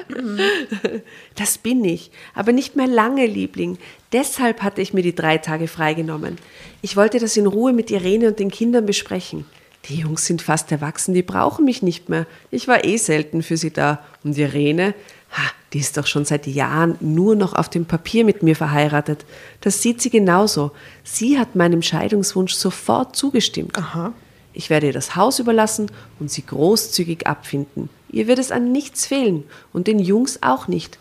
Das 1.36 1.58
bin 1.58 1.86
ich, 1.86 2.12
aber 2.34 2.52
nicht 2.52 2.76
mehr 2.76 2.88
lange, 2.88 3.26
Liebling. 3.26 3.78
Deshalb 4.12 4.62
hatte 4.62 4.82
ich 4.82 4.94
mir 4.94 5.02
die 5.02 5.16
drei 5.16 5.38
Tage 5.38 5.68
freigenommen. 5.68 6.38
Ich 6.82 6.98
wollte 6.98 7.20
das 7.20 7.38
in 7.38 7.48
Ruhe 7.48 7.72
mit 7.74 7.92
Irene 7.92 8.28
und 8.28 8.40
den 8.40 8.52
Kindern 8.52 8.86
besprechen. 8.86 9.46
Die 9.86 9.96
Jungs 9.96 10.26
sind 10.26 10.42
fast 10.42 10.72
erwachsen, 10.72 11.14
die 11.14 11.24
brauchen 11.24 11.64
mich 11.66 11.82
nicht 11.82 12.10
mehr. 12.10 12.26
Ich 12.52 12.68
war 12.68 12.84
eh 12.84 12.98
selten 12.98 13.44
für 13.44 13.56
sie 13.56 13.72
da. 13.72 14.04
Und 14.24 14.38
Irene, 14.38 14.94
ha, 15.32 15.44
die 15.78 15.82
ist 15.82 15.96
doch 15.96 16.08
schon 16.08 16.26
seit 16.26 16.48
Jahren 16.48 16.96
nur 17.02 17.36
noch 17.36 17.54
auf 17.54 17.70
dem 17.70 17.86
Papier 17.86 18.26
mit 18.26 18.42
mir 18.42 18.56
verheiratet. 18.56 19.26
Das 19.62 19.80
sieht 19.80 20.02
sie 20.02 20.10
genauso. 20.10 20.72
Sie 21.04 21.38
hat 21.38 21.56
meinem 21.56 21.84
Scheidungswunsch 21.84 22.54
sofort 22.54 23.16
zugestimmt. 23.16 23.78
Aha. 23.78 24.12
Ich 24.54 24.72
werde 24.72 24.88
ihr 24.88 24.94
das 24.94 25.16
Haus 25.16 25.38
überlassen 25.38 25.92
und 26.20 26.32
sie 26.32 26.44
großzügig 26.44 27.28
abfinden. 27.28 27.90
Ihr 28.10 28.26
wird 28.26 28.40
es 28.40 28.52
an 28.52 28.72
nichts 28.72 29.06
fehlen 29.06 29.44
und 29.72 29.86
den 29.86 30.00
Jungs 30.00 30.40
auch 30.42 30.68
nicht. 30.68 30.98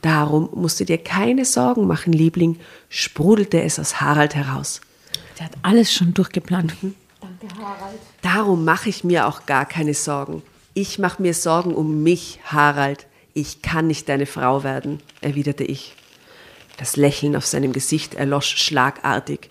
Darum 0.00 0.48
musst 0.54 0.78
du 0.78 0.84
dir 0.84 0.98
keine 0.98 1.44
Sorgen 1.44 1.88
machen, 1.88 2.12
Liebling, 2.12 2.60
sprudelte 2.88 3.60
es 3.60 3.80
aus 3.80 4.00
Harald 4.00 4.36
heraus. 4.36 4.80
Der 5.40 5.46
hat 5.46 5.54
alles 5.62 5.92
schon 5.92 6.14
durchgeplant. 6.14 6.76
Darum 8.22 8.64
mache 8.64 8.90
ich 8.90 9.02
mir 9.02 9.26
auch 9.26 9.46
gar 9.46 9.66
keine 9.66 9.94
Sorgen. 9.94 10.44
Ich 10.74 11.00
mache 11.00 11.20
mir 11.20 11.34
Sorgen 11.34 11.74
um 11.74 12.04
mich, 12.04 12.38
Harald. 12.44 13.08
Ich 13.34 13.62
kann 13.62 13.86
nicht 13.86 14.08
deine 14.08 14.26
Frau 14.26 14.64
werden, 14.64 15.00
erwiderte 15.20 15.64
ich. 15.64 15.94
Das 16.78 16.96
Lächeln 16.96 17.36
auf 17.36 17.46
seinem 17.46 17.72
Gesicht 17.72 18.14
erlosch 18.14 18.56
schlagartig. 18.56 19.48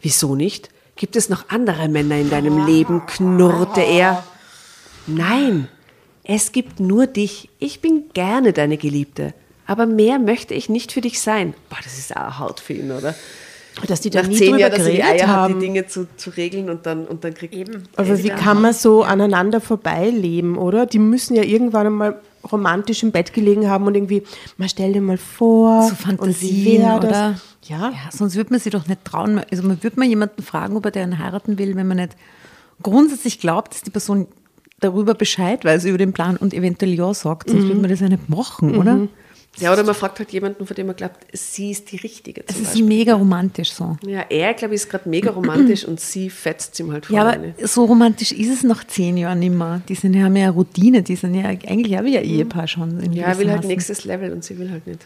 Wieso 0.00 0.34
nicht? 0.34 0.68
Gibt 0.96 1.16
es 1.16 1.28
noch 1.28 1.48
andere 1.48 1.88
Männer 1.88 2.16
in 2.16 2.30
deinem 2.30 2.66
Leben? 2.66 3.04
knurrte 3.06 3.82
er. 3.82 4.24
Nein, 5.06 5.68
es 6.24 6.52
gibt 6.52 6.80
nur 6.80 7.06
dich. 7.06 7.48
Ich 7.58 7.80
bin 7.80 8.04
gerne 8.12 8.52
deine 8.52 8.76
Geliebte. 8.76 9.34
Aber 9.66 9.86
mehr 9.86 10.18
möchte 10.18 10.54
ich 10.54 10.68
nicht 10.68 10.92
für 10.92 11.00
dich 11.00 11.20
sein. 11.20 11.54
Boah, 11.68 11.78
das 11.82 11.98
ist 11.98 12.16
auch 12.16 12.38
hart 12.38 12.60
für 12.60 12.74
ihn, 12.74 12.92
oder? 12.92 13.14
Dass 13.86 14.00
die 14.00 14.10
da 14.10 14.22
Nach 14.22 14.28
nie 14.28 14.36
zehn 14.36 14.58
Jahren, 14.58 14.72
dass 14.72 14.86
er 14.86 14.92
die 14.92 15.02
Eier 15.02 15.28
hat, 15.28 15.36
haben. 15.36 15.54
die 15.54 15.66
Dinge 15.66 15.86
zu, 15.86 16.08
zu 16.16 16.30
regeln 16.30 16.70
und 16.70 16.86
dann, 16.86 17.06
und 17.06 17.24
dann 17.24 17.34
kriegt 17.34 17.52
Eben. 17.52 17.84
Aber 17.96 18.22
wie 18.22 18.28
kann 18.30 18.62
man 18.62 18.72
so 18.72 19.02
aneinander 19.02 19.60
vorbeileben, 19.60 20.56
oder? 20.56 20.86
Die 20.86 20.98
müssen 20.98 21.36
ja 21.36 21.42
irgendwann 21.42 21.86
einmal 21.86 22.20
romantisch 22.52 23.02
im 23.02 23.12
Bett 23.12 23.32
gelegen 23.32 23.68
haben 23.68 23.86
und 23.86 23.94
irgendwie, 23.94 24.22
man 24.56 24.68
stell 24.68 24.92
dir 24.92 25.00
mal 25.00 25.18
vor, 25.18 25.82
So 25.82 25.88
und 25.90 25.98
wie 25.98 26.02
Fantasien, 26.04 26.82
wär 26.82 27.00
das? 27.00 27.08
oder? 27.10 27.40
Ja. 27.64 27.90
ja. 27.90 28.10
Sonst 28.12 28.36
würde 28.36 28.50
man 28.50 28.60
sich 28.60 28.72
doch 28.72 28.86
nicht 28.86 29.04
trauen. 29.04 29.40
Also 29.50 29.62
man 29.62 29.82
würde 29.82 29.98
mal 29.98 30.06
jemanden 30.06 30.42
fragen, 30.42 30.76
ob 30.76 30.84
er 30.84 30.90
den 30.92 31.18
heiraten 31.18 31.58
will, 31.58 31.74
wenn 31.76 31.88
man 31.88 31.96
nicht 31.98 32.16
grundsätzlich 32.82 33.40
glaubt, 33.40 33.74
dass 33.74 33.82
die 33.82 33.90
Person 33.90 34.26
darüber 34.80 35.14
Bescheid 35.14 35.64
weiß, 35.64 35.84
über 35.86 35.98
den 35.98 36.12
Plan 36.12 36.36
und 36.36 36.52
eventuell 36.52 36.92
ja 36.92 37.12
sagt. 37.14 37.50
Sonst 37.50 37.64
würde 37.64 37.80
man 37.80 37.90
das 37.90 38.00
ja 38.00 38.08
nicht 38.08 38.28
machen, 38.28 38.76
oder? 38.76 39.08
Ja, 39.58 39.72
oder 39.72 39.84
man 39.84 39.94
fragt 39.94 40.18
halt 40.18 40.30
jemanden, 40.32 40.66
von 40.66 40.74
dem 40.76 40.86
man 40.88 40.96
glaubt, 40.96 41.26
sie 41.32 41.70
ist 41.70 41.90
die 41.90 41.96
Richtige. 41.96 42.44
Es 42.46 42.56
ist 42.56 42.64
Beispiel. 42.64 42.84
mega 42.84 43.14
romantisch 43.14 43.72
so. 43.72 43.96
Ja, 44.06 44.26
er, 44.28 44.52
glaube 44.54 44.74
ich, 44.74 44.82
ist 44.82 44.90
gerade 44.90 45.08
mega 45.08 45.30
romantisch 45.30 45.84
und 45.86 45.98
sie 45.98 46.28
fetzt 46.28 46.78
ihm 46.78 46.92
halt 46.92 47.06
vor 47.06 47.16
Ja, 47.16 47.22
aber 47.22 47.30
eine. 47.32 47.54
so 47.62 47.84
romantisch 47.86 48.32
ist 48.32 48.50
es 48.52 48.62
nach 48.64 48.84
zehn 48.86 49.16
Jahren 49.16 49.38
nicht 49.38 49.54
mehr. 49.54 49.80
Die 49.88 49.94
sind 49.94 50.12
ja, 50.14 50.24
haben 50.24 50.36
ja 50.36 50.50
Routine, 50.50 51.02
die 51.02 51.16
sind 51.16 51.34
ja 51.34 51.46
eigentlich 51.46 51.98
auch 51.98 52.04
wie 52.04 52.18
ein 52.18 52.24
Ehepaar 52.24 52.68
schon. 52.68 53.00
in 53.00 53.12
Ja, 53.14 53.24
er 53.28 53.38
will 53.38 53.50
halt 53.50 53.62
gewissermaßen. 53.62 53.68
nächstes 53.68 54.04
Level 54.04 54.32
und 54.32 54.44
sie 54.44 54.58
will 54.58 54.70
halt 54.70 54.86
nicht. 54.86 55.00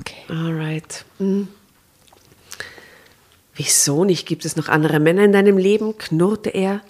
Okay. 0.00 0.16
Alright. 0.28 1.04
Hm. 1.18 1.48
Wieso 3.54 4.04
nicht? 4.04 4.26
Gibt 4.26 4.44
es 4.44 4.56
noch 4.56 4.68
andere 4.68 5.00
Männer 5.00 5.24
in 5.24 5.32
deinem 5.32 5.58
Leben? 5.58 5.96
knurrte 5.98 6.50
er. 6.50 6.80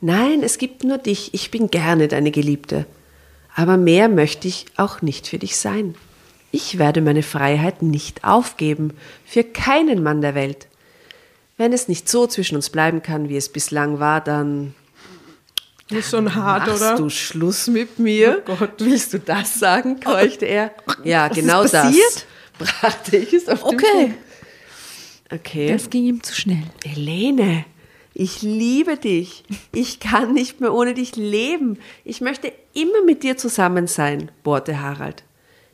Nein, 0.00 0.42
es 0.42 0.58
gibt 0.58 0.84
nur 0.84 0.98
dich. 0.98 1.32
Ich 1.34 1.50
bin 1.50 1.70
gerne 1.70 2.08
deine 2.08 2.30
Geliebte. 2.30 2.86
Aber 3.58 3.76
mehr 3.76 4.08
möchte 4.08 4.46
ich 4.46 4.66
auch 4.76 5.02
nicht 5.02 5.26
für 5.26 5.38
dich 5.40 5.56
sein. 5.56 5.96
Ich 6.52 6.78
werde 6.78 7.00
meine 7.00 7.24
Freiheit 7.24 7.82
nicht 7.82 8.22
aufgeben. 8.22 8.96
Für 9.26 9.42
keinen 9.42 10.00
Mann 10.00 10.20
der 10.20 10.36
Welt. 10.36 10.68
Wenn 11.56 11.72
es 11.72 11.88
nicht 11.88 12.08
so 12.08 12.28
zwischen 12.28 12.54
uns 12.54 12.70
bleiben 12.70 13.02
kann, 13.02 13.28
wie 13.28 13.36
es 13.36 13.48
bislang 13.48 13.98
war, 13.98 14.20
dann. 14.20 14.76
Das 15.88 15.98
ist 15.98 16.10
schon 16.10 16.36
hart, 16.36 16.68
Machst 16.68 16.82
oder? 16.82 16.96
du 16.96 17.10
Schluss 17.10 17.66
mit 17.66 17.98
mir? 17.98 18.44
Oh 18.46 18.54
Gott. 18.56 18.74
Willst 18.78 19.12
du 19.14 19.18
das 19.18 19.58
sagen? 19.58 19.98
keuchte 19.98 20.44
er. 20.46 20.70
Ja, 21.02 21.28
Was 21.28 21.36
genau 21.36 21.62
ist 21.62 21.74
das. 21.74 21.86
passiert? 21.86 22.26
Brachte 22.60 23.16
ich 23.16 23.32
es 23.32 23.48
auf 23.48 23.64
den 23.64 23.74
Okay. 23.74 23.86
Punkt. 23.92 24.14
Okay. 25.32 25.72
Das 25.72 25.90
ging 25.90 26.04
ihm 26.04 26.22
zu 26.22 26.32
schnell. 26.32 26.62
Helene, 26.84 27.64
ich 28.18 28.42
liebe 28.42 28.96
dich. 28.96 29.44
Ich 29.72 30.00
kann 30.00 30.34
nicht 30.34 30.60
mehr 30.60 30.74
ohne 30.74 30.92
dich 30.92 31.14
leben. 31.14 31.78
Ich 32.04 32.20
möchte 32.20 32.52
immer 32.74 33.04
mit 33.06 33.22
dir 33.22 33.36
zusammen 33.36 33.86
sein, 33.86 34.32
bohrte 34.42 34.82
Harald. 34.82 35.22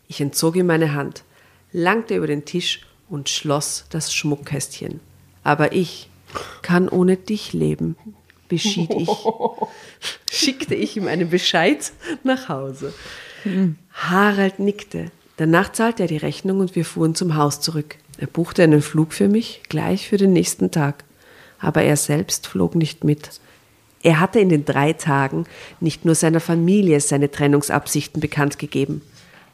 Ich 0.08 0.20
entzog 0.20 0.54
ihm 0.54 0.66
meine 0.66 0.92
Hand, 0.92 1.24
langte 1.72 2.14
über 2.14 2.26
den 2.26 2.44
Tisch 2.44 2.82
und 3.08 3.30
schloss 3.30 3.86
das 3.88 4.12
Schmuckkästchen. 4.12 5.00
Aber 5.42 5.72
ich 5.72 6.10
kann 6.60 6.90
ohne 6.90 7.16
dich 7.16 7.54
leben, 7.54 7.96
beschied 8.50 8.92
ich. 8.92 9.08
Schickte 10.30 10.74
ich 10.74 10.98
ihm 10.98 11.08
einen 11.08 11.30
Bescheid 11.30 11.92
nach 12.24 12.50
Hause. 12.50 12.92
Harald 13.90 14.58
nickte. 14.58 15.10
Danach 15.38 15.72
zahlte 15.72 16.02
er 16.02 16.08
die 16.08 16.18
Rechnung 16.18 16.60
und 16.60 16.76
wir 16.76 16.84
fuhren 16.84 17.14
zum 17.14 17.36
Haus 17.36 17.62
zurück. 17.62 17.96
Er 18.18 18.26
buchte 18.26 18.62
einen 18.62 18.82
Flug 18.82 19.14
für 19.14 19.28
mich, 19.28 19.62
gleich 19.70 20.08
für 20.08 20.18
den 20.18 20.34
nächsten 20.34 20.70
Tag. 20.70 21.04
Aber 21.64 21.82
er 21.82 21.96
selbst 21.96 22.46
flog 22.46 22.74
nicht 22.74 23.04
mit. 23.04 23.40
Er 24.02 24.20
hatte 24.20 24.38
in 24.38 24.50
den 24.50 24.66
drei 24.66 24.92
Tagen 24.92 25.46
nicht 25.80 26.04
nur 26.04 26.14
seiner 26.14 26.40
Familie 26.40 27.00
seine 27.00 27.30
Trennungsabsichten 27.30 28.20
bekannt 28.20 28.58
gegeben. 28.58 29.00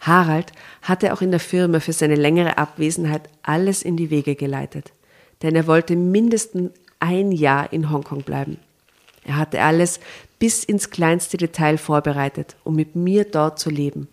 Harald 0.00 0.52
hatte 0.82 1.12
auch 1.12 1.22
in 1.22 1.30
der 1.30 1.38
Firma 1.38 1.78
für 1.78 1.92
seine 1.92 2.16
längere 2.16 2.58
Abwesenheit 2.58 3.28
alles 3.42 3.82
in 3.82 3.96
die 3.96 4.10
Wege 4.10 4.34
geleitet. 4.34 4.92
Denn 5.42 5.54
er 5.54 5.68
wollte 5.68 5.94
mindestens 5.94 6.72
ein 6.98 7.30
Jahr 7.30 7.72
in 7.72 7.90
Hongkong 7.90 8.22
bleiben. 8.22 8.58
Er 9.24 9.36
hatte 9.36 9.62
alles 9.62 10.00
bis 10.40 10.64
ins 10.64 10.90
kleinste 10.90 11.36
Detail 11.36 11.78
vorbereitet, 11.78 12.56
um 12.64 12.74
mit 12.74 12.96
mir 12.96 13.24
dort 13.24 13.60
zu 13.60 13.70
leben. 13.70 14.08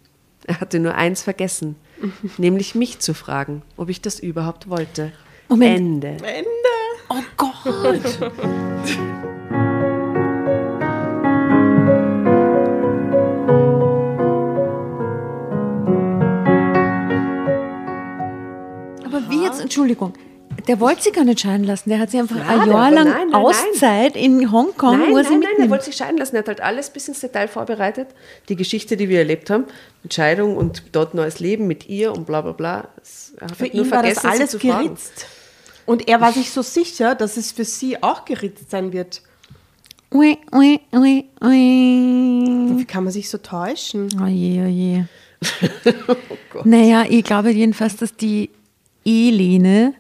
Er 0.45 0.59
hatte 0.59 0.79
nur 0.79 0.93
eins 0.93 1.23
vergessen, 1.23 1.75
nämlich 2.37 2.75
mich 2.75 2.99
zu 2.99 3.15
fragen, 3.15 3.63
ob 3.75 3.89
ich 3.89 4.01
das 4.01 4.19
überhaupt 4.19 4.69
wollte. 4.69 5.13
Moment. 5.49 6.03
Ende. 6.03 6.17
Oh 7.09 7.21
Gott. 7.37 7.53
Aber 19.05 19.29
wie 19.29 19.43
jetzt, 19.43 19.61
Entschuldigung, 19.61 20.13
der 20.67 20.79
wollte 20.81 21.03
sie 21.03 21.11
gar 21.11 21.23
nicht 21.23 21.39
scheiden 21.39 21.63
lassen. 21.65 21.89
Der 21.89 21.99
hat 21.99 22.11
sie 22.11 22.19
einfach 22.19 22.35
Schade, 22.37 22.61
ein 22.61 22.69
Jahr 22.69 22.91
lang 22.91 23.05
nein, 23.05 23.27
nein, 23.29 23.33
Auszeit 23.33 24.15
in 24.17 24.51
Hongkong, 24.51 24.99
Nein, 24.99 25.11
wo 25.11 25.17
er 25.17 25.23
sie 25.23 25.29
nein, 25.31 25.39
nein, 25.39 25.43
er 25.43 25.49
mitnimmt. 25.49 25.71
wollte 25.71 25.85
sich 25.85 25.95
scheiden 25.95 26.17
lassen. 26.17 26.35
Er 26.35 26.39
hat 26.39 26.47
halt 26.49 26.61
alles 26.61 26.89
bis 26.89 27.07
ins 27.07 27.21
Detail 27.21 27.47
vorbereitet. 27.47 28.07
Die 28.49 28.55
Geschichte, 28.57 28.97
die 28.97 29.07
wir 29.07 29.19
erlebt 29.19 29.49
haben, 29.49 29.65
mit 30.03 30.13
Scheidung 30.13 30.57
und 30.57 30.83
dort 30.91 31.13
neues 31.13 31.39
Leben 31.39 31.67
mit 31.67 31.87
ihr 31.87 32.11
und 32.11 32.25
bla 32.25 32.41
bla 32.41 32.51
bla. 32.51 32.89
Er 33.39 33.47
hat 33.47 33.55
Für 33.55 33.63
halt 33.63 33.73
nur 33.75 33.85
ihn 33.85 33.91
war 33.91 34.03
das 34.03 34.19
vergessen, 34.19 34.19
sie 34.21 34.27
alles 34.27 34.51
zu 34.51 34.59
fragen. 34.59 34.97
Und 35.87 36.07
er 36.09 36.19
war 36.19 36.33
sich 36.33 36.51
so 36.51 36.61
sicher, 36.61 37.15
dass 37.15 37.37
es 37.37 37.53
für 37.53 37.63
sie 37.63 38.03
auch 38.03 38.25
geritzt 38.25 38.69
sein 38.69 38.91
wird. 38.91 39.21
Ui, 40.13 40.37
ui, 40.53 40.79
ui, 40.93 41.25
ui. 41.41 42.77
Wie 42.77 42.85
kann 42.85 43.05
man 43.05 43.13
sich 43.13 43.29
so 43.29 43.37
täuschen? 43.37 44.09
Oh 44.21 44.27
je, 44.27 44.63
oh 44.63 44.67
je. 44.67 45.03
Oh 46.55 46.61
naja, 46.63 47.05
ich 47.07 47.23
glaube 47.23 47.51
jedenfalls, 47.51 47.97
dass 47.97 48.15
die 48.15 48.49
Elene 49.05 49.93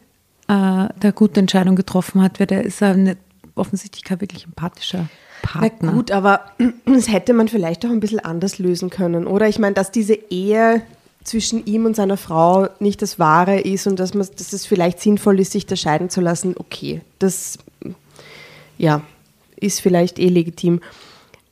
äh, 0.47 0.87
da 0.99 1.11
gute 1.13 1.39
Entscheidung 1.39 1.75
getroffen 1.75 2.21
hat, 2.21 2.39
weil 2.39 2.47
der 2.47 2.63
ist 2.63 2.81
ja 2.81 2.93
nicht, 2.95 3.17
offensichtlich 3.55 4.03
kein 4.03 4.19
wirklich 4.19 4.45
empathischer 4.45 5.07
Na 5.43 5.59
Partner. 5.59 5.91
gut, 5.91 6.11
aber 6.11 6.45
das 6.85 7.11
hätte 7.11 7.33
man 7.33 7.47
vielleicht 7.47 7.85
auch 7.85 7.91
ein 7.91 7.99
bisschen 7.99 8.19
anders 8.19 8.59
lösen 8.59 8.89
können, 8.89 9.27
oder? 9.27 9.47
Ich 9.47 9.59
meine, 9.59 9.75
dass 9.75 9.91
diese 9.91 10.15
Ehe 10.15 10.81
zwischen 11.27 11.65
ihm 11.65 11.85
und 11.85 11.95
seiner 11.95 12.15
Frau 12.15 12.69
nicht 12.79 13.01
das 13.01 13.19
Wahre 13.19 13.59
ist 13.59 13.85
und 13.85 13.99
dass, 13.99 14.13
man, 14.13 14.25
dass 14.37 14.53
es 14.53 14.65
vielleicht 14.65 15.01
sinnvoll 15.01 15.39
ist, 15.41 15.51
sich 15.51 15.65
da 15.65 15.75
scheiden 15.75 16.09
zu 16.09 16.21
lassen, 16.21 16.55
okay. 16.57 17.01
Das 17.19 17.57
ja, 18.77 19.01
ist 19.57 19.81
vielleicht 19.81 20.19
eh 20.19 20.29
legitim. 20.29 20.79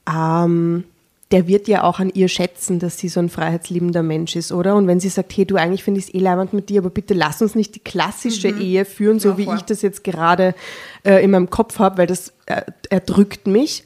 Ähm, 0.09 0.85
der 1.31 1.47
wird 1.47 1.67
ja 1.67 1.83
auch 1.83 1.99
an 1.99 2.11
ihr 2.13 2.29
schätzen, 2.29 2.79
dass 2.79 2.99
sie 2.99 3.09
so 3.09 3.19
ein 3.19 3.29
freiheitsliebender 3.29 4.03
Mensch 4.03 4.37
ist, 4.37 4.53
oder? 4.53 4.75
Und 4.75 4.87
wenn 4.87 5.01
sie 5.01 5.09
sagt, 5.09 5.35
hey, 5.35 5.45
du, 5.45 5.57
eigentlich 5.57 5.83
finde 5.83 5.99
ich 5.99 6.07
es 6.07 6.13
eh 6.13 6.19
leibend 6.19 6.53
mit 6.53 6.69
dir, 6.69 6.79
aber 6.79 6.91
bitte 6.91 7.13
lass 7.13 7.41
uns 7.41 7.55
nicht 7.55 7.75
die 7.75 7.79
klassische 7.79 8.47
Ehe 8.47 8.85
führen, 8.85 9.19
so 9.19 9.37
wie 9.37 9.49
ich 9.55 9.61
das 9.63 9.81
jetzt 9.81 10.05
gerade 10.05 10.55
äh, 11.03 11.21
in 11.21 11.31
meinem 11.31 11.49
Kopf 11.49 11.79
habe, 11.79 11.97
weil 11.97 12.07
das 12.07 12.31
äh, 12.45 12.61
erdrückt 12.89 13.47
mich. 13.47 13.83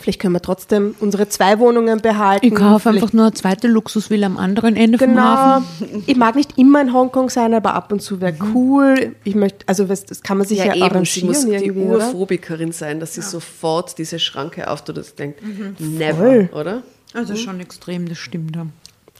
Vielleicht 0.00 0.20
können 0.20 0.32
wir 0.34 0.40
trotzdem 0.40 0.94
unsere 1.00 1.28
zwei 1.28 1.58
Wohnungen 1.58 2.00
behalten. 2.00 2.46
Ich 2.46 2.54
kaufe 2.54 2.80
Vielleicht- 2.88 3.02
einfach 3.02 3.12
nur 3.12 3.26
eine 3.26 3.34
zweite 3.34 3.68
Luxusvilla 3.68 4.26
am 4.26 4.38
anderen 4.38 4.74
Ende 4.74 4.96
vom 4.98 5.08
Genau. 5.08 5.20
Hafen. 5.22 6.02
Ich 6.06 6.16
mag 6.16 6.34
nicht 6.34 6.56
immer 6.58 6.80
in 6.80 6.92
Hongkong 6.94 7.28
sein, 7.28 7.52
aber 7.52 7.74
ab 7.74 7.92
und 7.92 8.00
zu 8.00 8.20
wäre 8.20 8.34
cool. 8.54 9.14
Ich 9.24 9.34
möchte, 9.34 9.68
also 9.68 9.84
das 9.84 10.22
kann 10.22 10.38
man 10.38 10.46
sich 10.46 10.58
ja, 10.58 10.64
Ja, 10.66 10.70
eben, 10.72 10.80
sie 10.80 10.84
arrangieren 11.22 11.28
muss 11.28 11.46
die? 11.46 11.70
Urphobikerin 11.70 12.72
sein, 12.72 13.00
dass 13.00 13.14
sie 13.14 13.22
sofort 13.22 13.98
diese 13.98 14.18
Schranke 14.18 14.68
auftut 14.70 14.96
und 14.96 15.18
denkt, 15.18 15.40
never, 15.78 16.16
Voll. 16.16 16.48
oder? 16.54 16.82
Also 17.12 17.36
schon 17.36 17.60
extrem, 17.60 18.08
das 18.08 18.16
stimmt. 18.18 18.56
Ja. 18.56 18.66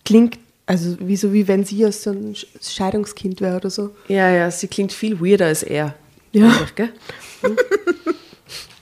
Klingt, 0.07 0.39
also 0.65 0.97
wie 1.01 1.17
so 1.17 1.35
wie 1.35 1.47
wenn 1.49 1.65
sie 1.67 1.77
ja 1.77 1.93
so 1.93 2.11
ein 2.11 2.35
Sch- 2.35 2.47
Scheidungskind 2.63 3.43
wäre 3.43 3.57
oder 3.57 3.69
so. 3.69 3.91
Ja, 4.09 4.31
ja, 4.31 4.51
sie 4.51 4.69
klingt 4.69 4.93
viel 4.95 5.21
weirder 5.21 5.47
als 5.47 5.63
er. 5.63 5.95
Ja. 6.33 6.47
Einfach, 6.47 6.75
gell? 6.75 6.89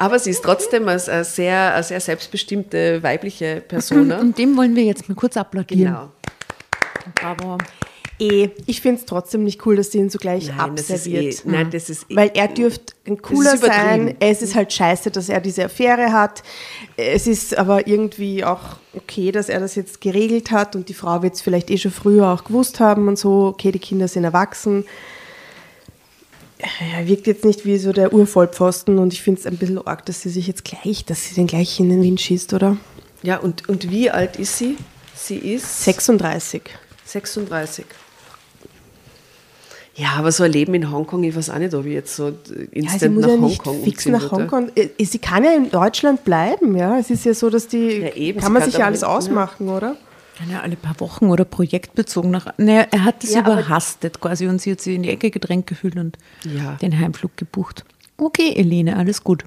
Hm. 0.01 0.07
Aber 0.07 0.18
sie 0.18 0.30
ist 0.30 0.42
trotzdem 0.42 0.88
als 0.88 1.09
eine 1.09 1.24
sehr, 1.24 1.74
eine 1.74 1.82
sehr 1.82 2.01
selbstbestimmte 2.01 3.03
weibliche 3.03 3.62
Persona. 3.66 4.18
Und 4.20 4.38
dem 4.38 4.57
wollen 4.57 4.74
wir 4.74 4.84
jetzt 4.84 5.09
mal 5.09 5.14
kurz 5.14 5.36
applaudieren. 5.36 5.92
Genau. 5.92 6.11
Bravo. 7.14 7.59
Eh, 8.20 8.51
ich 8.66 8.82
finde 8.82 9.01
es 9.01 9.07
trotzdem 9.07 9.44
nicht 9.44 9.64
cool, 9.64 9.76
dass 9.76 9.92
sie 9.92 9.98
ihn 9.98 10.11
so 10.11 10.18
gleich 10.18 10.48
Nein, 10.48 10.76
das 10.76 10.90
ist 10.90 11.07
abserviert. 11.07 11.34
eh, 11.34 11.48
nein, 11.48 11.70
das 11.70 11.88
ist 11.88 12.05
eh, 12.11 12.16
Weil 12.16 12.30
er 12.34 12.48
dürfte 12.48 12.92
ein 13.07 13.20
cooler 13.22 13.57
sein. 13.57 14.14
Es 14.20 14.42
ist 14.42 14.55
halt 14.55 14.72
scheiße, 14.72 15.11
dass 15.11 15.30
er 15.30 15.40
diese 15.40 15.64
Affäre 15.64 16.12
hat. 16.12 16.42
Es 16.98 17.26
ist 17.26 17.57
aber 17.57 17.86
irgendwie 17.86 18.44
auch 18.44 18.76
okay, 18.94 19.32
dass 19.32 19.48
er 19.48 19.59
das 19.61 19.74
jetzt 19.74 20.03
geregelt 20.03 20.51
hat 20.51 20.76
und 20.76 20.90
die 20.90 20.94
Frau 20.94 21.22
wird 21.22 21.34
es 21.34 21.40
vielleicht 21.40 21.70
eh 21.70 21.78
schon 21.78 21.92
früher 21.92 22.28
auch 22.28 22.44
gewusst 22.44 22.78
haben 22.78 23.09
und 23.09 23.18
so. 23.18 23.46
Okay, 23.46 23.72
die 23.72 23.78
Kinder 23.78 24.07
sind 24.07 24.24
erwachsen. 24.24 24.84
Er 26.97 27.07
wirkt 27.07 27.27
jetzt 27.27 27.45
nicht 27.45 27.65
wie 27.65 27.79
so 27.79 27.93
der 27.93 28.13
Urvollpfosten 28.13 28.99
und 28.99 29.13
ich 29.13 29.23
finde 29.23 29.41
es 29.41 29.47
ein 29.47 29.57
bisschen 29.57 29.79
arg, 29.87 30.05
dass 30.07 30.23
sie 30.23 30.29
sich 30.31 30.47
jetzt 30.47 30.65
gleich, 30.65 31.05
dass 31.05 31.25
sie 31.25 31.35
den 31.35 31.47
gleich 31.47 31.79
in 31.81 31.89
den 31.91 32.03
Wind 32.03 32.21
schießt, 32.21 32.53
oder? 32.55 32.77
Ja, 33.23 33.39
und, 33.39 33.69
und 33.69 33.91
wie 33.91 34.11
alt 34.11 34.37
ist 34.37 34.59
sie? 34.59 34.77
Sie 35.15 35.37
ist 35.37 35.85
36. 35.85 36.63
36. 37.05 37.85
Ja, 39.97 40.11
aber 40.17 40.33
so 40.33 40.45
ein 40.45 40.53
Leben 40.53 40.73
in 40.75 40.91
Hongkong, 40.91 41.25
ich 41.25 41.37
weiß 41.37 41.51
auch 41.51 41.59
nicht, 41.59 41.75
ob 41.75 41.85
ich 41.85 41.93
jetzt 41.93 42.17
so 42.17 42.29
Ja, 42.29 42.33
sie 42.47 42.65
instant 42.73 43.15
muss 43.17 43.23
nach 43.27 43.31
ja 43.35 43.41
Hongkong 43.41 43.85
fix 43.85 44.07
nach. 44.07 44.31
Hongkong. 44.31 44.71
Äh, 44.75 45.05
Sie 45.05 45.19
kann 45.19 45.45
ja 45.45 45.53
in 45.53 45.71
Deutschland 45.71 46.25
bleiben, 46.25 46.77
ja. 46.77 46.99
Es 46.99 47.11
ist 47.11 47.25
ja 47.27 47.35
so, 47.35 47.51
dass 47.51 47.69
die. 47.69 47.99
Ja, 47.99 48.15
eben, 48.15 48.41
kann 48.41 48.53
man 48.53 48.63
kann 48.63 48.71
sich 48.71 48.79
ja 48.79 48.87
alles 48.87 49.01
nicht- 49.03 49.09
ja. 49.11 49.15
ausmachen, 49.17 49.69
oder? 49.69 49.97
Kann 50.41 50.49
ja 50.49 50.62
alle 50.62 50.76
paar 50.76 50.99
Wochen 51.01 51.26
oder 51.26 51.45
projektbezogen 51.45 52.30
nach. 52.30 52.47
Naja, 52.57 52.86
er 52.91 53.05
hat 53.05 53.22
das 53.22 53.34
Ja, 53.34 53.41
überhastet 53.41 54.20
quasi 54.22 54.47
und 54.47 54.59
sie 54.59 54.72
hat 54.72 54.80
sich 54.80 54.95
in 54.95 55.03
die 55.03 55.11
Ecke 55.11 55.30
gedrängt 55.30 55.66
gefühlt 55.66 55.97
und 55.97 56.16
Ja. 56.45 56.76
den 56.76 56.99
Heimflug 56.99 57.36
gebucht. 57.36 57.84
Okay, 58.16 58.55
Elene, 58.57 58.97
alles 58.97 59.22
gut. 59.22 59.45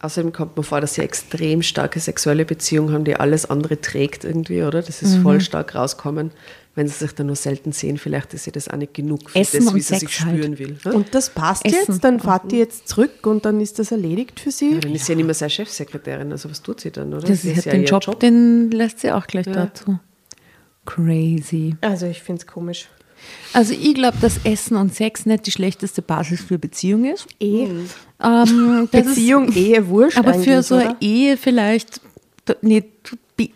Außerdem 0.00 0.34
kommt 0.34 0.58
mir 0.58 0.62
vor, 0.62 0.82
dass 0.82 0.92
sie 0.96 1.00
extrem 1.00 1.62
starke 1.62 2.00
sexuelle 2.00 2.44
Beziehungen 2.44 2.92
haben, 2.92 3.04
die 3.04 3.16
alles 3.16 3.48
andere 3.48 3.80
trägt 3.80 4.24
irgendwie, 4.24 4.62
oder? 4.62 4.82
Das 4.82 5.00
ist 5.00 5.16
Mhm. 5.16 5.22
voll 5.22 5.40
stark 5.40 5.74
rauskommen. 5.74 6.32
Wenn 6.76 6.88
sie 6.88 6.94
sich 6.94 7.12
dann 7.12 7.26
nur 7.28 7.36
selten 7.36 7.70
sehen, 7.70 7.98
vielleicht 7.98 8.34
ist 8.34 8.48
ihr 8.48 8.52
das 8.52 8.68
auch 8.68 8.76
nicht 8.76 8.94
genug 8.94 9.30
für 9.30 9.38
Essen 9.38 9.64
das, 9.64 9.74
wie 9.74 9.80
sie 9.80 9.94
Sex 9.94 10.00
sich 10.00 10.20
halt. 10.24 10.36
spüren 10.36 10.58
will. 10.58 10.76
ne? 10.84 10.92
Und 10.92 11.14
das 11.14 11.30
passt 11.30 11.64
Essen. 11.64 11.76
jetzt, 11.88 12.02
dann 12.02 12.18
fahrt 12.18 12.50
die 12.50 12.56
jetzt 12.56 12.88
zurück 12.88 13.24
und 13.26 13.44
dann 13.44 13.60
ist 13.60 13.78
das 13.78 13.92
erledigt 13.92 14.40
für 14.40 14.50
sie. 14.50 14.72
Ja, 14.72 14.78
dann 14.80 14.92
ist 14.92 15.06
sie 15.06 15.12
ja 15.12 15.16
nicht 15.16 15.26
mehr 15.26 15.34
seine 15.34 15.50
Chefsekretärin, 15.50 16.32
also 16.32 16.50
was 16.50 16.60
tut 16.62 16.80
sie 16.80 16.90
dann, 16.90 17.14
oder? 17.14 17.28
Das 17.28 17.42
Sie 17.42 17.50
ist 17.52 17.58
ist 17.58 17.66
halt 17.66 17.74
den 17.76 17.82
ihr 17.82 17.88
Job, 17.88 18.18
den 18.18 18.70
lässt 18.72 18.98
sie 19.00 19.12
auch 19.12 19.26
gleich 19.28 19.46
Ja. 19.46 19.52
dazu. 19.52 20.00
Crazy. 20.84 21.76
Also 21.80 22.06
ich 22.06 22.20
finde 22.22 22.40
es 22.42 22.46
komisch. 22.46 22.88
Also 23.54 23.72
ich 23.72 23.94
glaube, 23.94 24.18
dass 24.20 24.38
Essen 24.44 24.76
und 24.76 24.94
Sex 24.94 25.24
nicht 25.24 25.46
die 25.46 25.50
schlechteste 25.52 26.02
Basis 26.02 26.42
für 26.42 26.58
Beziehung 26.58 27.04
ist. 27.06 27.26
Eh. 27.40 27.68
Ähm, 28.22 28.88
das 28.92 29.06
Beziehung, 29.06 29.50
Ehe, 29.52 29.88
wurscht 29.88 30.18
Ist, 30.18 30.26
aber 30.26 30.34
für 30.34 30.62
so 30.62 30.74
eine 30.74 30.90
oder? 30.90 30.96
Ehe 31.00 31.36
vielleicht, 31.38 32.00
nee, 32.60 32.84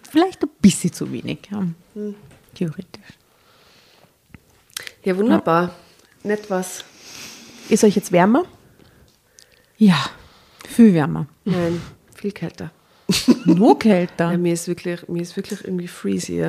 vielleicht 0.09 0.43
ein 0.43 0.49
bisschen 0.63 0.93
zu 0.93 1.13
wenig. 1.13 1.39
Ja. 1.51 1.67
Hm. 1.95 2.15
Theoretisch. 2.59 3.03
Ja, 5.05 5.17
wunderbar. 5.17 5.75
Nett 6.25 6.51
was. 6.51 6.85
Ist 7.69 7.85
euch 7.85 7.95
jetzt 7.95 8.11
wärmer? 8.11 8.45
Ja, 9.77 9.97
viel 10.69 10.93
wärmer. 10.93 11.27
Nein, 11.45 11.81
viel 12.17 12.33
kälter. 12.33 12.73
Nur 13.45 13.79
kälter. 13.79 14.33
Ja, 14.33 14.39
mir 14.39 14.53
ist 14.55 14.67
wirklich, 14.67 15.07
mir 15.09 15.23
ist 15.23 15.37
wirklich 15.37 15.63
irgendwie 15.65 15.87
freezy. 15.87 16.35
Ja. 16.41 16.49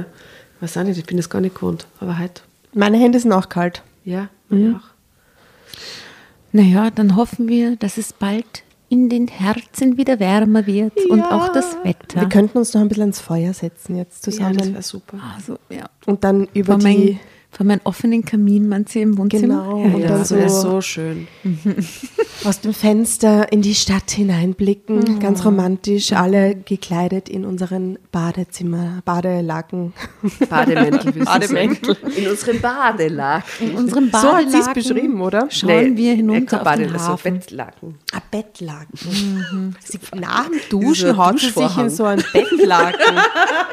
Ich 0.56 0.62
weiß 0.64 0.78
auch 0.78 0.84
nicht, 0.84 0.98
ich 0.98 1.06
bin 1.06 1.18
das 1.18 1.30
gar 1.30 1.42
nicht 1.42 1.54
gewohnt. 1.56 1.86
Aber 2.00 2.18
halt, 2.18 2.42
Meine 2.74 2.98
Hände 2.98 3.20
sind 3.20 3.32
auch 3.32 3.48
kalt. 3.50 3.84
ja, 4.04 4.30
mir 4.50 4.78
auch. 4.78 4.90
Naja, 6.52 6.90
dann 6.90 7.16
hoffen 7.16 7.48
wir, 7.48 7.76
dass 7.76 7.98
es 8.00 8.14
bald 8.14 8.64
in 8.90 9.08
den 9.10 9.28
Herzen 9.28 9.98
wieder 9.98 10.20
wärmer 10.20 10.66
wird 10.66 10.94
und 11.10 11.22
auch 11.24 11.54
das 11.54 11.78
Wetter. 11.84 12.22
Wir 12.22 12.30
könnten 12.30 12.58
uns 12.58 12.74
noch 12.74 12.82
ein 12.82 12.88
bisschen 12.88 13.04
ans 13.04 13.22
Feuer 13.22 13.54
setzen 13.54 13.96
jetzt 13.96 14.26
Ja, 14.26 14.32
zusammen. 14.32 14.58
das 14.58 14.72
wäre 14.72 14.82
super. 14.84 15.18
also, 15.36 15.58
ja. 15.70 15.90
und 16.06 16.24
dann 16.24 16.48
über 16.54 16.80
Vor, 16.80 16.90
die... 16.90 17.20
mein, 17.52 17.58
vor 17.58 17.66
meinen 17.66 17.82
offenen 17.84 18.26
Kamin, 18.26 18.68
man 18.70 18.86
sie 18.86 19.02
im 19.02 19.18
Wohnzimmer. 19.18 19.64
Genau. 19.64 19.78
Ja, 19.80 19.94
Und 19.96 20.02
ja. 20.02 20.08
dann 20.10 20.20
das 20.20 20.32
wäre 20.32 20.50
so- 20.50 20.62
so 20.72 20.82
schön. 20.82 21.28
aus 22.46 22.62
dem 22.62 22.74
Fenster 22.74 23.52
in 23.52 23.62
die 23.62 23.76
Stadt 23.76 24.12
hineinblicken, 24.12 25.20
ganz 25.20 25.44
romantisch, 25.46 26.14
alle 26.14 26.56
gekleidet 26.56 27.28
in 27.28 27.46
unseren 27.46 27.98
Badezimmer, 28.12 29.02
Badelaken. 29.06 29.94
Bademäntel. 30.50 31.12
Bademäntel. 31.26 31.98
In 32.16 32.28
unseren 32.30 32.62
Badelaken. 32.62 33.70
In 33.72 33.76
unserem 33.76 34.10
So 34.12 34.18
hat 34.34 34.50
sie 34.52 34.58
es 34.58 34.66
Badelaken 34.66 34.74
beschrieben, 34.74 35.22
oder? 35.22 35.48
Schauen 35.50 35.70
wir 35.98 36.10
Nee, 36.12 36.16
hinunter 36.18 36.60
kein 36.60 36.68
auf 36.68 36.76
den 36.78 36.92
also 36.94 37.06
Hafen. 37.10 37.34
Bettlaken. 37.40 37.96
Ein 38.14 38.22
Bettlaken. 38.32 39.76
Sie, 39.84 40.00
nach 40.16 40.48
dem 40.50 40.60
Duschen 40.70 41.18
haut 41.18 41.40
sie 41.40 41.50
sich 41.50 41.78
in 41.78 41.90
so 41.90 42.06
ein 42.06 42.24
Bettlaken. 42.34 43.18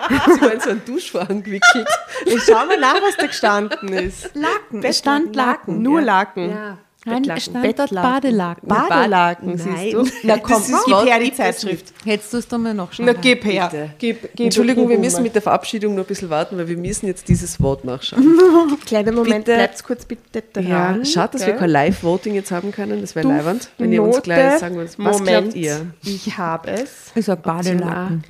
Sie 0.09 0.41
waren 0.41 0.61
so 0.61 0.71
einen 0.71 0.83
Duschvorhang 0.85 1.43
gewickelt. 1.43 1.89
Ich 2.25 2.43
schau 2.45 2.65
mal 2.67 2.79
nach, 2.81 2.95
was 2.95 3.17
da 3.17 3.27
gestanden 3.27 3.66
ist. 3.73 4.31
Laken. 4.35 4.83
Es 4.83 4.99
stand 4.99 5.35
Laken. 5.37 5.83
Nur 5.83 6.01
Laken. 6.01 6.51
Ja, 6.51 6.79
Nein, 7.09 7.23
Bettlaken. 7.23 7.39
es 7.39 7.45
stand 7.45 7.79
dort 7.79 7.95
Badelaken. 7.95 8.69
Badelaken, 8.69 9.59
siehst 9.59 9.93
du? 9.95 10.05
Na 10.25 10.39
komm, 10.39 10.55
Das 10.55 10.69
ist 10.69 10.85
gib 10.87 10.97
her 11.05 11.21
die 11.21 11.33
Zeitschrift. 11.33 11.95
Hättest 12.05 12.33
du 12.33 12.39
es 12.39 12.49
doch 12.49 12.59
mal 12.59 12.75
noch 12.75 12.91
Na, 12.99 13.13
gib 13.13 13.45
her. 13.45 13.69
Bitte. 13.71 13.91
Gib, 13.99 14.23
gib, 14.35 14.47
Entschuldigung, 14.47 14.89
wir 14.89 14.99
müssen 14.99 15.23
mit 15.23 15.33
der 15.37 15.43
Verabschiedung 15.43 15.95
noch 15.95 16.03
ein 16.03 16.07
bisschen 16.09 16.31
warten, 16.31 16.59
weil 16.59 16.67
wir 16.67 16.77
müssen 16.77 17.07
jetzt 17.07 17.29
dieses 17.29 17.61
Wort 17.63 17.85
nachschauen. 17.85 18.77
Kleiner 18.87 19.13
Moment, 19.13 19.45
Bitte. 19.45 19.57
bleibst 19.57 19.85
kurz 19.85 20.05
bitte 20.05 20.43
dran. 20.53 20.67
Ja, 20.67 21.05
schade, 21.05 21.35
dass 21.35 21.43
wir 21.43 21.53
gell? 21.53 21.61
kein 21.61 21.71
Live-Voting 21.71 22.35
jetzt 22.35 22.51
haben 22.51 22.73
können. 22.73 23.01
Das 23.01 23.15
wäre 23.15 23.29
leiwand. 23.29 23.71
Wenn 23.79 23.93
ihr 23.93 24.03
uns 24.03 24.17
Note, 24.17 24.25
gleich 24.25 24.59
sagen 24.59 24.75
würdet, 24.75 24.99
was 24.99 25.19
Moment, 25.21 25.53
glaubt 25.53 25.55
ihr? 25.55 25.87
Ich 26.03 26.37
habe 26.37 26.71
es. 26.73 27.13
Ich 27.15 27.25
sag 27.27 27.41
Badelaken. 27.41 28.25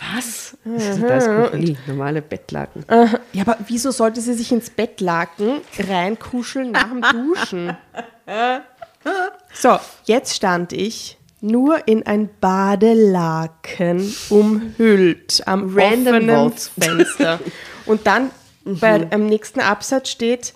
Was? 0.00 0.56
Also 0.64 1.06
da 1.06 1.16
ist 1.16 1.26
Kuchel, 1.26 1.76
normale 1.86 2.22
Bettlaken. 2.22 2.84
Ja, 3.32 3.42
aber 3.42 3.58
wieso 3.66 3.90
sollte 3.90 4.20
sie 4.20 4.34
sich 4.34 4.52
ins 4.52 4.70
Bettlaken 4.70 5.60
reinkuscheln 5.78 6.72
nach 6.72 6.88
dem 6.88 7.02
Duschen? 7.02 7.76
So, 9.54 9.78
jetzt 10.04 10.36
stand 10.36 10.72
ich 10.72 11.18
nur 11.40 11.88
in 11.88 12.04
ein 12.06 12.28
Badelaken 12.40 14.14
umhüllt 14.28 15.42
am 15.46 15.74
Random 15.74 16.28
offenen. 16.28 16.52
Fenster. 16.78 17.40
Und 17.86 18.06
dann 18.06 18.30
bei, 18.64 19.08
am 19.10 19.26
nächsten 19.26 19.60
Absatz 19.60 20.10
steht, 20.10 20.52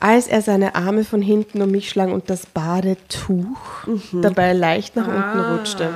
als 0.00 0.26
er 0.26 0.42
seine 0.42 0.74
Arme 0.74 1.04
von 1.04 1.22
hinten 1.22 1.62
um 1.62 1.70
mich 1.70 1.90
schlang 1.90 2.12
und 2.12 2.28
das 2.28 2.46
Badetuch 2.46 3.86
dabei 4.12 4.52
leicht 4.52 4.96
nach 4.96 5.06
unten 5.06 5.38
rutschte. 5.52 5.90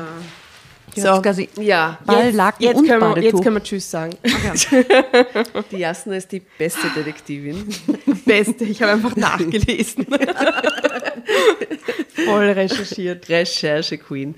So. 0.96 1.20
Quasi 1.22 1.48
Ja, 1.60 1.98
Badelaken 2.06 2.62
jetzt, 2.64 2.76
und 2.76 2.84
jetzt, 2.86 2.98
können 3.00 3.14
wir, 3.16 3.22
jetzt 3.22 3.42
können 3.42 3.56
wir 3.56 3.62
Tschüss 3.62 3.90
sagen. 3.90 4.16
die 5.70 5.76
Jasna 5.76 6.16
ist 6.16 6.32
die 6.32 6.42
beste 6.58 6.88
Detektivin. 6.90 7.68
Beste, 8.24 8.64
ich 8.64 8.82
habe 8.82 8.92
einfach 8.92 9.14
nachgelesen. 9.16 10.06
Voll 12.24 12.44
recherchiert. 12.50 13.28
Recherche-Queen. 13.28 14.34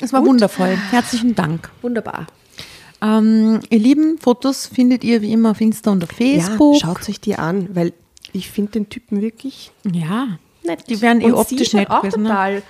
Es 0.00 0.12
war 0.12 0.24
wundervoll. 0.24 0.76
Herzlichen 0.90 1.34
Dank. 1.34 1.70
Wunderbar. 1.82 2.26
Ähm, 3.02 3.60
ihr 3.70 3.78
Lieben, 3.78 4.18
Fotos 4.18 4.66
findet 4.66 5.04
ihr 5.04 5.22
wie 5.22 5.32
immer 5.32 5.50
auf 5.52 5.60
Insta 5.60 5.90
und 5.90 6.02
auf 6.04 6.10
Facebook. 6.10 6.74
Ja, 6.74 6.80
schaut 6.86 7.08
euch 7.08 7.20
die 7.20 7.34
an, 7.36 7.68
weil 7.74 7.92
ich 8.32 8.50
finde 8.50 8.72
den 8.72 8.88
Typen 8.88 9.20
wirklich 9.20 9.72
Ja, 9.90 10.38
nett. 10.64 10.84
die 10.88 11.00
werden 11.00 11.20
eh 11.22 11.32
optisch 11.32 11.72
nett 11.72 11.90
auch 11.90 12.02
gewesen. 12.02 12.22
Ne? 12.24 12.62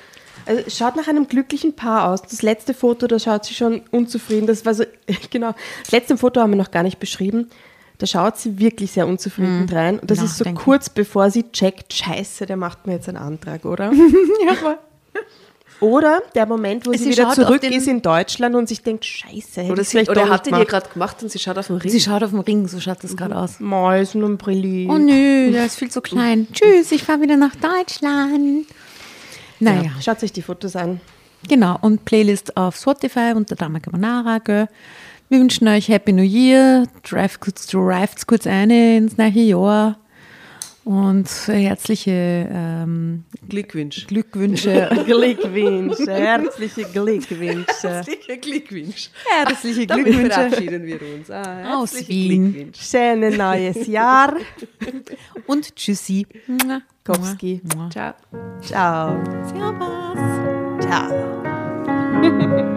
Also 0.50 0.62
es 0.66 0.76
schaut 0.76 0.96
nach 0.96 1.06
einem 1.08 1.28
glücklichen 1.28 1.74
Paar 1.76 2.08
aus. 2.10 2.22
Das 2.22 2.42
letzte 2.42 2.74
Foto, 2.74 3.06
da 3.06 3.18
schaut 3.18 3.44
sie 3.44 3.54
schon 3.54 3.82
unzufrieden. 3.92 4.46
Das 4.46 4.64
war 4.66 4.74
so, 4.74 4.84
genau. 5.30 5.54
Das 5.82 5.92
letzte 5.92 6.16
Foto 6.16 6.40
haben 6.40 6.50
wir 6.50 6.56
noch 6.56 6.70
gar 6.72 6.82
nicht 6.82 6.98
beschrieben. 6.98 7.48
Da 7.98 8.06
schaut 8.06 8.38
sie 8.38 8.58
wirklich 8.58 8.90
sehr 8.92 9.06
unzufrieden 9.06 9.68
rein. 9.70 9.98
Und 9.98 10.10
das 10.10 10.22
ist 10.22 10.38
so 10.38 10.44
kurz 10.54 10.88
bevor 10.88 11.30
sie 11.30 11.44
checkt, 11.52 11.92
scheiße, 11.92 12.46
der 12.46 12.56
macht 12.56 12.86
mir 12.86 12.94
jetzt 12.94 13.08
einen 13.08 13.18
Antrag, 13.18 13.64
oder? 13.64 13.92
Ja, 14.46 14.52
aber 14.60 14.78
Oder 15.80 16.20
der 16.34 16.44
Moment, 16.46 16.86
wo 16.86 16.92
sie, 16.92 16.98
Sie 16.98 17.10
wieder 17.10 17.30
zurück 17.32 17.60
den- 17.62 17.72
ist 17.72 17.86
in 17.88 18.02
Deutschland 18.02 18.54
und 18.54 18.68
sich 18.68 18.82
denkt, 18.82 19.04
scheiße, 19.04 19.62
hätte 19.62 19.72
Oder, 19.72 19.84
sie, 19.84 19.90
vielleicht 19.90 20.10
oder 20.10 20.28
hat 20.28 20.46
dir 20.46 20.50
gemacht. 20.50 20.68
gerade 20.68 20.88
gemacht 20.90 21.22
und 21.22 21.30
sie 21.30 21.38
schaut 21.38 21.56
auf 21.58 21.68
den 21.68 21.76
Ring. 21.76 21.90
sie 21.90 22.00
schaut 22.00 22.22
auf 22.22 22.30
den 22.30 22.40
Ring, 22.40 22.68
so 22.68 22.80
schaut 22.80 23.02
das 23.04 23.16
gerade 23.16 23.36
aus. 23.36 23.60
Mäusen 23.60 24.22
und 24.24 24.36
Brilli. 24.38 24.88
Oh 24.90 24.98
nö, 24.98 25.50
der 25.52 25.64
ist 25.66 25.76
viel 25.76 25.90
zu 25.90 26.00
klein. 26.02 26.48
Tschüss, 26.52 26.92
ich 26.92 27.02
fahre 27.04 27.20
wieder 27.22 27.36
nach 27.36 27.54
Deutschland. 27.56 28.66
Naja, 29.60 29.82
Ja, 29.82 29.90
schaut 30.02 30.22
euch 30.22 30.32
die 30.32 30.42
Fotos 30.42 30.74
an. 30.76 31.00
genau. 31.48 31.78
Und 31.80 32.04
Playlist 32.04 32.56
auf 32.56 32.76
Spotify 32.76 33.32
unter 33.34 33.54
Dama 33.56 33.78
Carbonara. 33.80 34.38
Gell. 34.38 34.68
Wir 35.28 35.38
wünschen 35.38 35.68
euch 35.68 35.88
Happy 35.88 36.12
New 36.12 36.22
Year. 36.24 36.86
Drive 37.08 37.38
kurz, 37.40 37.66
drivet's 37.68 38.26
kurz 38.26 38.46
ein 38.46 38.70
ins 38.70 39.16
neue 39.16 39.30
Jahr. 39.30 39.98
Und 40.84 41.28
herzliche 41.46 42.48
ähm, 42.50 43.24
Glückwunsch. 43.48 44.06
Glückwünsche. 44.06 44.88
Glückwünsche, 45.06 46.10
herzliche 46.10 46.84
Glückwünsche. 46.84 47.66
Herzliche 47.82 48.38
Glückwunsch. 48.38 49.10
herzliche 49.28 49.86
Damit 49.86 50.06
Glückwünsche 50.06 50.34
verabschieden 50.34 50.86
wir 50.86 51.00
uns. 51.02 51.30
Ah, 51.30 51.76
Aus 51.76 52.08
Wien. 52.08 52.52
Glückwunsch. 52.52 52.80
Schönes 52.80 53.36
neues 53.36 53.86
Jahr. 53.86 54.36
und 55.46 55.76
Tschüssi. 55.76 56.26
Kopski. 57.04 57.60
Ciao. 57.90 58.14
Ciao. 58.62 59.22
Servus. 59.52 60.18
Ciao. 60.80 62.76